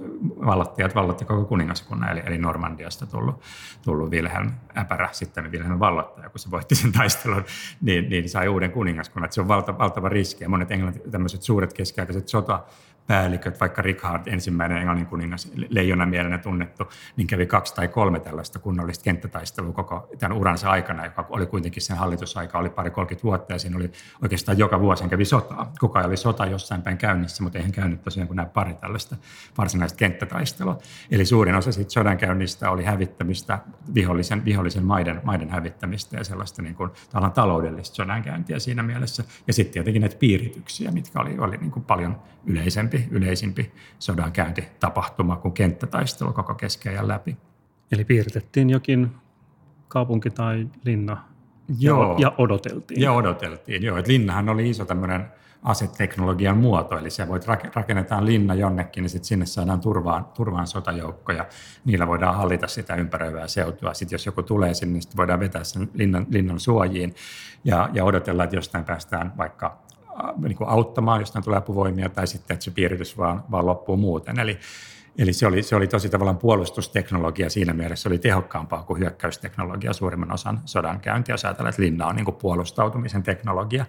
vallottajat 0.47 0.95
vallotti 0.95 1.25
koko 1.25 1.45
kuningaskunnan, 1.45 2.11
eli, 2.11 2.23
eli 2.27 2.39
Normandiasta 2.39 3.07
tullut, 3.07 3.43
tullut 3.83 4.11
Wilhelm 4.11 4.51
Äpärä, 4.79 5.09
sitten 5.13 5.53
Wilhelm 5.53 5.79
vallottaja, 5.79 6.29
kun 6.29 6.39
se 6.39 6.51
voitti 6.51 6.75
sen 6.75 6.93
taistelun, 6.93 7.45
niin, 7.81 8.09
niin 8.09 8.29
sai 8.29 8.49
uuden 8.49 8.73
kuningaskunnan. 8.73 9.33
se 9.33 9.41
on 9.41 9.49
valta, 9.49 9.79
valtava 9.79 10.09
riski, 10.09 10.45
ja 10.45 10.49
monet 10.49 10.71
englanti, 10.71 11.01
tämmöiset 11.11 11.43
suuret 11.43 11.73
keskiaikaiset 11.73 12.29
sota, 12.29 12.65
päälliköt, 13.11 13.61
vaikka 13.61 13.83
Richard 13.83 14.27
ensimmäinen 14.27 14.79
englannin 14.79 15.07
kuningas, 15.07 15.53
leijonamielenä 15.69 16.39
tunnettu, 16.39 16.85
niin 17.17 17.27
kävi 17.27 17.47
kaksi 17.47 17.75
tai 17.75 17.89
kolme 17.89 18.21
tällaista 18.21 18.59
kunnollista 18.59 19.05
kenttätaistelua 19.05 19.73
koko 19.73 20.09
tämän 20.19 20.39
uransa 20.39 20.71
aikana, 20.71 21.05
joka 21.05 21.27
oli 21.31 21.47
kuitenkin 21.47 21.83
sen 21.83 21.97
hallitusaika, 21.97 22.59
oli 22.59 22.71
pari 22.71 22.91
30 22.91 23.25
vuotta 23.25 23.53
ja 23.53 23.59
siinä 23.59 23.77
oli 23.77 23.91
oikeastaan 24.23 24.59
joka 24.59 24.81
vuosi 24.81 25.09
kävi 25.09 25.25
sotaa. 25.25 25.73
Koko 25.79 25.99
ajan 25.99 26.09
oli 26.09 26.17
sota 26.17 26.47
jossain 26.47 26.83
päin 26.83 26.99
käynnissä, 26.99 27.43
mutta 27.43 27.59
eihän 27.59 27.73
käynyt 27.73 28.03
tosiaan 28.03 28.27
kuin 28.27 28.37
nämä 28.37 28.47
pari 28.47 28.75
tällaista 28.75 29.17
varsinaista 29.59 29.97
kenttätaistelua. 29.97 30.79
Eli 31.11 31.25
suurin 31.25 31.55
osa 31.55 31.73
siitä 31.73 31.91
sodankäynnistä 31.91 32.71
oli 32.71 32.85
hävittämistä, 32.85 33.59
vihollisen, 33.95 34.45
vihollisen 34.45 34.85
maiden, 34.85 35.21
maiden 35.25 35.51
hävittämistä 35.51 36.17
ja 36.17 36.25
sellaista 36.25 36.63
niin 36.63 36.75
kuin, 36.75 36.91
taloudellista 37.35 37.95
sodankäyntiä 37.95 38.59
siinä 38.59 38.83
mielessä. 38.83 39.25
Ja 39.47 39.53
sitten 39.53 39.73
tietenkin 39.73 40.01
näitä 40.01 40.17
piirityksiä, 40.17 40.91
mitkä 40.91 41.21
oli, 41.21 41.39
oli 41.39 41.57
niin 41.57 41.71
kuin 41.71 41.85
paljon 41.85 42.17
yleisempi, 42.47 43.00
yleisimpi 43.11 43.73
sodankäyntitapahtuma 43.99 45.37
kuin 45.37 45.55
kenttätaistelu 45.55 46.33
koko 46.33 46.55
keskiajan 46.55 47.09
läpi. 47.09 47.37
Eli 47.93 48.05
piirtettiin 48.05 48.71
jokin 48.71 49.11
kaupunki 49.89 50.31
tai 50.31 50.67
linna 50.85 51.25
joo. 51.79 52.17
ja 52.19 52.33
odoteltiin. 52.39 53.01
Ja 53.01 53.13
odoteltiin, 53.13 53.83
joo. 53.83 53.97
Et 53.97 54.07
linnahan 54.07 54.49
oli 54.49 54.71
iso 54.71 54.85
tämmöinen 54.85 55.27
aseteknologian 55.63 56.57
muoto, 56.57 56.99
eli 56.99 57.11
se 57.11 57.29
voit 57.29 57.47
rakennetaan 57.75 58.27
linna 58.27 58.55
jonnekin, 58.55 59.03
niin 59.03 59.11
sitten 59.11 59.29
sinne 59.29 59.47
saadaan 59.47 59.81
turvaan, 59.81 60.25
turvaan 60.25 60.67
sotajoukkoja. 60.67 61.47
Niillä 61.85 62.07
voidaan 62.07 62.35
hallita 62.35 62.67
sitä 62.67 62.95
ympäröivää 62.95 63.49
seutua. 63.49 63.95
Sitten 63.95 64.15
jos 64.15 64.27
joku 64.27 64.43
tulee 64.43 64.75
sinne, 64.75 64.93
niin 64.93 65.17
voidaan 65.17 65.41
vetää 65.41 65.65
sen 65.65 65.91
linnan, 65.95 66.27
linnan 66.31 66.61
suojiin 66.61 67.15
ja, 67.65 67.91
ja 67.93 68.05
odotella, 68.05 68.45
että 68.45 68.57
jostain 68.57 68.85
päästään 68.85 69.33
vaikka 69.37 69.83
niin 70.39 70.57
kuin 70.57 70.71
auttamaan, 70.71 71.21
jostain 71.21 71.45
tulee 71.45 71.59
apuvoimia, 71.59 72.09
tai 72.09 72.27
sitten, 72.27 72.55
että 72.55 72.65
se 72.65 72.71
piiritys 72.71 73.19
vaan, 73.19 73.45
vaan 73.51 73.67
loppuu 73.67 73.97
muuten. 73.97 74.39
Eli, 74.39 74.59
eli 75.19 75.33
se, 75.33 75.47
oli, 75.47 75.63
se 75.63 75.77
oli 75.77 75.87
tosi 75.87 76.09
tavallaan 76.09 76.39
puolustusteknologia 76.39 77.51
siinä 77.51 77.73
mielessä, 77.73 78.03
se 78.03 78.09
oli 78.09 78.19
tehokkaampaa 78.19 78.83
kuin 78.83 79.01
hyökkäysteknologia 79.01 79.93
suurimman 79.93 80.33
osan 80.33 80.61
sodan 80.65 81.01
käyntiä, 81.01 81.33
jos 81.33 81.45
ajatellaan, 81.45 81.71
että 81.71 81.83
linna 81.83 82.07
on 82.07 82.17
niin 82.17 82.25
kuin 82.25 82.37
puolustautumisen 82.37 83.23
teknologia. 83.23 83.87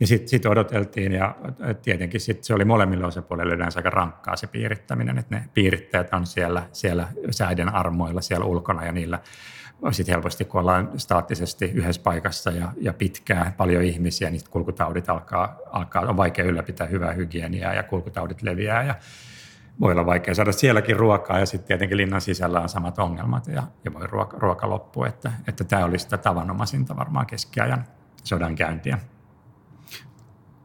Ja 0.00 0.06
sitten 0.06 0.28
sit 0.28 0.46
odoteltiin 0.46 1.12
ja 1.12 1.34
tietenkin 1.82 2.20
sit 2.20 2.44
se 2.44 2.54
oli 2.54 2.64
molemmille 2.64 3.06
osapuolille 3.06 3.54
yleensä 3.54 3.78
aika 3.78 3.90
rankkaa 3.90 4.36
se 4.36 4.46
piirittäminen, 4.46 5.18
että 5.18 5.34
ne 5.34 5.48
piirittäjät 5.54 6.14
on 6.14 6.26
siellä, 6.26 6.62
siellä 6.72 7.08
säiden 7.30 7.74
armoilla 7.74 8.20
siellä 8.20 8.46
ulkona 8.46 8.84
ja 8.84 8.92
niillä 8.92 9.18
sitten 9.92 10.14
helposti, 10.14 10.44
kun 10.44 10.60
ollaan 10.60 10.90
staattisesti 10.96 11.64
yhdessä 11.64 12.02
paikassa 12.02 12.50
ja, 12.50 12.72
ja 12.80 12.92
pitkään, 12.92 13.52
paljon 13.52 13.82
ihmisiä, 13.82 14.30
niin 14.30 14.42
kulkutaudit 14.50 15.08
alkaa, 15.08 15.56
alkaa, 15.70 16.02
on 16.02 16.16
vaikea 16.16 16.44
ylläpitää 16.44 16.86
hyvää 16.86 17.12
hygieniaa 17.12 17.74
ja 17.74 17.82
kulkutaudit 17.82 18.42
leviää 18.42 18.82
ja 18.82 18.94
voi 19.80 19.92
olla 19.92 20.06
vaikea 20.06 20.34
saada 20.34 20.52
sielläkin 20.52 20.96
ruokaa 20.96 21.38
ja 21.38 21.46
sitten 21.46 21.66
tietenkin 21.68 21.96
linnan 21.96 22.20
sisällä 22.20 22.60
on 22.60 22.68
samat 22.68 22.98
ongelmat 22.98 23.46
ja, 23.46 23.62
ja 23.84 23.92
voi 23.92 24.06
ruoka, 24.06 24.38
ruoka 24.38 24.68
loppua, 24.68 25.06
että, 25.06 25.32
että 25.48 25.64
tämä 25.64 25.84
oli 25.84 25.98
sitä 25.98 26.18
tavanomaisinta 26.18 26.96
varmaan 26.96 27.26
keskiajan 27.26 27.84
sodankäyntiä. 28.24 28.98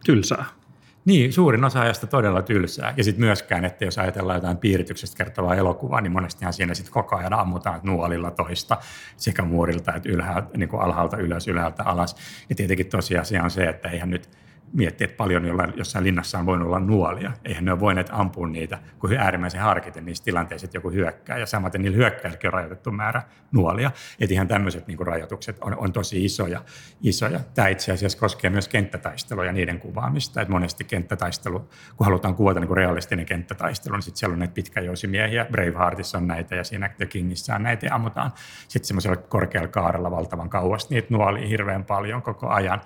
Tylsää. 0.05 0.58
Niin, 1.05 1.33
suurin 1.33 1.63
osa 1.63 1.81
ajasta 1.81 2.07
todella 2.07 2.41
tylsää. 2.41 2.93
Ja 2.97 3.03
sitten 3.03 3.25
myöskään, 3.25 3.65
että 3.65 3.85
jos 3.85 3.97
ajatellaan 3.97 4.37
jotain 4.37 4.57
piirityksestä 4.57 5.17
kertovaa 5.17 5.55
elokuvaa, 5.55 6.01
niin 6.01 6.11
monestihan 6.11 6.53
siinä 6.53 6.73
sitten 6.73 6.93
koko 6.93 7.15
ajan 7.15 7.33
ammutaan 7.33 7.79
nuolilla 7.83 8.31
toista 8.31 8.77
sekä 9.17 9.43
muurilta 9.43 9.93
että 9.93 10.09
ylhäältä, 10.09 10.57
niin 10.57 10.69
kuin 10.69 10.81
alhaalta 10.81 11.17
ylös, 11.17 11.47
ylhäältä 11.47 11.83
alas. 11.83 12.15
Ja 12.49 12.55
tietenkin 12.55 12.89
tosiasia 12.89 13.43
on 13.43 13.51
se, 13.51 13.63
että 13.63 13.89
eihän 13.89 14.09
nyt 14.09 14.29
miettiä, 14.73 15.05
että 15.05 15.17
paljon 15.17 15.45
jollain, 15.45 15.73
jossain 15.75 16.05
linnassa 16.05 16.39
on 16.39 16.45
voinut 16.45 16.67
olla 16.67 16.79
nuolia. 16.79 17.31
Eihän 17.45 17.65
ne 17.65 17.71
ole 17.71 17.79
voineet 17.79 18.09
ampua 18.11 18.47
niitä, 18.47 18.79
kun 18.99 19.13
äärimmäisen 19.13 19.61
harkiten 19.61 20.05
niissä 20.05 20.23
tilanteissa, 20.23 20.65
että 20.65 20.77
joku 20.77 20.89
hyökkää. 20.91 21.37
Ja 21.37 21.45
samaten 21.45 21.81
niillä 21.81 21.97
hyökkäilläkin 21.97 22.47
on 22.47 22.53
rajoitettu 22.53 22.91
määrä 22.91 23.21
nuolia. 23.51 23.91
Että 24.19 24.33
ihan 24.33 24.47
tämmöiset 24.47 24.87
niin 24.87 25.07
rajoitukset 25.07 25.57
on, 25.61 25.77
on, 25.77 25.93
tosi 25.93 26.25
isoja, 26.25 26.61
isoja. 27.01 27.39
Tämä 27.53 27.67
itse 27.67 27.91
asiassa 27.91 28.19
koskee 28.19 28.49
myös 28.49 28.67
kenttätaistelua 28.67 29.45
ja 29.45 29.51
niiden 29.51 29.79
kuvaamista. 29.79 30.41
Että 30.41 30.51
monesti 30.51 30.83
kenttätaistelu, 30.83 31.59
kun 31.97 32.05
halutaan 32.05 32.35
kuvata 32.35 32.59
niin 32.59 32.77
realistinen 32.77 33.25
kenttätaistelu, 33.25 33.95
niin 33.95 34.03
sitten 34.03 34.19
siellä 34.19 34.33
on 34.33 34.39
näitä 34.39 34.53
pitkäjousimiehiä. 34.53 35.45
Braveheartissa 35.45 36.17
on 36.17 36.27
näitä 36.27 36.55
ja 36.55 36.63
siinä 36.63 36.89
The 36.89 37.05
Kingissä 37.05 37.55
on 37.55 37.63
näitä 37.63 37.85
ja 37.85 37.95
ammutaan 37.95 38.31
sitten 38.67 38.87
semmoisella 38.87 39.17
korkealla 39.17 39.67
kaarella 39.67 40.11
valtavan 40.11 40.49
kauas 40.49 40.89
niitä 40.89 41.07
nuolia 41.09 41.47
hirveän 41.47 41.85
paljon 41.85 42.21
koko 42.21 42.47
ajan. 42.47 42.81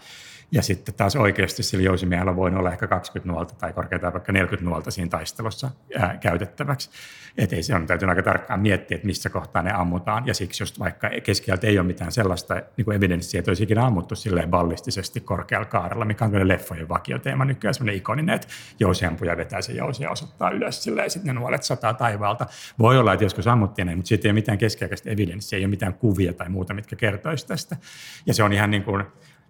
Ja 0.53 0.61
sitten 0.61 0.95
taas 0.95 1.15
oikeasti 1.15 1.63
sillä 1.63 1.83
jousimiehellä 1.83 2.35
voi 2.35 2.51
olla 2.55 2.71
ehkä 2.71 2.87
20 2.87 3.31
nuolta 3.31 3.55
tai 3.55 3.73
korkeintaan 3.73 4.13
vaikka 4.13 4.31
40 4.31 4.69
nuolta 4.69 4.91
siinä 4.91 5.09
taistelussa 5.09 5.71
ää, 5.99 6.17
käytettäväksi. 6.17 6.89
Että 7.37 7.55
ei 7.55 7.63
se 7.63 7.75
on 7.75 7.87
täytyy 7.87 8.09
aika 8.09 8.23
tarkkaan 8.23 8.59
miettiä, 8.59 8.95
että 8.95 9.07
missä 9.07 9.29
kohtaa 9.29 9.61
ne 9.61 9.71
ammutaan. 9.71 10.27
Ja 10.27 10.33
siksi 10.33 10.63
just 10.63 10.79
vaikka 10.79 11.09
keskiältä 11.23 11.67
ei 11.67 11.79
ole 11.79 11.87
mitään 11.87 12.11
sellaista 12.11 12.61
niin 12.77 12.85
kuin 12.85 12.97
evidenssiä, 12.97 13.39
että 13.39 13.51
olisi 13.51 13.63
ikinä 13.63 13.85
ammuttu 13.85 14.15
silleen 14.15 14.49
ballistisesti 14.49 15.21
korkealla 15.21 15.65
kaarella, 15.65 16.05
mikä 16.05 16.25
on 16.25 16.47
leffojen 16.47 16.89
vakioteema 16.89 17.45
nykyään 17.45 17.73
sellainen 17.73 17.95
ikoninen, 17.95 18.35
että 18.35 18.47
jousiampuja 18.79 19.37
vetää 19.37 19.61
se 19.61 19.73
jousi 19.73 20.03
ja 20.03 20.11
osoittaa 20.11 20.49
ylös 20.49 20.83
silleen, 20.83 21.05
ja 21.05 21.09
sitten 21.09 21.35
ne 21.35 21.39
nuolet 21.39 21.63
sataa 21.63 21.93
taivaalta. 21.93 22.45
Voi 22.79 22.97
olla, 22.97 23.13
että 23.13 23.25
joskus 23.25 23.47
ammuttiin 23.47 23.87
ne, 23.87 23.95
mutta 23.95 24.09
siitä 24.09 24.27
ei 24.27 24.29
ole 24.29 24.33
mitään 24.33 24.57
keskiaikaista 24.57 25.09
evidenssiä, 25.09 25.57
ei 25.57 25.65
ole 25.65 25.69
mitään 25.69 25.93
kuvia 25.93 26.33
tai 26.33 26.49
muuta, 26.49 26.73
mitkä 26.73 26.95
kertoisi 26.95 27.47
tästä. 27.47 27.77
Ja 28.25 28.33
se 28.33 28.43
on 28.43 28.53
ihan 28.53 28.71
niin 28.71 28.83
kuin, 28.83 29.03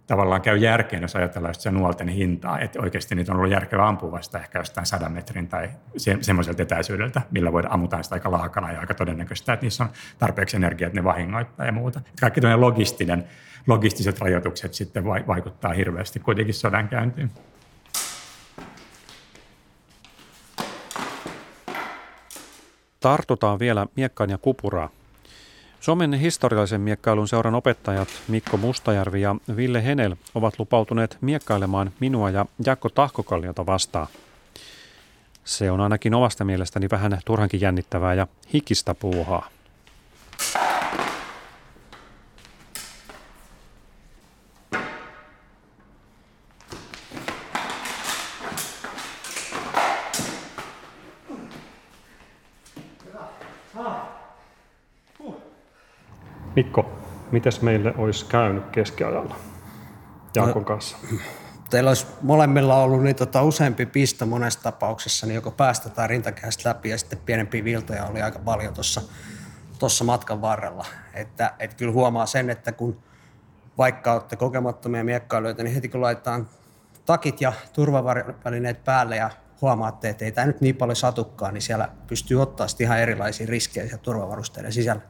tavallaan 0.07 0.41
käy 0.41 0.57
järkeen, 0.57 1.01
jos 1.01 1.15
ajatellaan 1.15 1.55
sitä 1.55 1.71
nuolten 1.71 2.07
hintaa, 2.07 2.59
että 2.59 2.81
oikeasti 2.81 3.15
niitä 3.15 3.31
on 3.31 3.37
ollut 3.37 3.51
järkevä 3.51 3.87
ampua 3.87 4.11
vasta 4.11 4.39
ehkä 4.39 4.59
jostain 4.59 4.85
sadan 4.85 5.11
metrin 5.11 5.47
tai 5.47 5.69
se, 5.97 6.17
semmoiselta 6.21 6.61
etäisyydeltä, 6.61 7.21
millä 7.31 7.51
voidaan 7.51 7.73
ammutaan 7.73 8.03
sitä 8.03 8.15
aika 8.15 8.31
laakana 8.31 8.71
ja 8.71 8.79
aika 8.79 8.93
todennäköistä, 8.93 9.53
että 9.53 9.65
niissä 9.65 9.83
on 9.83 9.89
tarpeeksi 10.19 10.57
energiaa, 10.57 10.87
että 10.87 10.99
ne 10.99 11.03
vahingoittaa 11.03 11.65
ja 11.65 11.71
muuta. 11.71 11.99
Että 11.99 12.21
kaikki 12.21 12.41
logistinen, 12.55 13.23
logistiset 13.67 14.19
rajoitukset 14.19 14.73
sitten 14.73 15.05
vaikuttaa 15.05 15.73
hirveästi 15.73 16.19
kuitenkin 16.19 16.53
sodan 16.53 16.89
käyntiin. 16.89 17.31
Tartutaan 22.99 23.59
vielä 23.59 23.87
miekkaan 23.95 24.29
ja 24.29 24.37
kupuraa. 24.37 24.89
Suomen 25.83 26.13
historiallisen 26.13 26.81
miekkailun 26.81 27.27
seuran 27.27 27.55
opettajat 27.55 28.07
Mikko 28.27 28.57
Mustajärvi 28.57 29.21
ja 29.21 29.35
Ville 29.55 29.83
Henel 29.83 30.15
ovat 30.35 30.59
lupautuneet 30.59 31.17
miekkailemaan 31.21 31.91
minua 31.99 32.29
ja 32.29 32.45
Jakko 32.65 32.89
Tahkokalliota 32.89 33.65
vastaan. 33.65 34.07
Se 35.43 35.71
on 35.71 35.81
ainakin 35.81 36.13
omasta 36.13 36.43
mielestäni 36.45 36.87
vähän 36.91 37.19
turhankin 37.25 37.61
jännittävää 37.61 38.13
ja 38.13 38.27
hikistä 38.53 38.95
puuhaa. 38.95 39.49
Mikko, 56.55 56.91
mites 57.31 57.61
meille 57.61 57.93
olisi 57.97 58.25
käynyt 58.25 58.65
keskiajalla 58.71 59.35
Jaakon 60.35 60.65
kanssa? 60.65 60.97
teillä 61.69 61.89
olisi 61.89 62.07
molemmilla 62.21 62.75
ollut 62.75 63.03
niin 63.03 63.15
tota, 63.15 63.43
useampi 63.43 63.85
piste 63.85 64.25
monessa 64.25 64.63
tapauksessa, 64.63 65.27
niin 65.27 65.35
joko 65.35 65.51
päästä 65.51 65.89
tai 65.89 66.07
rintakäästä 66.07 66.69
läpi 66.69 66.89
ja 66.89 66.97
sitten 66.97 67.19
pienempiä 67.25 67.63
viltoja 67.63 68.05
oli 68.05 68.21
aika 68.21 68.39
paljon 68.39 68.73
tuossa 68.73 69.01
tuossa 69.79 70.03
matkan 70.03 70.41
varrella. 70.41 70.85
Että, 71.13 71.53
et 71.59 71.73
kyllä 71.73 71.93
huomaa 71.93 72.25
sen, 72.25 72.49
että 72.49 72.71
kun 72.71 72.99
vaikka 73.77 74.13
olette 74.13 74.35
kokemattomia 74.35 75.03
miekkailijoita, 75.03 75.63
niin 75.63 75.73
heti 75.73 75.89
kun 75.89 76.01
laitetaan 76.01 76.49
takit 77.05 77.41
ja 77.41 77.53
turvavälineet 77.73 78.83
päälle 78.83 79.15
ja 79.15 79.29
huomaatte, 79.61 80.09
että 80.09 80.25
ei 80.25 80.31
tämä 80.31 80.47
nyt 80.47 80.61
niin 80.61 80.75
paljon 80.75 80.95
satukkaan, 80.95 81.53
niin 81.53 81.61
siellä 81.61 81.89
pystyy 82.07 82.41
ottaa 82.41 82.67
ihan 82.79 82.99
erilaisia 82.99 83.47
riskejä 83.47 83.97
turvavarusteiden 83.97 84.73
sisällä. 84.73 85.01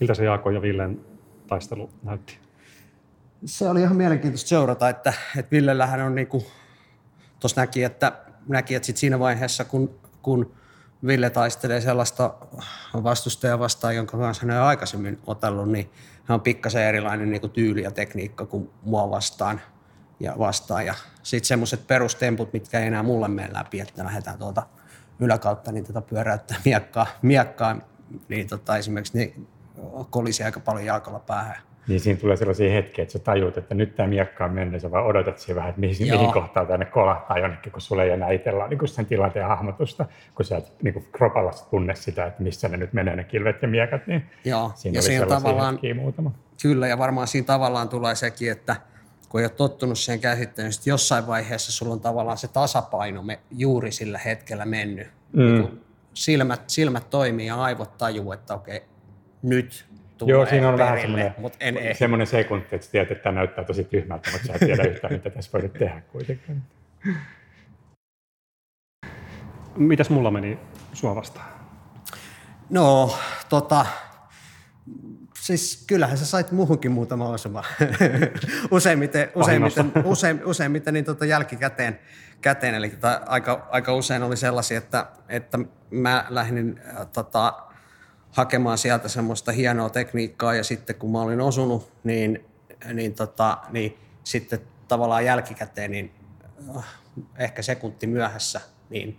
Miltä 0.00 0.14
se 0.14 0.24
Jaakon 0.24 0.54
ja 0.54 0.62
Villen 0.62 1.00
taistelu 1.46 1.90
näytti? 2.02 2.38
Se 3.44 3.68
oli 3.68 3.80
ihan 3.80 3.96
mielenkiintoista 3.96 4.48
seurata, 4.48 4.88
että, 4.88 5.12
että 5.36 5.50
Villellähän 5.50 6.00
on 6.00 6.14
niin 6.14 6.28
tuossa 7.40 7.60
näki, 7.60 7.84
että, 7.84 8.12
näki, 8.48 8.74
että 8.74 8.86
sit 8.86 8.96
siinä 8.96 9.18
vaiheessa, 9.18 9.64
kun, 9.64 10.00
kun 10.22 10.54
Ville 11.06 11.30
taistelee 11.30 11.80
sellaista 11.80 12.34
vastustajaa 13.02 13.58
vastaan, 13.58 13.96
jonka 13.96 14.18
kanssa 14.18 14.46
hän 14.46 14.56
on 14.56 14.66
aikaisemmin 14.66 15.18
otellut, 15.26 15.68
niin 15.68 15.90
hän 16.24 16.34
on 16.34 16.40
pikkasen 16.40 16.82
erilainen 16.82 17.30
niin 17.30 17.40
kuin 17.40 17.52
tyyli 17.52 17.82
ja 17.82 17.90
tekniikka 17.90 18.46
kuin 18.46 18.70
mua 18.82 19.10
vastaan 19.10 19.60
ja 20.20 20.34
vastaan. 20.38 20.86
Ja 20.86 20.94
sitten 21.22 21.48
semmoiset 21.48 21.86
perustemput, 21.86 22.52
mitkä 22.52 22.80
ei 22.80 22.86
enää 22.86 23.02
mulle 23.02 23.28
mene 23.28 23.52
läpi, 23.52 23.80
että 23.80 24.04
lähdetään 24.04 24.38
tuolta 24.38 24.66
yläkautta 25.20 25.72
niin 25.72 25.84
tota 25.84 26.00
pyöräyttää 26.00 26.56
miekkaa, 26.64 27.06
miekkaa 27.22 27.76
niin 28.28 28.48
tota, 28.48 28.76
esimerkiksi 28.76 29.18
niin 29.18 29.48
kolisi 30.10 30.44
aika 30.44 30.60
paljon 30.60 30.84
jalkalla 30.84 31.18
päähän. 31.18 31.56
Niin 31.88 32.00
siinä 32.00 32.20
tulee 32.20 32.36
sellaisia 32.36 32.72
hetkiä, 32.72 33.02
että 33.02 33.12
sä 33.12 33.18
tajuut, 33.18 33.56
että 33.56 33.74
nyt 33.74 33.96
tämä 33.96 34.08
miekka 34.08 34.44
on 34.44 34.52
mennyt, 34.52 34.82
sä 34.82 34.90
vaan 34.90 35.06
odotat 35.06 35.38
siihen 35.38 35.56
vähän, 35.56 35.68
että 35.68 35.80
mihin, 35.80 36.10
mihin 36.10 36.32
kohtaan 36.32 36.66
tänne 36.66 36.84
kolahtaa 36.84 37.38
jonnekin, 37.38 37.72
kun 37.72 37.80
sulla 37.80 38.02
ei 38.02 38.10
enää 38.10 38.30
itsellä 38.30 38.68
niin 38.68 38.88
sen 38.88 39.06
tilanteen 39.06 39.46
hahmotusta, 39.46 40.06
kun 40.34 40.44
sä 40.44 40.56
et 40.56 40.72
niin 40.82 40.94
kuin 40.94 41.06
kropalla 41.12 41.50
tunne 41.70 41.94
sitä, 41.94 42.26
että 42.26 42.42
missä 42.42 42.68
ne 42.68 42.76
nyt 42.76 42.92
menee 42.92 43.16
ne 43.16 43.24
kilvet 43.24 43.62
ja 43.62 43.68
miekat, 43.68 44.06
niin 44.06 44.26
Joo. 44.44 44.72
siinä 44.74 44.96
ja 44.96 45.00
oli 45.00 45.06
siinä 45.06 45.26
tavallaan, 45.26 45.78
muutama. 45.94 46.30
Kyllä, 46.62 46.86
ja 46.86 46.98
varmaan 46.98 47.26
siinä 47.26 47.46
tavallaan 47.46 47.88
tulee 47.88 48.14
sekin, 48.14 48.52
että 48.52 48.76
kun 49.28 49.40
ei 49.40 49.44
ole 49.44 49.52
tottunut 49.52 49.98
siihen 49.98 50.20
käsittelyyn, 50.20 50.70
niin 50.70 50.90
jossain 50.90 51.26
vaiheessa 51.26 51.72
sulla 51.72 51.92
on 51.92 52.00
tavallaan 52.00 52.38
se 52.38 52.48
tasapaino 52.48 53.22
me 53.22 53.38
juuri 53.50 53.92
sillä 53.92 54.18
hetkellä 54.18 54.64
mennyt. 54.64 55.08
Mm. 55.32 55.42
Niin 55.42 55.80
silmät, 56.14 56.70
silmät 56.70 57.10
toimii 57.10 57.46
ja 57.46 57.62
aivot 57.62 57.98
tajuu, 57.98 58.32
että 58.32 58.54
okei, 58.54 58.82
nyt 59.44 59.84
tulee 60.18 60.32
Joo, 60.32 60.46
siinä 60.46 60.68
on 60.68 60.74
perille, 60.74 60.84
vähän 60.84 61.00
semmoinen, 61.00 61.34
mutta 61.38 61.58
en 61.60 61.78
semmoinen 61.98 62.26
sekunti, 62.26 62.68
että 62.72 62.90
tiedät, 62.90 63.10
että 63.10 63.22
tämä 63.22 63.34
näyttää 63.34 63.64
tosi 63.64 63.84
tyhmältä, 63.84 64.30
mutta 64.32 64.46
sä 64.46 64.52
et 64.54 64.60
tiedä 64.60 64.82
yhtään, 64.82 65.12
mitä 65.12 65.30
tässä 65.30 65.50
voi 65.52 65.68
tehdä 65.68 66.02
kuitenkin. 66.12 66.62
Mitäs 69.76 70.10
mulla 70.10 70.30
meni 70.30 70.58
sua 70.92 71.14
vastaan? 71.14 71.46
No, 72.70 73.16
tota, 73.48 73.86
siis 75.40 75.84
kyllähän 75.86 76.18
sä 76.18 76.26
sait 76.26 76.52
muuhunkin 76.52 76.92
muutama 76.92 77.28
osuma. 77.28 77.64
useimmiten, 78.70 79.30
useimmiten, 79.34 79.92
usein, 80.04 80.44
useimmiten 80.44 80.94
niin 80.94 81.04
tota 81.04 81.24
jälkikäteen. 81.24 82.00
Käteen, 82.40 82.74
eli 82.74 82.90
tota, 82.90 83.20
aika, 83.26 83.68
aika 83.70 83.94
usein 83.94 84.22
oli 84.22 84.36
sellaisia, 84.36 84.78
että, 84.78 85.06
että 85.28 85.58
mä 85.90 86.26
lähdin 86.28 86.80
äh, 86.88 87.06
tota, 87.12 87.54
hakemaan 88.34 88.78
sieltä 88.78 89.08
semmoista 89.08 89.52
hienoa 89.52 89.90
tekniikkaa 89.90 90.54
ja 90.54 90.64
sitten 90.64 90.96
kun 90.96 91.12
mä 91.12 91.20
olin 91.20 91.40
osunut, 91.40 91.92
niin, 92.04 92.44
niin, 92.92 93.14
tota, 93.14 93.58
niin 93.70 93.98
sitten 94.24 94.60
tavallaan 94.88 95.24
jälkikäteen, 95.24 95.90
niin 95.90 96.14
äh, 96.76 96.84
ehkä 97.38 97.62
sekunti 97.62 98.06
myöhässä, 98.06 98.60
niin 98.90 99.18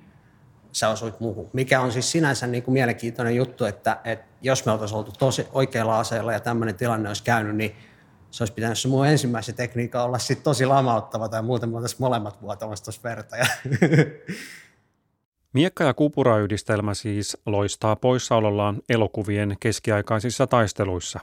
sä 0.71 0.89
osuit 0.89 1.19
muuhun. 1.19 1.49
Mikä 1.53 1.81
on 1.81 1.91
siis 1.91 2.11
sinänsä 2.11 2.47
niin 2.47 2.63
kuin 2.63 2.73
mielenkiintoinen 2.73 3.35
juttu, 3.35 3.65
että, 3.65 3.97
että 4.03 4.25
jos 4.41 4.65
me 4.65 4.71
oltaisiin 4.71 4.97
oltu 4.97 5.11
tosi 5.11 5.47
oikealla 5.53 5.99
aseella 5.99 6.33
ja 6.33 6.39
tämmöinen 6.39 6.75
tilanne 6.75 7.09
olisi 7.09 7.23
käynyt, 7.23 7.55
niin 7.55 7.75
se 8.31 8.43
olisi 8.43 8.53
pitänyt 8.53 8.79
se 8.79 8.87
mun 8.87 9.07
ensimmäisen 9.07 9.55
tekniikka 9.55 10.03
olla 10.03 10.19
sit 10.19 10.43
tosi 10.43 10.65
lamauttava 10.65 11.29
tai 11.29 11.41
muuten 11.41 11.69
me 11.69 11.75
oltaisiin 11.75 12.01
molemmat 12.01 12.41
vuotamassa 12.41 12.85
tuossa 12.85 13.01
verta. 13.03 13.35
Miekka- 15.55 15.83
ja 15.83 15.93
kupurayhdistelmä 15.93 16.93
siis 16.93 17.37
loistaa 17.45 17.95
poissaolollaan 17.95 18.77
elokuvien 18.89 19.57
keskiaikaisissa 19.59 20.47
taisteluissa. 20.47 21.19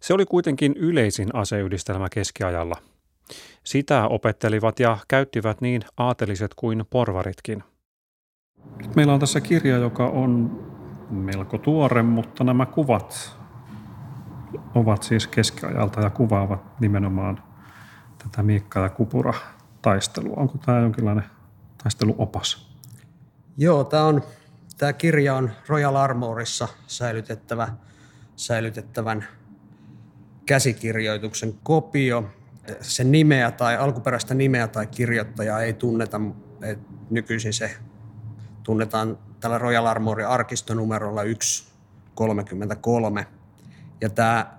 Se 0.00 0.14
oli 0.14 0.26
kuitenkin 0.26 0.74
yleisin 0.76 1.34
aseyhdistelmä 1.34 2.08
keskiajalla. 2.08 2.76
Sitä 3.64 4.06
opettelivat 4.06 4.80
ja 4.80 4.98
käyttivät 5.08 5.60
niin 5.60 5.82
aateliset 5.96 6.54
kuin 6.54 6.84
porvaritkin. 6.90 7.64
Meillä 8.96 9.12
on 9.12 9.20
tässä 9.20 9.40
kirja, 9.40 9.76
joka 9.76 10.06
on 10.06 10.62
melko 11.10 11.58
tuore, 11.58 12.02
mutta 12.02 12.44
nämä 12.44 12.66
kuvat 12.66 13.36
ovat 14.74 15.02
siis 15.02 15.26
keskiajalta 15.26 16.00
ja 16.00 16.10
kuvaavat 16.10 16.80
nimenomaan 16.80 17.42
tätä 18.18 18.42
Miekka- 18.42 18.80
ja 18.80 18.88
Kupura-taistelua. 18.88 20.36
Onko 20.36 20.58
tämä 20.58 20.78
jonkinlainen 20.78 21.24
taisteluopas? 21.82 22.69
Joo, 23.62 23.84
tämä, 23.84 24.04
on, 24.04 24.22
tämä 24.78 24.92
kirja 24.92 25.34
on 25.34 25.50
Royal 25.66 25.96
Armorissa 25.96 26.68
säilytettävä, 26.86 27.68
säilytettävän 28.36 29.24
käsikirjoituksen 30.46 31.54
kopio. 31.62 32.24
Sen 32.80 33.12
nimeä 33.12 33.50
tai 33.50 33.76
alkuperäistä 33.76 34.34
nimeä 34.34 34.68
tai 34.68 34.86
kirjoittajaa 34.86 35.62
ei 35.62 35.72
tunneta. 35.72 36.20
Et 36.62 36.78
nykyisin 37.10 37.52
se 37.52 37.76
tunnetaan 38.62 39.18
tällä 39.40 39.58
Royal 39.58 39.86
Armorin 39.86 40.26
arkistonumerolla 40.26 41.22
133. 41.40 43.26
Ja 44.00 44.10
tämä 44.10 44.58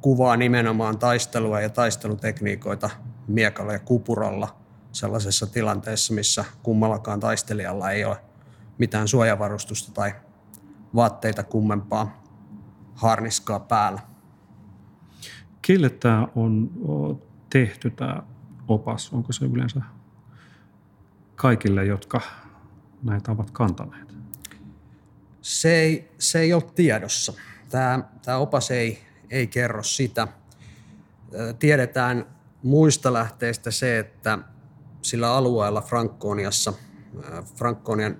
kuvaa 0.00 0.36
nimenomaan 0.36 0.98
taistelua 0.98 1.60
ja 1.60 1.70
taistelutekniikoita 1.70 2.90
miekalla 3.26 3.72
ja 3.72 3.78
kupuralla 3.78 4.56
sellaisessa 4.92 5.46
tilanteessa, 5.46 6.14
missä 6.14 6.44
kummallakaan 6.62 7.20
taistelijalla 7.20 7.90
ei 7.90 8.04
ole 8.04 8.27
mitään 8.78 9.08
suojavarustusta 9.08 9.92
tai 9.92 10.14
vaatteita 10.94 11.42
kummempaa 11.44 12.22
harniskaa 12.94 13.60
päällä. 13.60 14.00
Kelle 15.62 15.90
tämä 15.90 16.28
on 16.34 16.70
tehty 17.50 17.90
tämä 17.90 18.22
opas? 18.68 19.12
Onko 19.12 19.32
se 19.32 19.44
yleensä 19.44 19.80
kaikille, 21.36 21.84
jotka 21.84 22.20
näitä 23.02 23.32
ovat 23.32 23.50
kantaneet? 23.50 24.14
Se 25.42 25.74
ei, 25.74 26.12
se 26.18 26.40
ei 26.40 26.52
ole 26.52 26.62
tiedossa. 26.74 27.32
Tämä, 27.68 28.02
tämä 28.24 28.36
opas 28.36 28.70
ei, 28.70 29.02
ei 29.30 29.46
kerro 29.46 29.82
sitä. 29.82 30.28
Tiedetään 31.58 32.26
muista 32.62 33.12
lähteistä 33.12 33.70
se, 33.70 33.98
että 33.98 34.38
sillä 35.02 35.32
alueella 35.32 35.80
Frankoniassa, 35.80 36.72
Frankonian, 37.56 38.16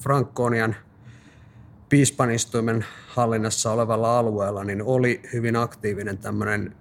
Frankonian 0.00 0.76
piispanistuimen 1.88 2.84
hallinnassa 3.08 3.72
olevalla 3.72 4.18
alueella, 4.18 4.64
niin 4.64 4.82
oli 4.82 5.22
hyvin 5.32 5.56
aktiivinen 5.56 6.18
tämmöinen 6.18 6.76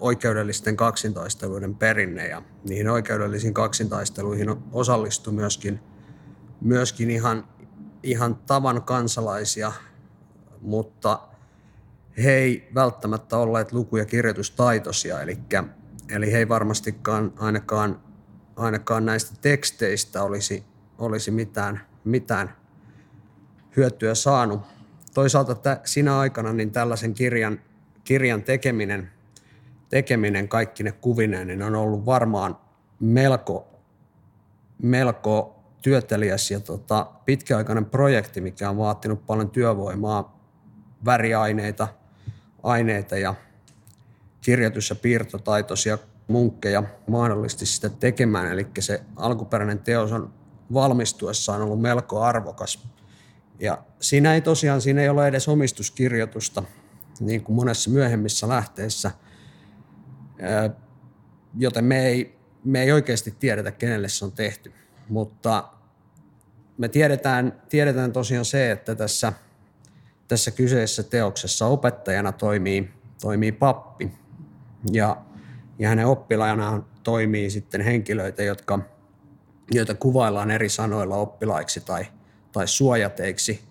oikeudellisten 0.00 0.76
kaksintaisteluiden 0.76 1.74
perinne 1.74 2.28
ja 2.28 2.42
niihin 2.68 2.88
oikeudellisiin 2.88 3.54
kaksintaisteluihin 3.54 4.48
osallistui 4.72 5.32
myöskin– 5.32 5.80
myöskin 6.62 7.10
ihan, 7.10 7.48
ihan 8.02 8.36
tavan 8.36 8.82
kansalaisia, 8.82 9.72
mutta 10.60 11.20
he 12.24 12.32
ei 12.32 12.70
välttämättä 12.74 13.36
olleet 13.36 13.72
luku- 13.72 13.96
ja 13.96 14.04
kirjoitustaitoisia, 14.04 15.20
eli, 15.20 15.38
eli 16.08 16.32
he 16.32 16.38
ei 16.38 16.48
varmastikaan 16.48 17.32
ainakaan, 17.38 18.00
ainakaan 18.56 19.06
näistä 19.06 19.36
teksteistä 19.40 20.22
olisi, 20.22 20.64
olisi 20.98 21.30
mitään, 21.30 21.80
mitään 22.04 22.56
hyötyä 23.76 24.14
saanut. 24.14 24.60
Toisaalta 25.14 25.52
että 25.52 25.80
sinä 25.84 26.18
aikana 26.18 26.52
niin 26.52 26.70
tällaisen 26.70 27.14
kirjan, 27.14 27.60
kirjan 28.04 28.42
tekeminen, 28.42 29.10
tekeminen 29.88 30.48
kaikki 30.48 30.82
ne 30.82 30.92
kuvineen 30.92 31.46
niin 31.46 31.62
on 31.62 31.74
ollut 31.74 32.06
varmaan 32.06 32.58
melko, 33.00 33.68
melko 34.82 35.62
työtelijäs 35.82 36.50
ja 36.50 36.60
tota, 36.60 37.06
pitkäaikainen 37.24 37.84
projekti, 37.84 38.40
mikä 38.40 38.70
on 38.70 38.78
vaatinut 38.78 39.26
paljon 39.26 39.50
työvoimaa, 39.50 40.40
väriaineita, 41.04 41.88
aineita 42.62 43.18
ja 43.18 43.34
kirjoitus- 44.40 44.90
ja 44.90 44.96
piirtotaitoisia 44.96 45.98
munkkeja 46.28 46.82
mahdollisesti 47.08 47.66
sitä 47.66 47.88
tekemään. 47.88 48.52
Eli 48.52 48.66
se 48.78 49.02
alkuperäinen 49.16 49.78
teos 49.78 50.12
on 50.12 50.32
valmistuessaan 50.74 51.62
ollut 51.62 51.80
melko 51.80 52.22
arvokas. 52.22 52.88
Ja 53.58 53.78
siinä 54.00 54.34
ei 54.34 54.40
tosiaan 54.40 54.80
siinä 54.80 55.00
ei 55.02 55.08
ole 55.08 55.28
edes 55.28 55.48
omistuskirjoitusta, 55.48 56.62
niin 57.20 57.44
kuin 57.44 57.56
monessa 57.56 57.90
myöhemmissä 57.90 58.48
lähteissä, 58.48 59.10
joten 61.58 61.84
me 61.84 62.06
ei 62.06 62.42
me 62.64 62.82
ei 62.82 62.92
oikeasti 62.92 63.34
tiedetä, 63.40 63.70
kenelle 63.70 64.08
se 64.08 64.24
on 64.24 64.32
tehty. 64.32 64.72
Mutta 65.08 65.68
me 66.78 66.88
tiedetään, 66.88 67.62
tiedetään 67.68 68.12
tosiaan 68.12 68.44
se, 68.44 68.70
että 68.70 68.94
tässä, 68.94 69.32
tässä 70.28 70.50
kyseisessä 70.50 71.02
teoksessa 71.02 71.66
opettajana 71.66 72.32
toimii, 72.32 72.90
toimii 73.20 73.52
pappi 73.52 74.12
ja, 74.92 75.16
ja 75.78 75.88
hänen 75.88 76.06
oppilaanaan 76.06 76.86
toimii 77.02 77.50
sitten 77.50 77.80
henkilöitä, 77.80 78.42
jotka, 78.42 78.78
joita 79.72 79.94
kuvaillaan 79.94 80.50
eri 80.50 80.68
sanoilla 80.68 81.16
oppilaiksi 81.16 81.80
tai, 81.80 82.06
tai 82.52 82.68
suojateiksi. 82.68 83.64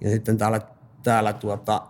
Ja 0.00 0.10
sitten 0.10 0.38
täällä, 0.38 0.60
täällä 1.02 1.32
tuota, 1.32 1.82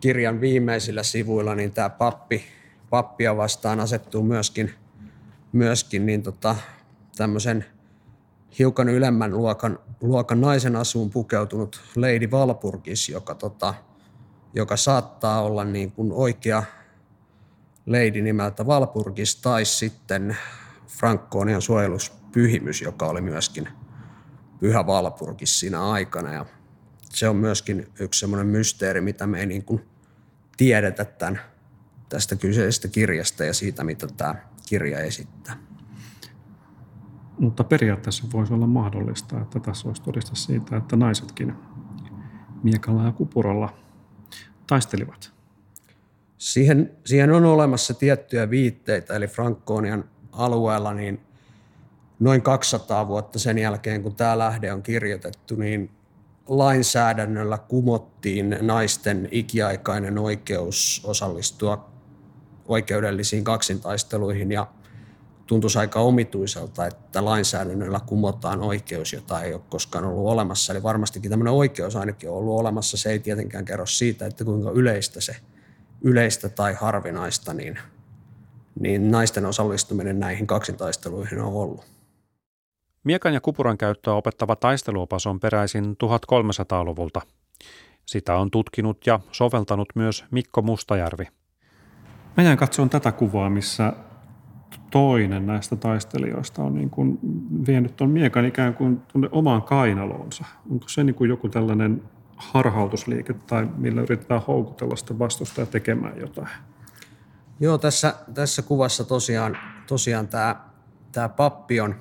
kirjan 0.00 0.40
viimeisillä 0.40 1.02
sivuilla 1.02 1.54
niin 1.54 1.72
tämä 1.72 1.90
pappi, 1.90 2.44
pappia 2.90 3.36
vastaan 3.36 3.80
asettuu 3.80 4.22
myöskin, 4.22 4.74
myöskin 5.52 6.06
niin 6.06 6.22
tota, 6.22 6.56
tämmöisen 7.16 7.64
hiukan 8.58 8.88
ylemmän 8.88 9.36
luokan, 9.36 9.78
luokan 10.00 10.40
naisen 10.40 10.76
asuun 10.76 11.10
pukeutunut 11.10 11.80
Lady 11.96 12.30
Valpurgis, 12.30 13.08
joka, 13.08 13.34
tota, 13.34 13.74
joka 14.54 14.76
saattaa 14.76 15.42
olla 15.42 15.64
niin 15.64 15.92
kuin 15.92 16.12
oikea 16.12 16.62
lady 17.86 18.22
nimeltä 18.22 18.66
Valpurgis 18.66 19.36
tai 19.36 19.64
sitten 19.64 20.36
Frankkonian 20.86 21.62
suojeluspyhimys, 21.62 22.82
joka 22.82 23.06
oli 23.06 23.20
myöskin 23.20 23.68
pyhä 24.60 24.86
Valpurgis 24.86 25.60
siinä 25.60 25.90
aikana. 25.90 26.32
Ja 26.32 26.46
se 27.10 27.28
on 27.28 27.36
myöskin 27.36 27.86
yksi 28.00 28.20
semmoinen 28.20 28.46
mysteeri, 28.46 29.00
mitä 29.00 29.26
me 29.26 29.40
ei 29.40 29.46
niin 29.46 29.64
kuin 29.64 29.84
tiedetä 30.56 31.04
tämän, 31.04 31.40
tästä 32.08 32.36
kyseisestä 32.36 32.88
kirjasta 32.88 33.44
ja 33.44 33.54
siitä, 33.54 33.84
mitä 33.84 34.06
tämä 34.16 34.34
kirja 34.68 34.98
esittää. 34.98 35.56
Mutta 37.38 37.64
periaatteessa 37.64 38.26
voisi 38.32 38.54
olla 38.54 38.66
mahdollista, 38.66 39.40
että 39.40 39.60
tässä 39.60 39.88
olisi 39.88 40.02
todista 40.02 40.34
siitä, 40.34 40.76
että 40.76 40.96
naisetkin 40.96 41.54
miekalla 42.62 43.04
ja 43.04 43.12
kupuralla 43.12 43.76
taistelivat. 44.66 45.32
Siihen, 46.38 46.96
siihen 47.04 47.32
on 47.32 47.44
olemassa 47.44 47.94
tiettyjä 47.94 48.50
viitteitä, 48.50 49.14
eli 49.14 49.26
Frankkonian 49.26 50.04
alueella 50.36 50.94
niin 50.94 51.20
noin 52.20 52.42
200 52.42 53.08
vuotta 53.08 53.38
sen 53.38 53.58
jälkeen, 53.58 54.02
kun 54.02 54.14
tämä 54.16 54.38
lähde 54.38 54.72
on 54.72 54.82
kirjoitettu, 54.82 55.56
niin 55.56 55.90
lainsäädännöllä 56.48 57.58
kumottiin 57.58 58.58
naisten 58.60 59.28
ikiaikainen 59.30 60.18
oikeus 60.18 61.02
osallistua 61.04 61.90
oikeudellisiin 62.68 63.44
kaksintaisteluihin 63.44 64.52
ja 64.52 64.66
tuntuisi 65.46 65.78
aika 65.78 66.00
omituiselta, 66.00 66.86
että 66.86 67.24
lainsäädännöllä 67.24 68.00
kumotaan 68.06 68.60
oikeus, 68.60 69.12
jota 69.12 69.42
ei 69.42 69.54
ole 69.54 69.62
koskaan 69.68 70.04
ollut 70.04 70.26
olemassa. 70.26 70.72
Eli 70.72 70.82
varmastikin 70.82 71.30
tämmöinen 71.30 71.54
oikeus 71.54 71.96
ainakin 71.96 72.30
on 72.30 72.36
ollut 72.36 72.60
olemassa. 72.60 72.96
Se 72.96 73.10
ei 73.10 73.18
tietenkään 73.18 73.64
kerro 73.64 73.86
siitä, 73.86 74.26
että 74.26 74.44
kuinka 74.44 74.70
yleistä 74.70 75.20
se 75.20 75.36
yleistä 76.02 76.48
tai 76.48 76.74
harvinaista, 76.74 77.54
niin, 77.54 77.78
niin 78.80 79.10
naisten 79.10 79.46
osallistuminen 79.46 80.20
näihin 80.20 80.46
kaksintaisteluihin 80.46 81.40
on 81.40 81.52
ollut. 81.52 81.84
Miekan 83.04 83.34
ja 83.34 83.40
kupuran 83.40 83.78
käyttöä 83.78 84.14
opettava 84.14 84.56
taisteluopas 84.56 85.26
on 85.26 85.40
peräisin 85.40 85.84
1300-luvulta. 85.84 87.20
Sitä 88.06 88.36
on 88.36 88.50
tutkinut 88.50 89.06
ja 89.06 89.20
soveltanut 89.32 89.88
myös 89.94 90.24
Mikko 90.30 90.62
Mustajärvi. 90.62 91.24
Mä 92.36 92.42
jäin 92.42 92.58
katsomaan 92.58 92.90
tätä 92.90 93.12
kuvaa, 93.12 93.50
missä 93.50 93.92
toinen 94.90 95.46
näistä 95.46 95.76
taistelijoista 95.76 96.62
on 96.62 96.74
niin 96.74 96.90
kuin 96.90 97.18
vienyt 97.66 97.96
tuon 97.96 98.10
miekan 98.10 98.44
ikään 98.44 98.74
kuin 98.74 99.02
tuonne 99.12 99.28
omaan 99.32 99.62
kainaloonsa. 99.62 100.44
Onko 100.70 100.88
se 100.88 101.04
niin 101.04 101.14
kuin 101.14 101.30
joku 101.30 101.48
tällainen 101.48 102.02
harhautusliike 102.36 103.34
tai 103.46 103.68
millä 103.76 104.02
yritetään 104.02 104.42
houkutella 104.48 104.96
sitä 104.96 105.18
vastustajaa 105.18 105.66
tekemään 105.66 106.20
jotain? 106.20 106.48
Joo, 107.60 107.78
tässä, 107.78 108.14
tässä 108.34 108.62
kuvassa 108.62 109.04
tosiaan, 109.04 109.58
tosiaan 109.86 110.28
tämä, 110.28 110.56
tämä 111.12 111.28
pappi 111.28 111.80
on, 111.80 111.94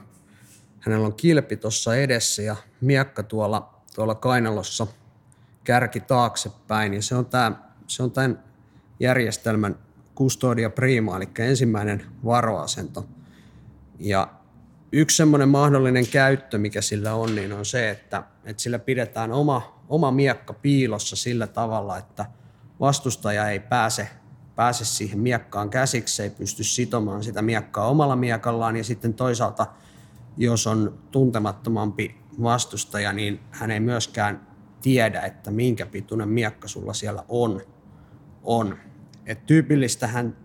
hänellä 0.79 1.05
on 1.05 1.13
kilpi 1.13 1.57
tuossa 1.57 1.95
edessä 1.95 2.41
ja 2.41 2.55
miekka 2.81 3.23
tuolla, 3.23 3.73
tuolla 3.95 4.15
kainalossa 4.15 4.87
kärki 5.63 5.99
taaksepäin. 5.99 6.93
Ja 6.93 7.01
se 7.01 7.15
on, 7.15 7.25
tämä, 7.25 7.51
se 7.87 8.03
on 8.03 8.11
tämän 8.11 8.43
järjestelmän 8.99 9.75
custodia 10.15 10.69
prima, 10.69 11.17
eli 11.17 11.29
ensimmäinen 11.39 12.05
varoasento. 12.25 13.05
Ja 13.99 14.27
yksi 14.91 15.17
semmoinen 15.17 15.49
mahdollinen 15.49 16.07
käyttö, 16.07 16.57
mikä 16.57 16.81
sillä 16.81 17.13
on, 17.13 17.35
niin 17.35 17.53
on 17.53 17.65
se, 17.65 17.89
että, 17.89 18.23
että 18.45 18.63
sillä 18.63 18.79
pidetään 18.79 19.31
oma, 19.31 19.83
oma 19.89 20.11
miekka 20.11 20.53
piilossa 20.53 21.15
sillä 21.15 21.47
tavalla, 21.47 21.97
että 21.97 22.25
vastustaja 22.79 23.49
ei 23.49 23.59
pääse, 23.59 24.09
pääse 24.55 24.85
siihen 24.85 25.19
miekkaan 25.19 25.69
käsiksi, 25.69 26.23
ei 26.23 26.29
pysty 26.29 26.63
sitomaan 26.63 27.23
sitä 27.23 27.41
miekkaa 27.41 27.87
omalla 27.87 28.15
miekallaan 28.15 28.75
ja 28.75 28.83
sitten 28.83 29.13
toisaalta, 29.13 29.65
jos 30.37 30.67
on 30.67 30.99
tuntemattomampi 31.11 32.15
vastustaja, 32.43 33.13
niin 33.13 33.39
hän 33.51 33.71
ei 33.71 33.79
myöskään 33.79 34.47
tiedä, 34.81 35.21
että 35.21 35.51
minkä 35.51 35.85
pituinen 35.85 36.29
miekka 36.29 36.67
sulla 36.67 36.93
siellä 36.93 37.23
on. 37.29 37.61
on. 38.43 38.77
Et 39.25 39.45
tyypillistähän, 39.45 40.37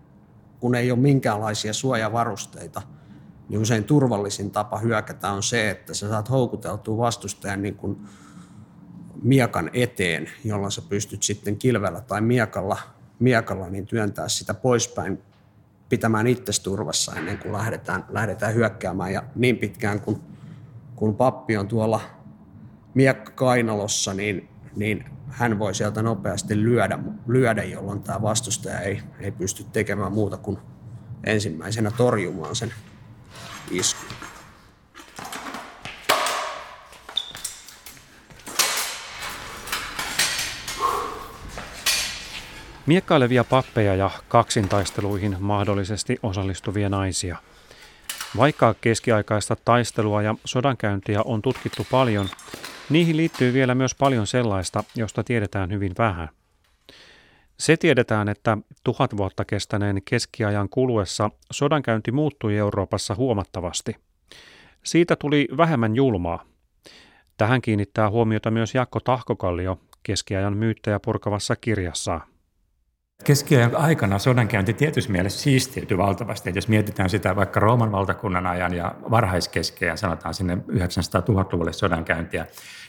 kun 0.59 0.75
ei 0.75 0.91
ole 0.91 0.99
minkäänlaisia 0.99 1.73
suojavarusteita, 1.73 2.81
niin 3.49 3.61
usein 3.61 3.83
turvallisin 3.83 4.51
tapa 4.51 4.77
hyökätä 4.77 5.31
on 5.31 5.43
se, 5.43 5.69
että 5.69 5.93
sä 5.93 6.09
saat 6.09 6.29
houkuteltua 6.29 6.97
vastustajan 6.97 7.61
niin 7.61 7.75
kuin 7.75 7.97
miekan 9.23 9.69
eteen, 9.73 10.29
jolla 10.43 10.69
sä 10.69 10.81
pystyt 10.81 11.23
sitten 11.23 11.57
kilvellä 11.57 12.01
tai 12.01 12.21
miekalla, 12.21 12.77
miekalla 13.19 13.69
niin 13.69 13.85
työntää 13.85 14.27
sitä 14.27 14.53
poispäin 14.53 15.21
pitämään 15.89 16.25
turvassa 16.63 17.15
ennen 17.15 17.37
kuin 17.37 17.53
lähdetään, 17.53 18.05
lähdetään 18.09 18.53
hyökkäämään. 18.53 19.13
Ja 19.13 19.23
niin 19.35 19.57
pitkään 19.57 20.01
kun, 20.01 20.21
kun 20.95 21.15
pappi 21.15 21.57
on 21.57 21.67
tuolla 21.67 22.01
miekka 22.93 23.31
kainalossa, 23.31 24.13
niin, 24.13 24.49
niin 24.75 25.05
hän 25.27 25.59
voi 25.59 25.75
sieltä 25.75 26.01
nopeasti 26.01 26.63
lyödä, 26.63 26.99
lyödä 27.27 27.63
jolloin 27.63 28.01
tämä 28.01 28.21
vastustaja 28.21 28.79
ei, 28.79 29.01
ei 29.19 29.31
pysty 29.31 29.63
tekemään 29.63 30.11
muuta 30.11 30.37
kuin 30.37 30.57
ensimmäisenä 31.23 31.91
torjumaan 31.91 32.55
sen 32.55 32.73
iskun. 33.71 34.28
Miekkailevia 42.89 43.43
pappeja 43.43 43.95
ja 43.95 44.09
kaksintaisteluihin 44.27 45.35
mahdollisesti 45.39 46.19
osallistuvia 46.23 46.89
naisia. 46.89 47.37
Vaikka 48.37 48.75
keskiaikaista 48.81 49.55
taistelua 49.65 50.21
ja 50.21 50.35
sodankäyntiä 50.45 51.21
on 51.25 51.41
tutkittu 51.41 51.87
paljon, 51.91 52.29
niihin 52.89 53.17
liittyy 53.17 53.53
vielä 53.53 53.75
myös 53.75 53.95
paljon 53.95 54.27
sellaista, 54.27 54.83
josta 54.95 55.23
tiedetään 55.23 55.71
hyvin 55.71 55.91
vähän. 55.97 56.29
Se 57.59 57.77
tiedetään, 57.77 58.29
että 58.29 58.57
tuhat 58.83 59.17
vuotta 59.17 59.45
kestäneen 59.45 60.01
keskiajan 60.05 60.69
kuluessa 60.69 61.29
sodankäynti 61.51 62.11
muuttui 62.11 62.57
Euroopassa 62.57 63.15
huomattavasti. 63.15 63.95
Siitä 64.83 65.15
tuli 65.15 65.47
vähemmän 65.57 65.95
julmaa. 65.95 66.45
Tähän 67.37 67.61
kiinnittää 67.61 68.09
huomiota 68.09 68.51
myös 68.51 68.75
Jakko 68.75 68.99
Tahkokallio 68.99 69.79
keskiajan 70.03 70.57
myyttäjä 70.57 70.99
purkavassa 70.99 71.55
kirjassaan. 71.55 72.38
Keskiajan 73.23 73.75
aikana 73.75 74.19
sodankäynti 74.19 74.73
tietyssä 74.73 75.11
mielessä 75.11 75.39
siistiytyi 75.39 75.97
valtavasti. 75.97 76.49
Et 76.49 76.55
jos 76.55 76.67
mietitään 76.67 77.09
sitä 77.09 77.35
vaikka 77.35 77.59
Rooman 77.59 77.91
valtakunnan 77.91 78.47
ajan 78.47 78.73
ja 78.73 78.95
varhaiskeskiajan, 79.11 79.97
sanotaan 79.97 80.33
sinne 80.33 80.55
900-1000-luvulle 80.55 81.73
sodankäyntiä, 81.73 82.45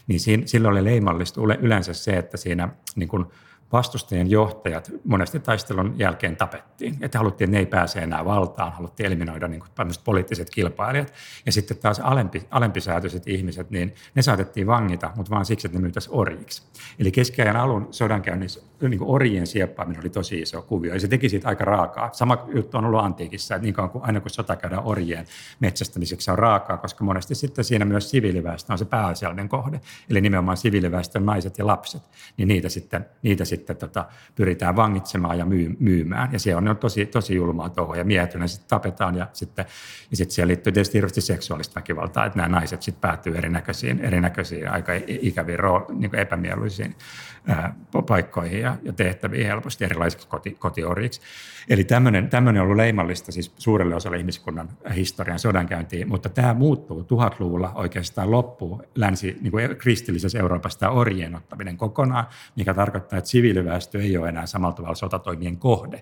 niin 0.06 0.20
siinä, 0.20 0.42
silloin 0.46 0.72
oli 0.72 0.84
leimallista 0.84 1.40
yleensä 1.60 1.92
se, 1.92 2.16
että 2.16 2.36
siinä 2.36 2.68
niin 2.96 3.08
kuin 3.08 3.26
vastustajien 3.72 4.30
johtajat 4.30 4.90
monesti 5.04 5.40
taistelun 5.40 5.94
jälkeen 5.98 6.36
tapettiin. 6.36 6.98
Että 7.00 7.18
haluttiin, 7.18 7.48
että 7.48 7.56
ne 7.56 7.58
ei 7.58 7.66
pääse 7.66 7.98
enää 7.98 8.24
valtaan, 8.24 8.72
haluttiin 8.72 9.06
eliminoida 9.06 9.48
niin 9.48 9.60
kuin 9.60 9.90
poliittiset 10.04 10.50
kilpailijat. 10.50 11.12
Ja 11.46 11.52
sitten 11.52 11.76
taas 11.76 12.00
alempi, 12.00 12.46
alempisäätöiset 12.50 13.26
ihmiset, 13.26 13.70
niin 13.70 13.94
ne 14.14 14.22
saatettiin 14.22 14.66
vangita, 14.66 15.10
mutta 15.16 15.30
vaan 15.30 15.44
siksi, 15.44 15.66
että 15.66 15.78
ne 15.78 15.82
myytäisiin 15.82 16.14
orjiksi. 16.16 16.62
Eli 16.98 17.12
keskiajan 17.12 17.56
alun 17.56 17.88
sodankäynnissä 17.90 18.60
niin 18.88 19.02
orjien 19.02 19.46
sieppaaminen 19.46 20.00
oli 20.00 20.10
tosi 20.10 20.40
iso 20.40 20.62
kuvio, 20.62 20.94
ja 20.94 21.00
se 21.00 21.08
teki 21.08 21.28
siitä 21.28 21.48
aika 21.48 21.64
raakaa. 21.64 22.10
Sama 22.12 22.46
juttu 22.54 22.76
on 22.78 22.84
ollut 22.84 23.00
antiikissa, 23.00 23.54
että 23.54 23.64
niin 23.64 23.74
kauan 23.74 23.90
kuin, 23.90 24.04
aina 24.04 24.20
kun 24.20 24.30
sota 24.30 24.56
käydään 24.56 24.84
orjien 24.84 25.26
metsästämiseksi 25.60 26.24
se 26.24 26.32
on 26.32 26.38
raakaa, 26.38 26.76
koska 26.76 27.04
monesti 27.04 27.34
sitten 27.34 27.64
siinä 27.64 27.84
myös 27.84 28.10
siviiliväestö 28.10 28.72
on 28.72 28.78
se 28.78 28.84
pääasiallinen 28.84 29.48
kohde, 29.48 29.80
eli 30.10 30.20
nimenomaan 30.20 30.56
siviiliväestön 30.56 31.26
naiset 31.26 31.58
ja 31.58 31.66
lapset, 31.66 32.02
niin 32.36 32.48
niitä 32.48 32.68
sitten, 32.68 33.06
niitä 33.22 33.44
sitten 33.44 33.59
sitten 33.60 33.76
tota, 33.76 34.04
pyritään 34.34 34.76
vangitsemaan 34.76 35.38
ja 35.38 35.44
myy, 35.44 35.76
myymään. 35.80 36.32
Ja 36.32 36.38
se 36.38 36.56
on, 36.56 36.68
on 36.68 36.76
tosi, 36.76 37.06
tosi 37.06 37.34
julmaa 37.34 37.68
touhua 37.68 37.96
ja 37.96 38.04
miehet 38.04 38.32
sitten 38.46 38.68
tapetaan 38.68 39.16
ja 39.16 39.26
sitten, 39.32 39.64
ja 40.10 40.16
sitten 40.16 40.34
siihen 40.34 40.48
liittyy 40.48 40.72
tietysti 40.72 40.94
hirveästi 40.94 41.20
seksuaalista 41.20 41.80
väkivaltaa, 41.80 42.26
että 42.26 42.36
nämä 42.36 42.48
naiset 42.48 42.82
sitten 42.82 43.00
päätyy 43.00 43.36
erinäköisiin, 43.36 44.00
erinäköisiin 44.00 44.70
aika 44.70 44.92
ikäviin, 45.06 45.58
niin 45.88 46.14
epämieluisiin 46.14 46.96
paikkoihin 48.06 48.60
ja, 48.60 48.76
tehtäviin 48.96 49.46
helposti 49.46 49.84
erilaisiksi 49.84 50.28
koti, 50.28 50.50
kotiorjiksi. 50.50 51.20
Eli 51.68 51.84
tämmöinen, 51.84 52.30
tämmöinen 52.30 52.62
on 52.62 52.64
ollut 52.64 52.76
leimallista 52.76 53.32
siis 53.32 53.52
suurelle 53.58 53.94
osalle 53.94 54.18
ihmiskunnan 54.18 54.68
historian 54.96 55.38
sodankäyntiin, 55.38 56.08
mutta 56.08 56.28
tämä 56.28 56.54
muuttuu 56.54 57.04
tuhatluvulla 57.04 57.72
oikeastaan 57.74 58.30
loppuu 58.30 58.82
länsi, 58.94 59.36
niin 59.40 59.50
kuin 59.50 59.76
kristillisessä 59.76 60.38
Euroopassa 60.38 60.78
tämä 60.78 60.92
orjien 60.92 61.36
ottaminen 61.36 61.76
kokonaan, 61.76 62.26
mikä 62.56 62.74
tarkoittaa, 62.74 63.18
että 63.18 63.30
siviiliväestö 63.30 64.02
ei 64.02 64.16
ole 64.16 64.28
enää 64.28 64.46
samalla 64.46 64.74
tavalla 64.74 64.94
sotatoimien 64.94 65.56
kohde. 65.56 66.00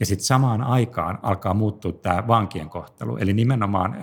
Ja 0.00 0.06
sitten 0.06 0.24
samaan 0.24 0.62
aikaan 0.62 1.18
alkaa 1.22 1.54
muuttua 1.54 1.92
tämä 1.92 2.26
vankien 2.28 2.68
kohtelu, 2.68 3.16
eli 3.16 3.32
nimenomaan 3.32 3.96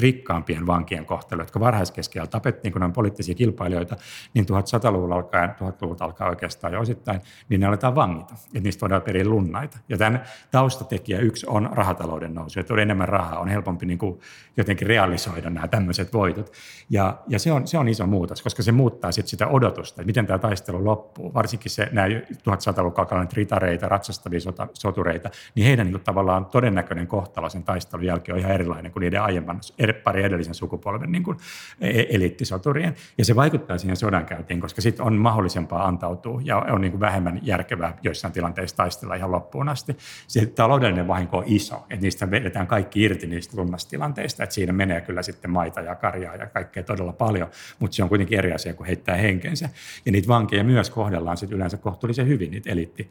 rikkaampien 0.00 0.66
vankien 0.66 1.06
kohtelu, 1.06 1.40
jotka 1.42 1.60
varhaiskeskellä 1.60 2.26
tapettiin, 2.26 2.72
kun 2.72 2.82
on 2.82 2.92
poliittisia 2.92 3.34
kilpailijoita, 3.34 3.96
niin 4.34 4.44
1100-luvulla 4.44 5.14
alkaen, 5.14 5.50
1000-luvulta 5.50 6.04
alkaa 6.04 6.28
oikeastaan 6.28 6.72
jo 6.72 6.80
osittain, 6.80 7.20
niin 7.48 7.60
ne 7.60 7.66
aletaan 7.66 7.94
vangita, 7.94 8.34
että 8.34 8.60
niistä 8.60 8.80
voidaan 8.80 9.02
periä 9.02 9.24
lunnaita. 9.24 9.78
Ja 9.88 9.98
tämän 9.98 10.22
taustatekijä 10.50 11.18
yksi 11.18 11.46
on 11.46 11.70
rahatalouden 11.72 12.34
nousu, 12.34 12.60
että 12.60 12.74
on 12.74 12.80
enemmän 12.80 13.08
rahaa, 13.08 13.38
on 13.38 13.48
helpompi 13.48 13.86
niin 13.86 13.98
kuin 13.98 14.20
jotenkin 14.56 14.86
realisoida 14.88 15.50
nämä 15.50 15.68
tämmöiset 15.68 16.12
voitot. 16.12 16.52
Ja, 16.90 17.18
ja 17.28 17.38
se, 17.38 17.52
on, 17.52 17.66
se 17.66 17.78
on 17.78 17.88
iso 17.88 18.06
muutos, 18.06 18.42
koska 18.42 18.62
se 18.62 18.72
muuttaa 18.72 19.12
sit 19.12 19.26
sitä 19.26 19.46
odotusta, 19.46 20.02
että 20.02 20.06
miten 20.06 20.26
tämä 20.26 20.38
taistelu 20.38 20.84
loppuu. 20.84 21.34
Varsinkin 21.34 21.70
se, 21.70 21.88
nämä 21.92 22.08
1100-luvun 22.08 23.28
ritareita, 23.32 23.88
ratsastavia 23.88 24.40
sotureita, 24.74 25.30
niin 25.54 25.66
heidän 25.66 25.86
niin 25.86 25.92
kuin, 25.92 26.04
tavallaan 26.04 26.44
todennäköinen 26.44 27.06
kohtalo 27.06 27.48
sen 27.48 27.62
taistelun 27.62 28.04
jälkeen 28.04 28.34
on 28.34 28.40
ihan 28.40 28.52
erilainen 28.52 28.92
kuin 28.92 29.00
niiden 29.00 29.22
aiemman, 29.22 29.60
pari 30.04 30.22
edellisen 30.22 30.54
sukupolven 30.54 31.12
niin 31.12 31.22
kuin, 31.22 31.36
e-, 31.80 32.04
eliittisoturien. 32.08 32.94
Ja 33.18 33.24
se 33.24 33.36
vaikuttaa 33.36 33.78
siihen 33.78 33.96
sodankäyntiin, 33.96 34.60
koska 34.60 34.80
sitten 34.80 35.06
on 35.06 35.14
mahdollisempaa 35.14 35.86
antautua 35.86 36.40
ja 36.44 36.56
on 36.58 36.80
niin 36.80 36.90
kuin 36.90 37.00
vähemmän 37.00 37.40
järkevää 37.42 37.98
joissain 38.02 38.32
tilanteissa 38.32 38.76
taistella 38.76 39.14
ihan 39.14 39.32
loppuun 39.32 39.68
asti. 39.68 39.96
Se 40.26 40.46
taloudellinen 40.46 41.08
vahinko 41.08 41.38
on 41.38 41.44
iso, 41.46 41.76
että 41.76 42.02
niistä 42.02 42.30
vedetään 42.30 42.66
kaikki 42.66 43.02
irti 43.02 43.26
niistä 43.26 43.56
lunnastilanteista, 43.56 44.42
että 44.42 44.54
siinä 44.54 44.72
menee 44.72 45.00
kyllä 45.00 45.22
sitten 45.22 45.50
maita 45.50 45.80
ja 45.80 45.94
karjaa 45.94 46.36
ja 46.36 46.46
kaikkea 46.46 46.82
todella 46.82 47.12
paljon, 47.12 47.48
mutta 47.78 47.94
se 47.94 48.02
on 48.02 48.08
kuitenkin 48.08 48.38
eri 48.38 48.52
asia 48.52 48.74
kuin 48.74 48.86
heittää 48.86 49.16
henkensä. 49.16 49.68
Ja 50.06 50.12
niitä 50.12 50.28
vankeja 50.28 50.64
myös 50.64 50.90
kohdellaan 50.90 51.36
sitten 51.36 51.56
yleensä 51.56 51.76
kohtuullisen 51.76 52.28
hyvin, 52.28 52.50
niitä 52.50 52.70
eliitti, 52.70 53.10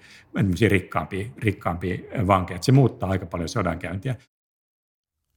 rikkaampia, 0.70 1.26
rikkaampia 1.38 1.98
vankeja. 2.28 2.60
Se 2.62 2.72
muuttaa 2.72 3.10
aika 3.10 3.26
paljon 3.26 3.50
sodankäyntiä. 3.50 4.16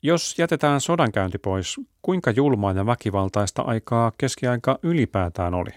Jos 0.03 0.39
jätetään 0.39 0.81
sodankäynti 0.81 1.39
pois, 1.39 1.81
kuinka 2.03 2.31
julmaa 2.31 2.73
ja 2.73 2.87
väkivaltaista 2.87 3.63
aikaa 3.63 4.13
keskiaika 4.19 4.79
ylipäätään 4.83 5.55
oli? 5.55 5.71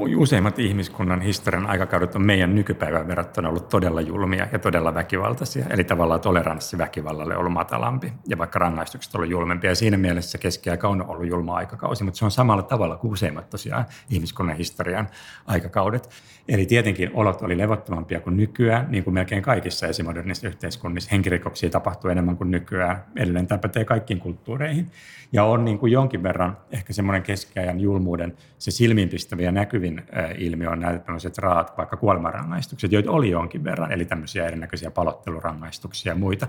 Useimmat 0.00 0.58
ihmiskunnan 0.58 1.20
historian 1.20 1.66
aikakaudet 1.66 2.14
on 2.14 2.22
meidän 2.22 2.54
nykypäivän 2.54 3.08
verrattuna 3.08 3.48
ollut 3.48 3.68
todella 3.68 4.00
julmia 4.00 4.46
ja 4.52 4.58
todella 4.58 4.94
väkivaltaisia. 4.94 5.66
Eli 5.70 5.84
tavallaan 5.84 6.20
toleranssi 6.20 6.78
väkivallalle 6.78 7.34
on 7.34 7.40
ollut 7.40 7.52
matalampi 7.52 8.12
ja 8.28 8.38
vaikka 8.38 8.58
rangaistukset 8.58 9.14
on 9.14 9.18
ollut 9.18 9.30
julmempia. 9.30 9.70
Ja 9.70 9.74
siinä 9.74 9.96
mielessä 9.96 10.38
keskiaika 10.38 10.88
on 10.88 11.06
ollut 11.08 11.26
julma 11.26 11.56
aikakausi, 11.56 12.04
mutta 12.04 12.18
se 12.18 12.24
on 12.24 12.30
samalla 12.30 12.62
tavalla 12.62 12.96
kuin 12.96 13.12
useimmat 13.12 13.50
tosiaan 13.50 13.84
ihmiskunnan 14.10 14.56
historian 14.56 15.08
aikakaudet. 15.46 16.08
Eli 16.48 16.66
tietenkin 16.66 17.10
olot 17.14 17.42
oli 17.42 17.58
levottomampia 17.58 18.20
kuin 18.20 18.36
nykyään, 18.36 18.86
niin 18.90 19.04
kuin 19.04 19.14
melkein 19.14 19.42
kaikissa 19.42 19.86
esimodernissa 19.86 20.48
yhteiskunnissa. 20.48 21.10
Henkirikoksia 21.12 21.70
tapahtuu 21.70 22.10
enemmän 22.10 22.36
kuin 22.36 22.50
nykyään. 22.50 23.04
Edelleen 23.16 23.46
tämä 23.46 23.58
pätee 23.58 23.84
kaikkiin 23.84 24.20
kulttuureihin. 24.20 24.90
Ja 25.32 25.44
on 25.44 25.64
niin 25.64 25.78
kuin 25.78 25.92
jonkin 25.92 26.22
verran 26.22 26.56
ehkä 26.70 26.92
semmoinen 26.92 27.22
keskiajan 27.22 27.80
julmuuden 27.80 28.36
se 28.58 28.70
silmiinpistäviä 28.70 29.52
näkyvin 29.94 30.36
ilmiö 30.38 30.70
on 30.70 30.80
näitä 30.80 30.98
tämmöiset 30.98 31.38
raat, 31.38 31.78
vaikka 31.78 31.96
kuolemanrangaistukset, 31.96 32.92
joita 32.92 33.10
oli 33.10 33.30
jonkin 33.30 33.64
verran, 33.64 33.92
eli 33.92 34.04
tämmöisiä 34.04 34.46
erinäköisiä 34.46 34.90
palottelurangaistuksia 34.90 36.12
ja 36.12 36.16
muita. 36.16 36.46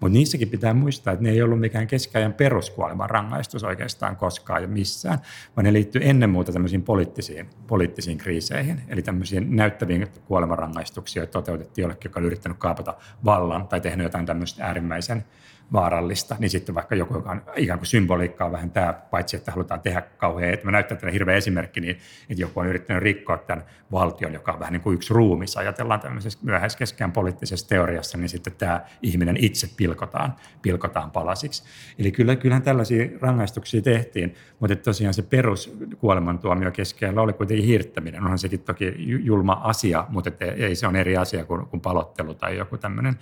Mutta 0.00 0.12
niissäkin 0.12 0.48
pitää 0.48 0.74
muistaa, 0.74 1.12
että 1.12 1.22
ne 1.22 1.30
ei 1.30 1.42
ollut 1.42 1.60
mikään 1.60 1.86
keskiajan 1.86 2.32
peruskuolemanrangaistus 2.32 3.64
oikeastaan 3.64 4.16
koskaan 4.16 4.62
ja 4.62 4.68
missään, 4.68 5.18
vaan 5.56 5.64
ne 5.64 5.72
liittyy 5.72 6.00
ennen 6.04 6.30
muuta 6.30 6.52
tämmöisiin 6.52 6.82
poliittisiin, 6.82 7.50
poliittisiin 7.66 8.18
kriiseihin, 8.18 8.80
eli 8.88 9.02
tämmöisiin 9.02 9.56
näyttäviin 9.56 10.06
kuolemanrangaistuksia, 10.24 11.20
joita 11.20 11.32
toteutettiin 11.32 11.82
jollekin, 11.82 12.08
joka 12.08 12.20
oli 12.20 12.26
yrittänyt 12.26 12.58
kaapata 12.58 12.94
vallan 13.24 13.68
tai 13.68 13.80
tehnyt 13.80 14.04
jotain 14.04 14.26
tämmöistä 14.26 14.64
äärimmäisen 14.64 15.24
vaarallista, 15.72 16.36
niin 16.38 16.50
sitten 16.50 16.74
vaikka 16.74 16.94
joku, 16.94 17.14
joka 17.14 17.30
on 17.30 17.42
ikään 17.56 17.78
kuin 17.78 17.86
symboliikkaa 17.86 18.52
vähän 18.52 18.70
tämä, 18.70 18.92
paitsi 18.92 19.36
että 19.36 19.52
halutaan 19.52 19.80
tehdä 19.80 20.02
kauhean, 20.02 20.54
että 20.54 20.66
mä 20.66 20.72
näyttää 20.72 20.98
tätä 20.98 21.12
hirveä 21.12 21.36
esimerkki, 21.36 21.80
niin 21.80 21.98
että 22.30 22.42
joku 22.42 22.60
on 22.60 22.66
yrittänyt 22.66 23.02
rikkoa 23.02 23.36
tämän 23.38 23.64
valtion, 23.92 24.32
joka 24.32 24.52
on 24.52 24.58
vähän 24.58 24.72
niin 24.72 24.80
kuin 24.80 24.94
yksi 24.94 25.14
ruumis, 25.14 25.56
ajatellaan 25.56 26.00
tämmöisessä 26.00 26.38
myöhäiskeskään 26.42 27.12
poliittisessa 27.12 27.68
teoriassa, 27.68 28.18
niin 28.18 28.28
sitten 28.28 28.52
tämä 28.58 28.84
ihminen 29.02 29.36
itse 29.36 29.68
pilkotaan, 29.76 30.34
pilkotaan 30.62 31.10
palasiksi. 31.10 31.62
Eli 31.98 32.12
kyllä, 32.12 32.36
kyllähän 32.36 32.62
tällaisia 32.62 33.08
rangaistuksia 33.20 33.82
tehtiin, 33.82 34.34
mutta 34.60 34.76
tosiaan 34.76 35.14
se 35.14 35.22
perus 35.22 35.76
kuolemantuomio 35.98 36.70
keskellä 36.70 37.22
oli 37.22 37.32
kuitenkin 37.32 37.66
hirttäminen. 37.66 38.22
Onhan 38.22 38.38
sekin 38.38 38.60
toki 38.60 38.94
julma 38.98 39.52
asia, 39.52 40.06
mutta 40.08 40.30
ei 40.40 40.74
se 40.74 40.86
on 40.86 40.96
eri 40.96 41.16
asia 41.16 41.44
kuin, 41.44 41.66
kuin 41.66 41.80
palottelu 41.80 42.34
tai 42.34 42.56
joku 42.56 42.78
tämmöinen 42.78 43.18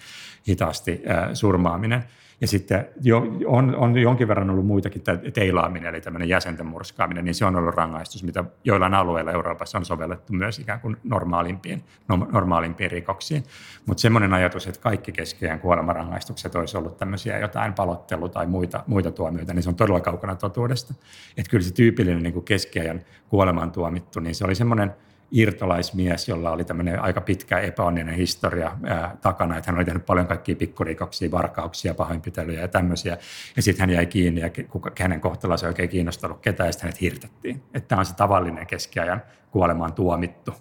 hitaasti 0.49 1.03
äh, 1.11 1.29
surmaaminen. 1.33 2.05
Ja 2.41 2.47
sitten 2.47 2.89
jo, 3.01 3.27
on, 3.47 3.77
on 3.77 3.99
jonkin 3.99 4.29
verran 4.29 4.51
ollut 4.51 4.67
muitakin, 4.67 5.03
teilaaminen, 5.35 5.89
eli 5.89 6.01
tämmöinen 6.01 6.29
jäsenten 6.29 6.67
murskaaminen, 6.67 7.25
niin 7.25 7.35
se 7.35 7.45
on 7.45 7.57
ollut 7.57 7.75
rangaistus, 7.75 8.23
mitä 8.25 8.45
joillain 8.65 8.95
alueilla 8.95 9.33
Euroopassa 9.33 9.79
on 9.79 9.85
sovellettu 9.85 10.33
myös 10.33 10.59
ikään 10.59 10.81
kuin 10.81 10.97
normaalimpiin, 11.05 11.85
normaalimpiin 12.33 12.91
rikoksiin. 12.91 13.45
Mutta 13.87 14.01
semmoinen 14.01 14.35
ajatus, 14.35 14.67
että 14.67 14.81
kaikki 14.81 15.13
keskiajan 15.13 15.61
kuolemanrangaistukset 15.61 16.55
olisi 16.55 16.77
ollut 16.77 16.97
tämmöisiä 16.97 17.39
jotain 17.39 17.75
palottelu- 17.75 18.29
tai 18.29 18.47
muita, 18.47 18.85
muita 18.87 19.11
tuomioita, 19.11 19.55
niin 19.55 19.63
se 19.63 19.69
on 19.69 19.75
todella 19.75 20.01
kaukana 20.01 20.35
totuudesta. 20.35 20.95
Että 21.37 21.51
kyllä 21.51 21.65
se 21.65 21.75
tyypillinen 21.75 22.23
niin 22.23 22.33
kuin 22.33 22.45
keskiajan 22.45 23.01
kuoleman 23.29 23.73
tuomittu, 23.73 24.21
niin 24.21 24.35
se 24.35 24.45
oli 24.45 24.55
semmoinen– 24.55 24.93
irtolaismies, 25.31 26.29
jolla 26.29 26.51
oli 26.51 26.65
tämmöinen 26.65 27.01
aika 27.01 27.21
pitkä 27.21 27.59
epäonninen 27.59 28.15
historia 28.15 28.77
ää, 28.85 29.17
takana, 29.21 29.57
että 29.57 29.71
hän 29.71 29.79
oli 29.79 29.85
tehnyt 29.85 30.07
paljon 30.07 30.27
kaikkia 30.27 30.57
pikkurikoksia, 30.57 31.31
varkauksia, 31.31 31.95
pahoinpitelyjä 31.95 32.61
ja 32.61 32.69
tämmöisiä. 32.69 33.19
Ja 33.57 33.63
sitten 33.63 33.81
hän 33.81 33.91
jäi 33.91 34.07
kiinni 34.07 34.41
ja 34.41 34.51
kuka, 34.69 34.91
hänen 34.99 35.21
kohtalonsa 35.21 35.67
ei 35.67 35.71
oikein 35.71 35.89
kiinnostanut 35.89 36.41
ketään 36.41 36.69
ja 36.69 36.73
sitten 36.73 36.87
hänet 36.87 37.01
hirtettiin. 37.01 37.63
Että 37.75 37.89
tämä 37.89 37.99
on 37.99 38.07
se 38.07 38.15
tavallinen 38.15 38.67
keskiajan 38.67 39.23
kuolemaan 39.51 39.93
tuomittu. 39.93 40.53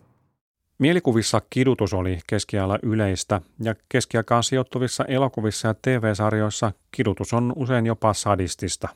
Mielikuvissa 0.80 1.41
kidutus 1.49 1.93
oli 1.93 2.19
keskiajalla 2.27 2.80
yleistä 2.84 3.41
ja 3.63 3.75
keskiaikaan 3.89 4.43
sijoittuvissa 4.43 5.06
elokuvissa 5.06 5.67
ja 5.67 5.73
TV-sarjoissa 5.82 6.71
kidutus 6.91 7.34
on 7.34 7.53
usein 7.56 7.86
jopa 7.86 8.13
sadistista. 8.13 8.88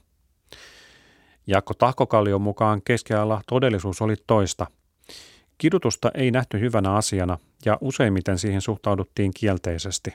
Jaakko 1.47 1.73
Tahkokallion 1.73 2.41
mukaan 2.41 2.81
keskiajalla 2.85 3.41
todellisuus 3.47 4.01
oli 4.01 4.15
toista– 4.27 4.67
Kidutusta 5.61 6.11
ei 6.13 6.31
nähty 6.31 6.59
hyvänä 6.59 6.93
asiana 6.93 7.37
ja 7.65 7.77
useimmiten 7.81 8.37
siihen 8.37 8.61
suhtauduttiin 8.61 9.31
kielteisesti. 9.39 10.13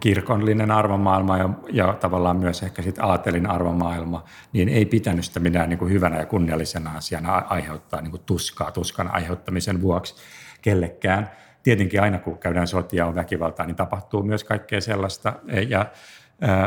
Kirkollinen 0.00 0.70
arvomaailma 0.70 1.38
ja, 1.38 1.48
ja 1.72 1.92
tavallaan 2.00 2.36
myös 2.36 2.62
ehkä 2.62 2.82
sitten 2.82 3.04
aatelin 3.04 3.50
arvomaailma, 3.50 4.24
niin 4.52 4.68
ei 4.68 4.86
pitänyt 4.86 5.24
sitä 5.24 5.40
minään 5.40 5.68
niin 5.68 5.78
kuin 5.78 5.92
hyvänä 5.92 6.18
ja 6.18 6.26
kunniallisena 6.26 6.90
asiana 6.90 7.34
aiheuttaa 7.36 8.00
niin 8.00 8.10
kuin 8.10 8.22
tuskaa 8.26 8.72
tuskan 8.72 9.14
aiheuttamisen 9.14 9.82
vuoksi 9.82 10.14
kellekään. 10.62 11.30
Tietenkin 11.62 12.02
aina 12.02 12.18
kun 12.18 12.38
käydään 12.38 12.66
sotia 12.66 13.06
on 13.06 13.14
väkivaltaa, 13.14 13.66
niin 13.66 13.76
tapahtuu 13.76 14.22
myös 14.22 14.44
kaikkea 14.44 14.80
sellaista. 14.80 15.32
Ja, 15.68 15.86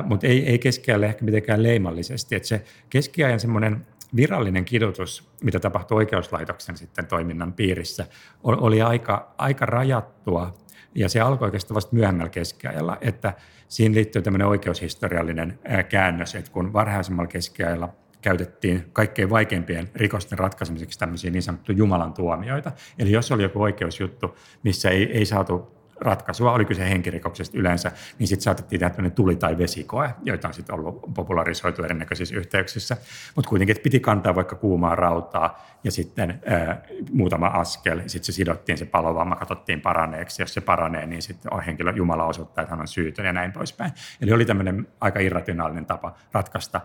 mutta 0.06 0.28
ei, 0.28 0.50
ei 0.50 0.60
keskiajalle 0.60 1.06
ehkä 1.06 1.26
mitenkään 1.26 1.64
leimallisesti. 1.64 2.36
Että 2.36 2.48
se 2.48 2.64
keskiajan 2.90 3.40
semmoinen 3.40 3.86
virallinen 4.16 4.66
kidutus, 4.66 5.30
mitä 5.44 5.60
tapahtui 5.60 5.98
oikeuslaitoksen 5.98 6.78
sitten 6.78 7.08
toiminnan 7.08 7.54
piirissä, 7.54 8.06
oli 8.44 8.82
aika, 8.82 9.34
aika 9.38 9.66
rajattua 9.66 10.54
ja 10.96 11.10
se 11.10 11.22
alkoi 11.22 11.46
oikeastaan 11.46 11.76
vasta 11.76 11.96
myöhemmällä 11.96 12.30
keskiajalla, 12.30 12.98
että 13.02 13.34
siinä 13.68 13.96
liittyy 13.96 14.22
tämmöinen 14.22 14.48
oikeushistoriallinen 14.48 15.60
käännös, 15.90 16.36
että 16.36 16.52
kun 16.52 16.74
varhaisemmalla 16.74 17.28
keskiajalla 17.28 17.90
käytettiin 18.22 18.90
kaikkein 18.94 19.30
vaikeimpien 19.30 19.90
rikosten 19.96 20.40
ratkaisemiseksi 20.40 21.00
tämmöisiä 21.00 21.32
niin 21.32 21.44
sanottuja 21.44 21.78
Jumalan 21.78 22.14
tuomioita. 22.14 22.72
Eli 23.00 23.12
jos 23.12 23.32
oli 23.32 23.44
joku 23.44 23.62
oikeusjuttu, 23.62 24.38
missä 24.64 24.90
ei, 24.90 25.18
ei 25.18 25.26
saatu 25.26 25.83
ratkaisua, 26.02 26.52
oli 26.52 26.66
kyse 26.66 26.90
henkirikoksesta 26.90 27.58
yleensä, 27.58 27.92
niin 28.20 28.28
sitten 28.28 28.44
saatettiin 28.44 28.80
tehdä 28.80 28.90
tämmöinen 28.90 29.16
tuli- 29.16 29.36
tai 29.36 29.58
vesikoe, 29.58 30.10
joita 30.24 30.48
on 30.48 30.54
sitten 30.54 30.76
ollut 30.76 31.02
popularisoitu 31.14 31.84
erinäköisissä 31.84 32.36
yhteyksissä. 32.36 32.98
Mutta 33.36 33.50
kuitenkin, 33.50 33.76
että 33.76 33.84
piti 33.84 34.00
kantaa 34.00 34.36
vaikka 34.36 34.56
kuumaa 34.56 34.96
rautaa 34.96 35.73
ja 35.84 35.92
sitten 35.92 36.42
ää, 36.46 36.82
muutama 37.12 37.48
askel, 37.48 38.02
sitten 38.08 38.26
se 38.26 38.32
sidottiin 38.32 38.78
se 38.78 38.86
palovamma, 38.86 39.36
katsottiin 39.36 39.82
paraneeksi. 39.82 40.42
Jos 40.42 40.54
se 40.54 40.62
paranee, 40.62 41.06
niin 41.06 41.22
sitten 41.22 41.54
on 41.54 41.64
henkilö, 41.64 41.94
Jumala 41.96 42.26
osoittaa, 42.26 42.62
että 42.62 42.72
hän 42.72 42.82
on 42.82 42.88
syytön 42.88 43.26
ja 43.26 43.34
näin 43.34 43.52
poispäin. 43.52 43.92
Eli 44.22 44.32
oli 44.32 44.46
tämmöinen 44.46 44.88
aika 45.02 45.20
irrationaalinen 45.20 45.86
tapa 45.86 46.16
ratkaista. 46.32 46.82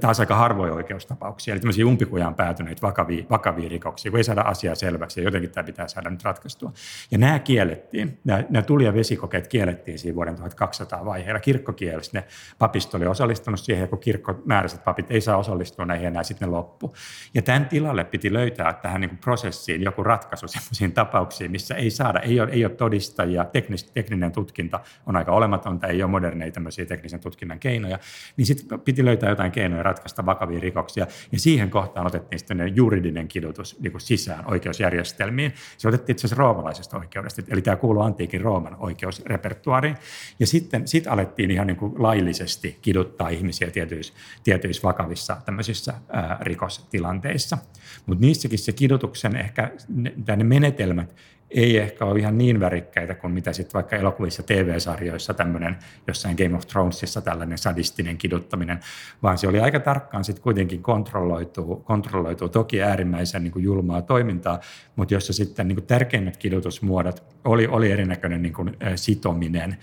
Taas 0.00 0.20
aika 0.20 0.34
harvoja 0.34 0.72
oikeustapauksia, 0.72 1.52
eli 1.52 1.60
tämmöisiä 1.60 1.86
umpikujaan 1.86 2.34
päätyneitä 2.34 2.82
vakavia, 2.82 3.24
vakavia 3.30 3.68
rikoksia, 3.68 4.10
kun 4.10 4.18
ei 4.18 4.24
saada 4.24 4.40
asiaa 4.40 4.74
selväksi 4.74 5.20
ja 5.20 5.24
jotenkin 5.24 5.50
tämä 5.50 5.64
pitää 5.64 5.88
saada 5.88 6.10
nyt 6.10 6.24
ratkaistua. 6.24 6.72
Ja 7.10 7.18
nämä 7.18 7.38
kiellettiin, 7.38 8.18
nämä, 8.24 8.44
nämä 8.50 8.62
tuli- 8.62 8.84
ja 8.84 8.94
vesikokeet 8.94 9.48
kiellettiin 9.48 9.98
siinä 9.98 10.14
vuoden 10.14 10.36
1200 10.36 11.04
vaiheella. 11.04 11.40
Kirkko 11.40 11.72
kielsi 11.72 12.10
ne, 12.14 12.24
papisto 12.58 12.96
oli 12.96 13.06
osallistunut 13.06 13.60
siihen, 13.60 13.82
ja 13.82 13.88
kun 13.88 13.98
kirkko 13.98 14.42
määräsi, 14.44 14.74
että 14.74 14.84
papit 14.84 15.10
ei 15.10 15.20
saa 15.20 15.36
osallistua 15.36 15.84
näihin 15.84 16.06
enää, 16.06 16.22
sitten 16.22 16.48
ne 16.48 16.52
loppu. 16.52 16.94
Ja 17.34 17.42
tämän 17.42 17.68
tilalle 17.68 18.04
piti 18.04 18.32
löytää 18.32 18.39
tähän 18.82 19.00
niin 19.00 19.18
prosessiin 19.18 19.82
joku 19.82 20.02
ratkaisu 20.02 20.48
sellaisiin 20.48 20.92
tapauksiin, 20.92 21.50
missä 21.50 21.74
ei 21.74 21.90
saada, 21.90 22.20
ei 22.20 22.40
ole, 22.40 22.50
ei 22.50 22.64
ole 22.64 22.74
todistajia, 22.74 23.44
teknis, 23.44 23.84
tekninen 23.84 24.32
tutkinta 24.32 24.80
on 25.06 25.16
aika 25.16 25.32
olematonta, 25.32 25.86
ei 25.86 26.02
ole 26.02 26.10
moderneita 26.10 26.54
tämmöisiä 26.54 26.86
teknisen 26.86 27.20
tutkinnan 27.20 27.58
keinoja, 27.58 27.98
niin 28.36 28.46
sitten 28.46 28.80
piti 28.80 29.04
löytää 29.04 29.30
jotain 29.30 29.52
keinoja 29.52 29.82
ratkaista 29.82 30.26
vakavia 30.26 30.60
rikoksia, 30.60 31.06
ja 31.32 31.38
siihen 31.38 31.70
kohtaan 31.70 32.06
otettiin 32.06 32.38
sitten 32.38 32.76
juridinen 32.76 33.28
kidutus 33.28 33.80
niin 33.80 33.92
kuin 33.92 34.00
sisään 34.00 34.44
oikeusjärjestelmiin. 34.50 35.54
Se 35.78 35.88
otettiin 35.88 36.14
itse 36.14 36.26
asiassa 36.26 36.42
roomalaisesta 36.42 36.98
oikeudesta, 36.98 37.42
eli 37.48 37.62
tämä 37.62 37.76
kuuluu 37.76 38.02
antiikin 38.02 38.40
Rooman 38.40 38.76
oikeusrepertuaariin. 38.78 39.96
Ja 40.40 40.46
sitten 40.46 40.88
sit 40.88 41.06
alettiin 41.06 41.50
ihan 41.50 41.66
niin 41.66 41.76
kuin 41.76 41.94
laillisesti 41.98 42.78
kiduttaa 42.82 43.28
ihmisiä 43.28 43.70
tietyissä, 43.70 44.14
tietyissä 44.44 44.82
vakavissa 44.82 45.36
tämmöisissä 45.44 45.94
ää, 46.08 46.38
rikostilanteissa. 46.40 47.58
Mutta 48.06 48.20
niissäkin 48.30 48.58
se 48.58 48.72
kidutuksen 48.72 49.36
ehkä, 49.36 49.70
ne, 49.88 50.12
ne 50.36 50.44
menetelmät 50.44 51.14
ei 51.50 51.78
ehkä 51.78 52.04
ole 52.04 52.18
ihan 52.18 52.38
niin 52.38 52.60
värikkäitä 52.60 53.14
kuin 53.14 53.32
mitä 53.32 53.52
sitten 53.52 53.74
vaikka 53.74 53.96
elokuvissa 53.96 54.42
TV-sarjoissa 54.42 55.34
tämmöinen 55.34 55.76
jossain 56.06 56.36
Game 56.36 56.56
of 56.56 56.66
Thronesissa 56.66 57.20
tällainen 57.20 57.58
sadistinen 57.58 58.18
kiduttaminen, 58.18 58.80
vaan 59.22 59.38
se 59.38 59.48
oli 59.48 59.60
aika 59.60 59.80
tarkkaan 59.80 60.24
sitten 60.24 60.42
kuitenkin 60.42 60.82
kontrolloitu, 60.82 61.82
kontrolloitu 61.84 62.48
toki 62.48 62.82
äärimmäisen 62.82 63.42
niin 63.42 63.52
kuin 63.52 63.64
julmaa 63.64 64.02
toimintaa, 64.02 64.60
mutta 64.96 65.14
jossa 65.14 65.32
sitten 65.32 65.68
niin 65.68 65.76
kuin 65.76 65.86
tärkeimmät 65.86 66.36
kidutusmuodot 66.36 67.24
oli, 67.44 67.66
oli 67.66 67.92
erinäköinen 67.92 68.42
niin 68.42 68.52
kuin, 68.52 68.76
sitominen 68.96 69.76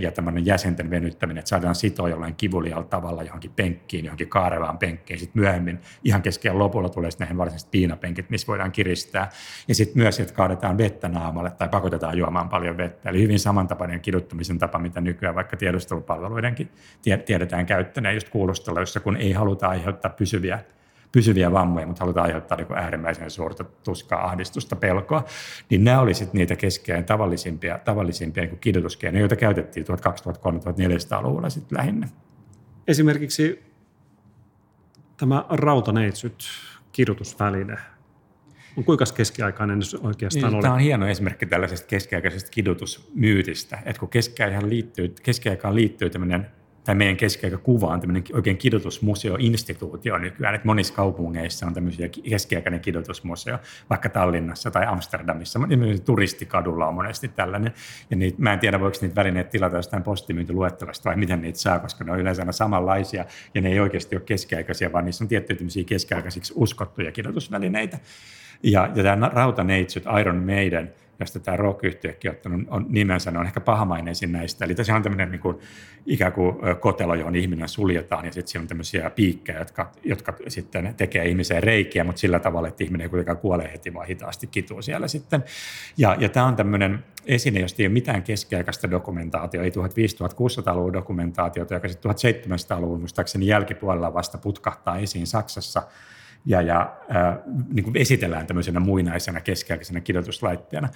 ja 0.00 0.12
tämmöinen 0.12 0.46
jäsenten 0.46 0.90
venyttäminen, 0.90 1.38
että 1.38 1.48
saadaan 1.48 1.74
sitoa 1.74 2.08
jollain 2.08 2.34
kivulialla 2.34 2.84
tavalla 2.84 3.22
johonkin 3.22 3.52
penkkiin, 3.56 4.04
johonkin 4.04 4.28
kaarevaan 4.28 4.78
penkkiin. 4.78 5.18
Sitten 5.18 5.42
myöhemmin 5.42 5.78
ihan 6.04 6.22
kesken 6.22 6.58
lopulla 6.58 6.88
tulee 6.88 7.10
sitten 7.10 7.36
varsinaiset 7.36 7.70
piinapenkit, 7.70 8.30
missä 8.30 8.46
voidaan 8.46 8.72
kiristää. 8.72 9.30
Ja 9.68 9.74
sitten 9.74 10.02
myös, 10.02 10.20
että 10.20 10.34
kaadetaan 10.34 10.78
vettä 10.78 10.99
naamalle 11.08 11.50
tai 11.50 11.68
pakotetaan 11.68 12.18
juomaan 12.18 12.48
paljon 12.48 12.76
vettä. 12.76 13.10
Eli 13.10 13.22
hyvin 13.22 13.38
samantapainen 13.38 14.00
kiduttamisen 14.00 14.58
tapa, 14.58 14.78
mitä 14.78 15.00
nykyään 15.00 15.34
vaikka 15.34 15.56
tiedustelupalveluidenkin 15.56 16.70
tiedetään 17.26 17.66
käyttäneen 17.66 18.14
just 18.14 18.28
kuulusteluissa, 18.28 19.00
kun 19.00 19.16
ei 19.16 19.32
haluta 19.32 19.68
aiheuttaa 19.68 20.10
pysyviä 20.10 20.58
pysyviä 21.12 21.52
vammoja, 21.52 21.86
mutta 21.86 22.04
halutaan 22.04 22.26
aiheuttaa 22.26 22.58
niin 22.58 22.72
äärimmäisen 22.74 23.30
suurta 23.30 23.64
tuskaa, 23.64 24.24
ahdistusta, 24.26 24.76
pelkoa, 24.76 25.24
niin 25.70 25.84
nämä 25.84 26.00
oli 26.00 26.14
sitten 26.14 26.38
niitä 26.38 26.56
keskeään 26.56 27.04
tavallisimpia, 27.04 27.78
tavallisimpia 27.78 28.44
niin 28.44 28.58
kidutuskeinoja, 28.58 29.20
joita 29.20 29.36
käytettiin 29.36 29.86
1200-1400-luvulla 29.86 31.50
sitten 31.50 31.78
lähinnä. 31.78 32.08
Esimerkiksi 32.88 33.64
tämä 35.16 35.44
rautaneitsyt 35.48 36.44
kidutusväline, 36.92 37.76
on 38.76 38.84
kuinka 38.84 39.04
keskiaikainen 39.16 39.82
se 39.82 39.98
oikeastaan 40.02 40.44
niin, 40.44 40.54
oli? 40.54 40.62
Tämä 40.62 40.74
on 40.74 40.80
hieno 40.80 41.08
esimerkki 41.08 41.46
tällaisesta 41.46 41.86
keskiaikaisesta 41.86 42.50
kidutusmyytistä, 42.50 43.78
että 43.84 44.00
kun 44.00 44.08
keskiaikaan 44.08 44.70
liittyy, 44.70 45.14
keskiaikaan 45.22 45.74
liittyy 45.74 46.10
tämmöinen 46.10 46.46
tai 46.84 46.94
meidän 46.94 47.16
keskiaikakuva 47.16 47.86
on 47.86 48.00
tämmöinen 48.00 48.24
oikein 48.32 48.56
kidutusmuseo-instituutio 48.56 50.18
nykyään, 50.18 50.54
että 50.54 50.66
monissa 50.66 50.94
kaupungeissa 50.94 51.66
on 51.66 51.74
tämmöisiä 51.74 52.08
keskiaikainen 52.30 52.80
kidutusmuseo, 52.80 53.58
vaikka 53.90 54.08
Tallinnassa 54.08 54.70
tai 54.70 54.86
Amsterdamissa, 54.86 55.60
turistikadulla 56.04 56.86
on 56.86 56.94
monesti 56.94 57.28
tällainen, 57.28 57.72
ja 58.10 58.16
niitä, 58.16 58.42
mä 58.42 58.52
en 58.52 58.58
tiedä 58.58 58.80
voiko 58.80 58.98
niitä 59.00 59.14
välineitä 59.14 59.50
tilata 59.50 59.76
jostain 59.76 60.02
postimyyntiluettelosta 60.02 61.04
vai 61.04 61.16
miten 61.16 61.42
niitä 61.42 61.58
saa, 61.58 61.78
koska 61.78 62.04
ne 62.04 62.12
on 62.12 62.20
yleensä 62.20 62.42
aina 62.42 62.52
samanlaisia, 62.52 63.24
ja 63.54 63.60
ne 63.60 63.68
ei 63.68 63.80
oikeasti 63.80 64.16
ole 64.16 64.22
keskiaikaisia, 64.26 64.92
vaan 64.92 65.04
niissä 65.04 65.24
on 65.24 65.28
tiettyjä 65.28 65.56
tämmöisiä 65.56 65.84
keskiaikaisiksi 65.84 66.52
uskottuja 66.56 67.12
kidutusvälineitä. 67.12 67.98
Ja, 68.62 68.90
ja 68.94 69.02
tämä 69.02 69.30
Rautaneitsyt, 69.34 70.04
Iron 70.20 70.36
Maiden, 70.36 70.92
josta 71.20 71.40
tämä 71.40 71.56
rock-yhtiökin 71.56 72.30
ottanut 72.30 72.60
on 72.70 72.86
nimensä, 72.88 73.30
ne 73.30 73.38
on 73.38 73.46
ehkä 73.46 73.60
pahamaineisin 73.60 74.32
näistä. 74.32 74.64
Eli 74.64 74.74
tässä 74.74 74.94
on 74.94 75.02
tämmöinen 75.02 75.30
niin 75.30 75.40
kuin, 75.40 75.58
ikään 76.06 76.32
kuin 76.32 76.56
kotelo, 76.80 77.14
johon 77.14 77.36
ihminen 77.36 77.68
suljetaan, 77.68 78.24
ja 78.24 78.32
sitten 78.32 78.50
siinä 78.50 78.62
on 78.62 78.68
tämmöisiä 78.68 79.10
piikkejä, 79.10 79.58
jotka, 79.58 79.92
jotka 80.04 80.34
sitten 80.48 80.94
tekee 80.96 81.28
ihmiseen 81.28 81.62
reikiä, 81.62 82.04
mutta 82.04 82.20
sillä 82.20 82.40
tavalla, 82.40 82.68
että 82.68 82.84
ihminen 82.84 83.04
ei 83.04 83.08
kuitenkaan 83.08 83.38
kuole 83.38 83.72
heti, 83.72 83.94
vaan 83.94 84.06
hitaasti 84.06 84.46
kituu 84.46 84.82
siellä 84.82 85.08
sitten. 85.08 85.44
Ja, 85.96 86.16
ja 86.18 86.28
tämä 86.28 86.46
on 86.46 86.56
tämmöinen 86.56 87.04
esine, 87.26 87.60
josta 87.60 87.82
ei 87.82 87.86
ole 87.86 87.92
mitään 87.92 88.22
keskiaikaista 88.22 88.90
dokumentaatiota, 88.90 89.64
ei 89.64 89.70
1500-1600-luvun 89.70 90.92
dokumentaatiota, 90.92 91.74
joka 91.74 91.88
sitten 91.88 92.10
1700-luvun 92.10 93.00
muistaakseni 93.00 93.46
jälkipuolella 93.46 94.14
vasta 94.14 94.38
putkahtaa 94.38 94.98
esiin 94.98 95.26
Saksassa– 95.26 95.82
ja, 96.44 96.62
ja 96.62 96.96
äh, 97.16 97.38
niin 97.72 97.84
kuin 97.84 97.96
esitellään 97.96 98.46
tämmöisenä 98.46 98.80
muinaisena 98.80 99.40
keskiaikaisena 99.40 100.00
kidotuslaitteena. 100.00 100.88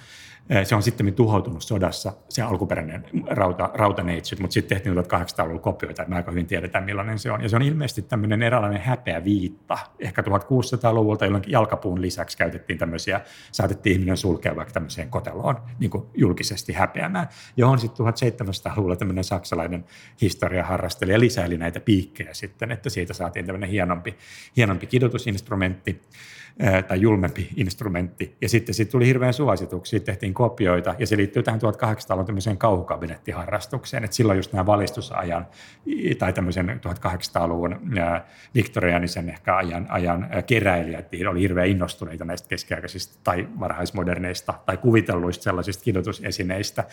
Se 0.63 0.75
on 0.75 0.83
sitten 0.83 1.13
tuhoutunut 1.13 1.63
sodassa, 1.63 2.13
se 2.29 2.41
alkuperäinen 2.41 3.05
rauta, 3.25 3.69
rautaneitsyt, 3.73 4.39
mutta 4.39 4.53
sitten 4.53 4.77
tehtiin 4.77 4.95
1800-luvulla 4.97 5.61
kopioita, 5.61 6.01
että 6.01 6.09
me 6.09 6.15
aika 6.15 6.31
hyvin 6.31 6.45
tiedetään 6.45 6.83
millainen 6.83 7.19
se 7.19 7.31
on. 7.31 7.43
Ja 7.43 7.49
se 7.49 7.55
on 7.55 7.61
ilmeisesti 7.61 8.01
tämmöinen 8.01 8.43
eräänlainen 8.43 8.81
häpeä 8.81 9.23
viitta, 9.23 9.77
ehkä 9.99 10.21
1600-luvulta, 10.21 11.25
jolloin 11.25 11.43
jalkapuun 11.47 12.01
lisäksi 12.01 12.37
käytettiin 12.37 12.79
tämmöisiä, 12.79 13.21
saatettiin 13.51 13.93
ihminen 13.93 14.17
sulkea 14.17 14.55
vaikka 14.55 14.73
tämmöiseen 14.73 15.09
koteloon 15.09 15.55
niin 15.79 15.91
kuin 15.91 16.03
julkisesti 16.13 16.73
häpeämään, 16.73 17.27
johon 17.57 17.79
sitten 17.79 18.05
1700-luvulla 18.05 18.95
tämmöinen 18.95 19.23
saksalainen 19.23 19.85
historiaharrastelija 20.21 21.19
lisäili 21.19 21.57
näitä 21.57 21.79
piikkejä 21.79 22.33
sitten, 22.33 22.71
että 22.71 22.89
siitä 22.89 23.13
saatiin 23.13 23.45
tämmöinen 23.45 23.69
hienompi, 23.69 24.17
hienompi 24.57 24.87
strumenti. 25.37 25.99
Tai 26.87 27.01
julmempi 27.01 27.49
instrumentti. 27.55 28.35
Ja 28.41 28.49
sitten 28.49 28.75
siitä 28.75 28.91
tuli 28.91 29.07
hirveän 29.07 29.33
suosituksia, 29.33 29.99
tehtiin 29.99 30.33
kopioita, 30.33 30.95
ja 30.99 31.07
se 31.07 31.17
liittyy 31.17 31.43
tähän 31.43 31.59
1800-luvun 31.61 32.25
tämmöiseen 32.25 32.57
kauhukabinettiharrastukseen, 32.57 34.03
että 34.03 34.15
silloin 34.15 34.37
just 34.37 34.53
nämä 34.53 34.65
valistusajan 34.65 35.47
tai 36.17 36.33
tämmöisen 36.33 36.81
1800-luvun 36.87 37.79
viktorianisen 38.55 39.29
ehkä 39.29 39.55
ajan, 39.55 39.85
ajan 39.89 40.29
keräilijät 40.45 41.09
oli 41.29 41.41
hirveän 41.41 41.67
innostuneita 41.67 42.25
näistä 42.25 42.49
keskiaikaisista 42.49 43.19
tai 43.23 43.47
varhaismoderneista 43.59 44.53
tai 44.65 44.77
kuvitelluista 44.77 45.43
sellaisista 45.43 45.83
kidutusesineistä, 45.83 46.83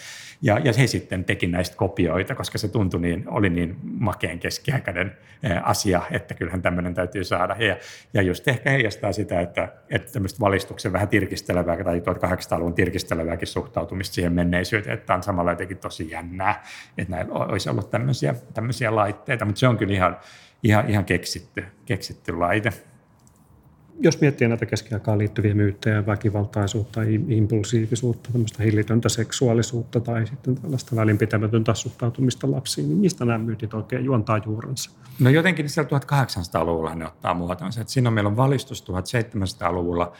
ja, 0.42 0.58
ja 0.58 0.72
he 0.78 0.86
sitten 0.86 1.24
teki 1.24 1.46
näistä 1.46 1.76
kopioita, 1.76 2.34
koska 2.34 2.58
se 2.58 2.68
tuntui 2.68 3.00
niin, 3.00 3.24
oli 3.26 3.50
niin 3.50 3.76
makeen 3.82 4.38
keskiaikainen 4.38 5.16
asia, 5.62 6.02
että 6.10 6.34
kyllähän 6.34 6.62
tämmöinen 6.62 6.94
täytyy 6.94 7.24
saada. 7.24 7.56
Ja, 7.58 7.76
ja 8.14 8.22
just 8.22 8.48
ehkä 8.48 8.70
heijastaa 8.70 9.12
sitä, 9.12 9.40
että 9.40 9.51
että, 9.60 9.72
että 9.90 10.12
tämmöistä 10.12 10.40
valistuksen 10.40 10.92
vähän 10.92 11.08
tirkistelevää 11.08 11.84
tai 11.84 11.98
1800-luvun 11.98 12.74
tirkistelevääkin 12.74 13.48
suhtautumista 13.48 14.14
siihen 14.14 14.32
menneisyyteen, 14.32 14.98
että 14.98 15.14
on 15.14 15.22
samalla 15.22 15.52
jotenkin 15.52 15.78
tosi 15.78 16.10
jännää, 16.10 16.64
että 16.98 17.16
näillä 17.16 17.34
olisi 17.34 17.70
ollut 17.70 17.90
tämmöisiä, 17.90 18.34
tämmöisiä 18.54 18.94
laitteita, 18.94 19.44
mutta 19.44 19.58
se 19.58 19.68
on 19.68 19.76
kyllä 19.76 19.94
ihan, 19.94 20.16
ihan, 20.62 20.90
ihan 20.90 21.04
keksitty, 21.04 21.64
keksitty 21.84 22.32
laite 22.32 22.72
jos 24.02 24.20
miettii 24.20 24.48
näitä 24.48 24.66
keskiaikaan 24.66 25.18
liittyviä 25.18 25.54
myyttejä, 25.54 26.06
väkivaltaisuutta, 26.06 27.00
impulsiivisuutta, 27.28 28.32
tämmöistä 28.32 28.62
hillitöntä 28.62 29.08
seksuaalisuutta 29.08 30.00
tai 30.00 30.26
sitten 30.26 30.54
tällaista 30.54 30.96
välinpitämätöntä 30.96 31.74
suhtautumista 31.74 32.50
lapsiin, 32.50 32.88
niin 32.88 32.98
mistä 32.98 33.24
nämä 33.24 33.38
myytit 33.38 33.74
oikein 33.74 34.04
juontaa 34.04 34.40
juurensa? 34.46 34.90
No 35.20 35.30
jotenkin 35.30 35.68
siellä 35.68 35.98
1800-luvulla 35.98 36.94
ne 36.94 37.06
ottaa 37.06 37.34
muotonsa. 37.34 37.80
Että 37.80 37.92
siinä 37.92 38.08
on 38.08 38.14
meillä 38.14 38.28
on 38.28 38.36
valistus 38.36 38.84
1700-luvulla, 38.84 40.12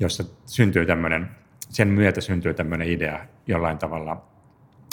jossa 0.00 0.24
syntyy 0.46 0.86
tämmöinen, 0.86 1.28
sen 1.68 1.88
myötä 1.88 2.20
syntyy 2.20 2.54
tämmöinen 2.54 2.88
idea 2.88 3.26
jollain 3.46 3.78
tavalla 3.78 4.31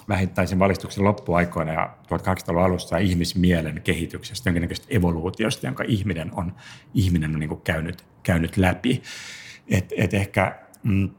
vähittäisen 0.10 0.60
valistuksen 0.60 1.04
loppuaikoina 1.04 1.74
ja 1.74 1.90
1800-luvun 2.04 2.64
alussa 2.64 2.98
ihmismielen 2.98 3.82
kehityksestä, 3.82 4.50
jonkinnäköisestä 4.50 4.96
evoluutiosta, 4.96 5.68
jonka 5.68 5.84
ihminen 5.88 6.32
on, 6.36 6.56
ihminen 6.94 7.34
on 7.34 7.40
niin 7.40 7.62
käynyt, 7.64 8.06
käynyt 8.24 8.58
läpi. 8.58 9.04
Et, 9.68 9.94
et 9.98 10.14
ehkä 10.14 10.60
mm, 10.84 11.10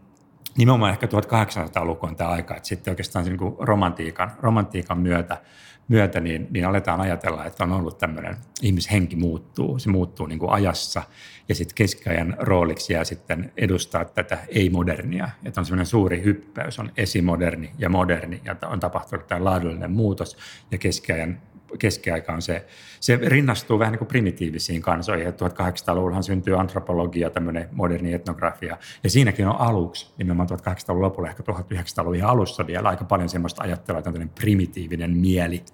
nimenomaan 0.56 0.92
ehkä 0.92 1.06
1800-luku 1.06 2.06
on 2.06 2.16
tämä 2.16 2.30
aika, 2.30 2.56
että 2.56 2.68
sitten 2.68 2.92
oikeastaan 2.92 3.24
se 3.24 3.30
niin 3.30 3.54
romantiikan, 3.58 4.32
romantiikan 4.40 4.98
myötä, 4.98 5.42
myötä 5.90 6.20
niin, 6.20 6.46
niin 6.50 6.66
aletaan 6.66 7.00
ajatella, 7.00 7.44
että 7.44 7.64
on 7.64 7.72
ollut 7.72 7.98
tämmöinen 7.98 8.36
ihmishenki 8.62 9.16
muuttuu, 9.16 9.78
se 9.78 9.90
muuttuu 9.90 10.26
niin 10.26 10.38
kuin 10.38 10.50
ajassa 10.50 11.02
ja 11.48 11.54
sitten 11.54 11.74
keskiajan 11.74 12.36
rooliksi 12.38 12.92
jää 12.92 13.04
sitten 13.04 13.52
edustaa 13.56 14.04
tätä 14.04 14.38
ei-modernia, 14.48 15.28
että 15.44 15.60
on 15.60 15.64
semmoinen 15.64 15.86
suuri 15.86 16.24
hyppäys, 16.24 16.78
on 16.78 16.92
esimoderni 16.96 17.70
ja 17.78 17.88
moderni 17.88 18.40
ja 18.44 18.56
on 18.66 18.80
tapahtunut 18.80 19.26
tämä 19.26 19.44
laadullinen 19.44 19.90
muutos 19.90 20.36
ja 20.70 20.78
keskiajan 20.78 21.40
keskiaika 21.78 22.32
on 22.32 22.42
se, 22.42 22.66
se 23.00 23.18
rinnastuu 23.22 23.78
vähän 23.78 23.92
niin 23.92 23.98
kuin 23.98 24.08
primitiivisiin 24.08 24.82
kansoihin. 24.82 25.26
1800-luvullahan 25.28 26.22
syntyy 26.22 26.60
antropologia, 26.60 27.30
tämmöinen 27.30 27.68
moderni 27.72 28.12
etnografia, 28.12 28.76
ja 29.04 29.10
siinäkin 29.10 29.46
on 29.46 29.56
aluksi, 29.60 30.12
nimenomaan 30.18 30.48
1800-luvun 30.48 31.02
lopulla, 31.02 31.28
ehkä 31.28 31.42
1900-luvun 31.52 32.22
alussa 32.22 32.66
vielä 32.66 32.88
aika 32.88 33.04
paljon 33.04 33.28
semmoista 33.28 33.62
ajattelua, 33.62 33.98
että 33.98 34.10
on 34.10 34.30
primitiivinen 34.40 35.16
mieli, 35.16 35.64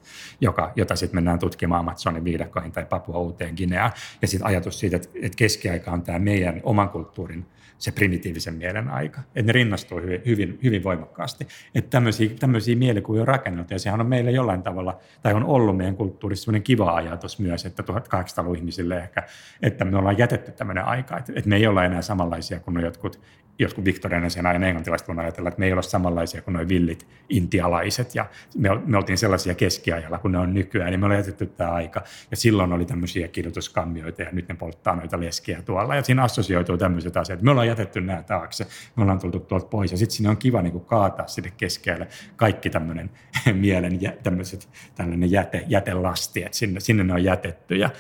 joka, 0.41 0.73
jota 0.77 0.97
sitten 0.97 1.17
mennään 1.17 1.39
tutkimaan 1.39 1.81
Amazonin 1.81 2.25
viidakkoihin 2.25 2.73
tai 2.73 2.87
Papua 2.87 3.19
uuteen 3.19 3.55
Gineaan, 3.57 3.93
ja 4.23 4.29
sitten 4.29 4.47
ajatus 4.47 4.81
siitä, 4.81 4.97
että, 4.97 5.09
että 5.23 5.37
keskiaika 5.37 5.91
on 5.91 6.03
tämä 6.03 6.19
meidän 6.19 6.61
oman 6.65 6.89
kulttuurin 6.89 7.47
se 7.79 7.93
primitiivisen 7.93 8.55
mielen 8.55 8.89
aika. 8.89 9.21
Että 9.21 9.43
ne 9.43 9.53
rinnastuu 9.53 10.01
hyvin, 10.01 10.23
hyvin, 10.27 10.59
hyvin 10.63 10.85
voimakkaasti. 10.85 11.47
Että 11.75 11.91
tämmöisiä, 11.91 12.31
tämmöisiä 12.41 12.77
mielikuvia 12.77 13.21
on 13.21 13.29
rakennettu 13.29 13.75
ja 13.75 13.79
sehän 13.79 14.01
on 14.01 14.07
meillä 14.07 14.31
jollain 14.31 14.63
tavalla, 14.63 14.99
tai 15.23 15.35
on 15.35 15.45
ollut 15.45 15.77
meidän 15.77 15.97
kulttuurissa 15.97 16.45
sellainen 16.45 16.63
kiva 16.63 16.95
ajatus 16.95 17.39
myös, 17.39 17.67
että 17.67 17.83
1800-luvun 17.83 18.57
ihmisille 18.57 18.99
ehkä, 18.99 19.23
että 19.63 19.85
me 19.85 19.99
ollaan 19.99 20.19
jätetty 20.19 20.53
tämmöinen 20.53 20.85
aika, 20.85 21.19
että, 21.19 21.33
että 21.37 21.49
me 21.49 21.57
ei 21.57 21.67
olla 21.67 21.85
enää 21.85 22.03
samanlaisia 22.03 22.61
kuin 22.61 22.81
jotkut 22.81 23.21
jotkut 23.59 23.85
viktoriaanisen 23.85 24.47
ajan 24.47 24.65
englantilaiset 24.65 25.09
voivat 25.09 25.23
ajatella, 25.23 25.49
että 25.49 25.61
me 25.61 25.67
ei 25.67 25.73
ole 25.73 25.83
samanlaisia 25.83 26.43
kuin 26.43 26.55
nuo 26.55 26.69
villit 26.69 27.07
intialaiset 27.29 28.15
ja 28.15 28.27
me, 28.57 28.69
me 28.87 28.97
oltiin 28.97 29.19
sellaisia 29.19 29.55
keskiajalla 29.55 30.19
kuin 30.19 30.33
ne 30.33 30.39
on 30.39 30.55
nykyään, 30.55 30.91
niin 30.91 31.01
me 31.01 31.07
ollaan 31.07 31.21
jätetty 31.21 31.47
tämä 31.47 31.71
aika. 31.71 32.03
Ja 32.31 32.37
silloin 32.37 32.73
oli 32.73 32.85
tämmöisiä 32.85 33.29
kidutuskammioita 33.29 34.23
ja 34.23 34.29
nyt 34.33 34.49
ne 34.49 34.55
polttaa 34.55 34.97
noita 34.97 35.21
leskiä 35.21 35.63
tuolla 35.63 35.95
ja 35.95 36.03
siinä 36.03 36.23
assosioituu 36.23 36.77
tämmöiset 36.77 37.17
asiat. 37.17 37.43
Me 37.43 37.51
ollaan 37.51 37.67
jätetty 37.67 38.01
nämä 38.01 38.23
taakse, 38.23 38.67
me 38.97 39.03
ollaan 39.03 39.19
tultu 39.19 39.41
tuolta 39.41 39.67
pois 39.67 39.93
ja 39.93 39.99
sitten 39.99 40.17
siinä 40.17 40.31
on 40.31 40.37
kiva 40.37 40.63
niin 40.63 40.73
kuin 40.73 40.85
kaataa 40.85 41.27
sinne 41.27 41.53
keskelle 41.57 42.09
kaikki 42.37 42.71
tämmöinen 42.71 43.11
mielen 43.53 44.03
ja 44.03 44.13
tämmöiset, 44.23 44.69
tällainen 44.95 45.31
jäte, 45.31 45.65
jätelasti, 45.67 46.43
että 46.43 46.59
sinne, 46.59 46.81
sinne 46.81 47.05
ne 47.05 47.13
on 47.13 47.25
jätetty 47.25 47.77
ja, 47.77 47.91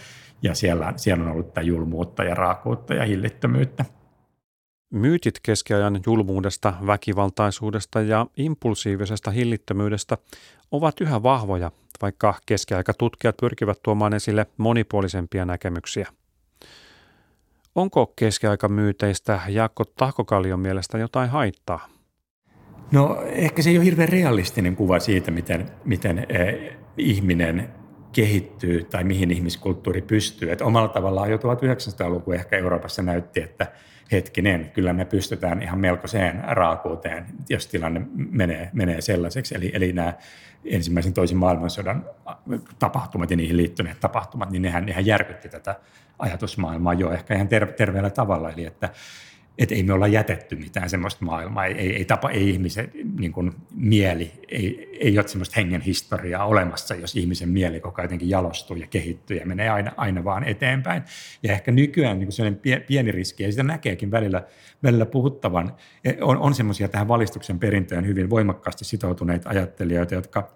ja 0.42 0.54
siellä, 0.54 0.92
siellä 0.96 1.24
on 1.24 1.30
ollut 1.30 1.48
tätä 1.48 1.62
julmuutta 1.62 2.24
ja 2.24 2.34
raakuutta 2.34 2.94
ja 2.94 3.04
hillittömyyttä. 3.04 3.84
Myytit 4.90 5.40
keskiajan 5.42 6.00
julmuudesta, 6.06 6.74
väkivaltaisuudesta 6.86 8.00
ja 8.00 8.26
impulsiivisesta 8.36 9.30
hillittömyydestä 9.30 10.18
ovat 10.70 11.00
yhä 11.00 11.22
vahvoja, 11.22 11.70
vaikka 12.02 12.34
keskiaikatutkijat 12.46 13.36
pyrkivät 13.36 13.78
tuomaan 13.82 14.14
esille 14.14 14.46
monipuolisempia 14.56 15.44
näkemyksiä. 15.44 16.08
Onko 17.74 18.12
keskiaikamyyteistä 18.16 19.40
Jaakko 19.48 19.84
Tahkokallion 19.84 20.60
mielestä 20.60 20.98
jotain 20.98 21.30
haittaa? 21.30 21.88
No 22.92 23.22
ehkä 23.22 23.62
se 23.62 23.70
ei 23.70 23.76
ole 23.76 23.84
hirveän 23.84 24.08
realistinen 24.08 24.76
kuva 24.76 24.98
siitä, 24.98 25.30
miten, 25.30 25.70
miten 25.84 26.26
eh, 26.28 26.76
ihminen 26.96 27.70
kehittyy 28.12 28.84
tai 28.84 29.04
mihin 29.04 29.30
ihmiskulttuuri 29.30 30.02
pystyy. 30.02 30.52
Et 30.52 30.60
omalla 30.60 30.88
tavallaan 30.88 31.30
jo 31.30 31.36
1900-luku 31.36 32.32
ehkä 32.32 32.56
Euroopassa 32.56 33.02
näytti, 33.02 33.40
että 33.40 33.72
hetkinen, 34.12 34.70
kyllä 34.74 34.92
me 34.92 35.04
pystytään 35.04 35.62
ihan 35.62 35.78
melkoiseen 35.78 36.42
raakuuteen, 36.44 37.26
jos 37.48 37.66
tilanne 37.66 38.02
menee, 38.14 38.70
menee 38.72 39.00
sellaiseksi. 39.00 39.54
Eli, 39.54 39.70
eli 39.74 39.92
nämä 39.92 40.14
ensimmäisen 40.64 41.12
toisen 41.12 41.38
maailmansodan 41.38 42.04
tapahtumat 42.78 43.30
ja 43.30 43.36
niihin 43.36 43.56
liittyneet 43.56 44.00
tapahtumat, 44.00 44.50
niin 44.50 44.62
nehän, 44.62 44.86
nehän 44.86 45.06
järkytti 45.06 45.48
tätä 45.48 45.74
ajatusmaailmaa 46.18 46.94
jo 46.94 47.12
ehkä 47.12 47.34
ihan 47.34 47.48
terveellä 47.76 48.10
tavalla. 48.10 48.50
Eli 48.50 48.64
että 48.64 48.90
että 49.58 49.74
ei 49.74 49.82
me 49.82 49.92
olla 49.92 50.06
jätetty 50.06 50.56
mitään 50.56 50.90
semmoista 50.90 51.24
maailmaa, 51.24 51.66
ei, 51.66 51.74
ei, 51.74 51.96
ei, 51.96 52.04
tapa, 52.04 52.30
ei 52.30 52.50
ihmisen 52.50 52.90
niin 53.18 53.32
kuin, 53.32 53.52
mieli, 53.74 54.32
ei, 54.48 54.96
ei 55.00 55.18
ole 55.18 55.28
semmoista 55.28 55.54
hengen 55.56 55.80
historiaa 55.80 56.46
olemassa, 56.46 56.94
jos 56.94 57.16
ihmisen 57.16 57.48
mieli 57.48 57.80
koko 57.80 58.02
jotenkin 58.02 58.30
jalostuu 58.30 58.76
ja 58.76 58.86
kehittyy 58.86 59.36
ja 59.36 59.46
menee 59.46 59.68
aina, 59.68 59.92
aina 59.96 60.24
vaan 60.24 60.44
eteenpäin. 60.44 61.02
Ja 61.42 61.52
ehkä 61.52 61.72
nykyään 61.72 62.18
niin 62.18 62.32
sellainen 62.32 62.60
pieni 62.86 63.12
riski, 63.12 63.42
ja 63.42 63.50
sitä 63.50 63.62
näkeekin 63.62 64.10
välillä, 64.10 64.42
välillä 64.82 65.06
puhuttavan, 65.06 65.72
e, 66.04 66.12
on, 66.20 66.38
on 66.38 66.54
semmoisia 66.54 66.88
tähän 66.88 67.08
valistuksen 67.08 67.58
perintöön 67.58 68.06
hyvin 68.06 68.30
voimakkaasti 68.30 68.84
sitoutuneita 68.84 69.48
ajattelijoita, 69.48 70.14
jotka 70.14 70.50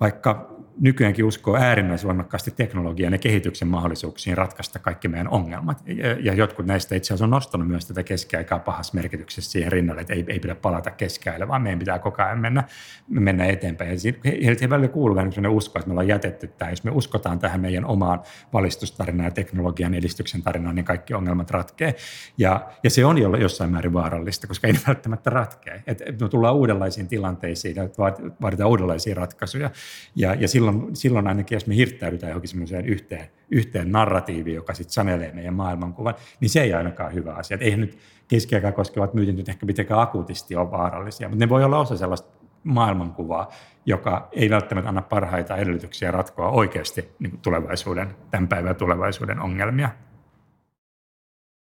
vaikka 0.00 0.61
nykyäänkin 0.80 1.24
uskoo 1.24 1.56
äärimmäisen 1.56 2.06
voimakkaasti 2.06 2.50
teknologian 2.50 3.12
ja 3.12 3.18
kehityksen 3.18 3.68
mahdollisuuksiin 3.68 4.36
ratkaista 4.36 4.78
kaikki 4.78 5.08
meidän 5.08 5.28
ongelmat. 5.28 5.82
Ja 6.20 6.34
jotkut 6.34 6.66
näistä 6.66 6.94
itse 6.94 7.08
asiassa 7.08 7.24
on 7.24 7.30
nostanut 7.30 7.68
myös 7.68 7.86
tätä 7.86 8.02
keskiaikaa 8.02 8.58
pahassa 8.58 8.94
merkityksessä 8.94 9.50
siihen 9.50 9.72
rinnalle, 9.72 10.00
että 10.00 10.14
ei, 10.14 10.24
ei 10.28 10.40
pidä 10.40 10.54
palata 10.54 10.90
keskiajalle, 10.90 11.48
vaan 11.48 11.62
meidän 11.62 11.78
pitää 11.78 11.98
koko 11.98 12.22
ajan 12.22 12.38
mennä, 12.38 12.64
mennä 13.08 13.44
eteenpäin. 13.44 13.90
Ja 13.90 14.32
heiltä 14.44 14.70
välillä 14.70 14.88
kuuluu 14.88 15.16
vähän 15.16 15.32
sellainen 15.32 15.56
usko, 15.56 15.78
että 15.78 15.88
me 15.88 15.92
ollaan 15.92 16.08
jätetty 16.08 16.48
tämä. 16.48 16.70
Jos 16.70 16.84
me 16.84 16.90
uskotaan 16.90 17.38
tähän 17.38 17.60
meidän 17.60 17.84
omaan 17.84 18.22
valistustarinaan 18.52 19.26
ja 19.26 19.30
teknologian 19.30 19.94
edistyksen 19.94 20.42
tarinaan, 20.42 20.74
niin 20.74 20.84
kaikki 20.84 21.14
ongelmat 21.14 21.50
ratkee. 21.50 21.94
Ja, 22.38 22.68
ja 22.82 22.90
se 22.90 23.04
on 23.04 23.18
jo 23.18 23.36
jossain 23.36 23.70
määrin 23.70 23.92
vaarallista, 23.92 24.46
koska 24.46 24.66
ei 24.66 24.74
välttämättä 24.86 25.30
ratkee. 25.30 25.82
Et, 25.86 26.20
me 26.20 26.28
tullaan 26.28 26.54
uudenlaisiin 26.54 27.08
tilanteisiin, 27.08 27.78
että 27.78 28.02
vaaditaan 28.42 28.70
uudenlaisia 28.70 29.14
ratkaisuja. 29.14 29.70
Ja, 30.16 30.34
ja 30.34 30.48
silloin, 30.62 30.96
silloin 30.96 31.26
ainakin, 31.26 31.56
jos 31.56 31.66
me 31.66 31.76
hirttäydytään 31.76 32.30
johonkin 32.30 32.48
semmoiseen 32.48 32.86
yhteen, 32.86 33.26
yhteen 33.50 33.92
narratiiviin, 33.92 34.56
joka 34.56 34.74
sitten 34.74 34.92
sanelee 34.92 35.32
meidän 35.32 35.54
maailmankuvan, 35.54 36.14
niin 36.40 36.50
se 36.50 36.62
ei 36.62 36.74
ainakaan 36.74 37.14
hyvä 37.14 37.34
asia. 37.34 37.54
Et 37.54 37.62
eihän 37.62 37.80
nyt 37.80 37.98
keskiaikaa 38.28 38.72
koskevat 38.72 39.14
myytit 39.14 39.36
nyt 39.36 39.48
ehkä 39.48 39.66
mitenkään 39.66 40.00
akuutisti 40.00 40.56
ole 40.56 40.70
vaarallisia, 40.70 41.28
mutta 41.28 41.44
ne 41.44 41.48
voi 41.48 41.64
olla 41.64 41.78
osa 41.78 41.96
sellaista 41.96 42.28
maailmankuvaa, 42.64 43.52
joka 43.86 44.28
ei 44.32 44.50
välttämättä 44.50 44.88
anna 44.88 45.02
parhaita 45.02 45.56
edellytyksiä 45.56 46.10
ratkoa 46.10 46.48
oikeasti 46.48 47.08
niin 47.18 47.38
tulevaisuuden, 47.38 48.14
tämän 48.30 48.48
päivän 48.48 48.76
tulevaisuuden 48.76 49.40
ongelmia. 49.40 49.90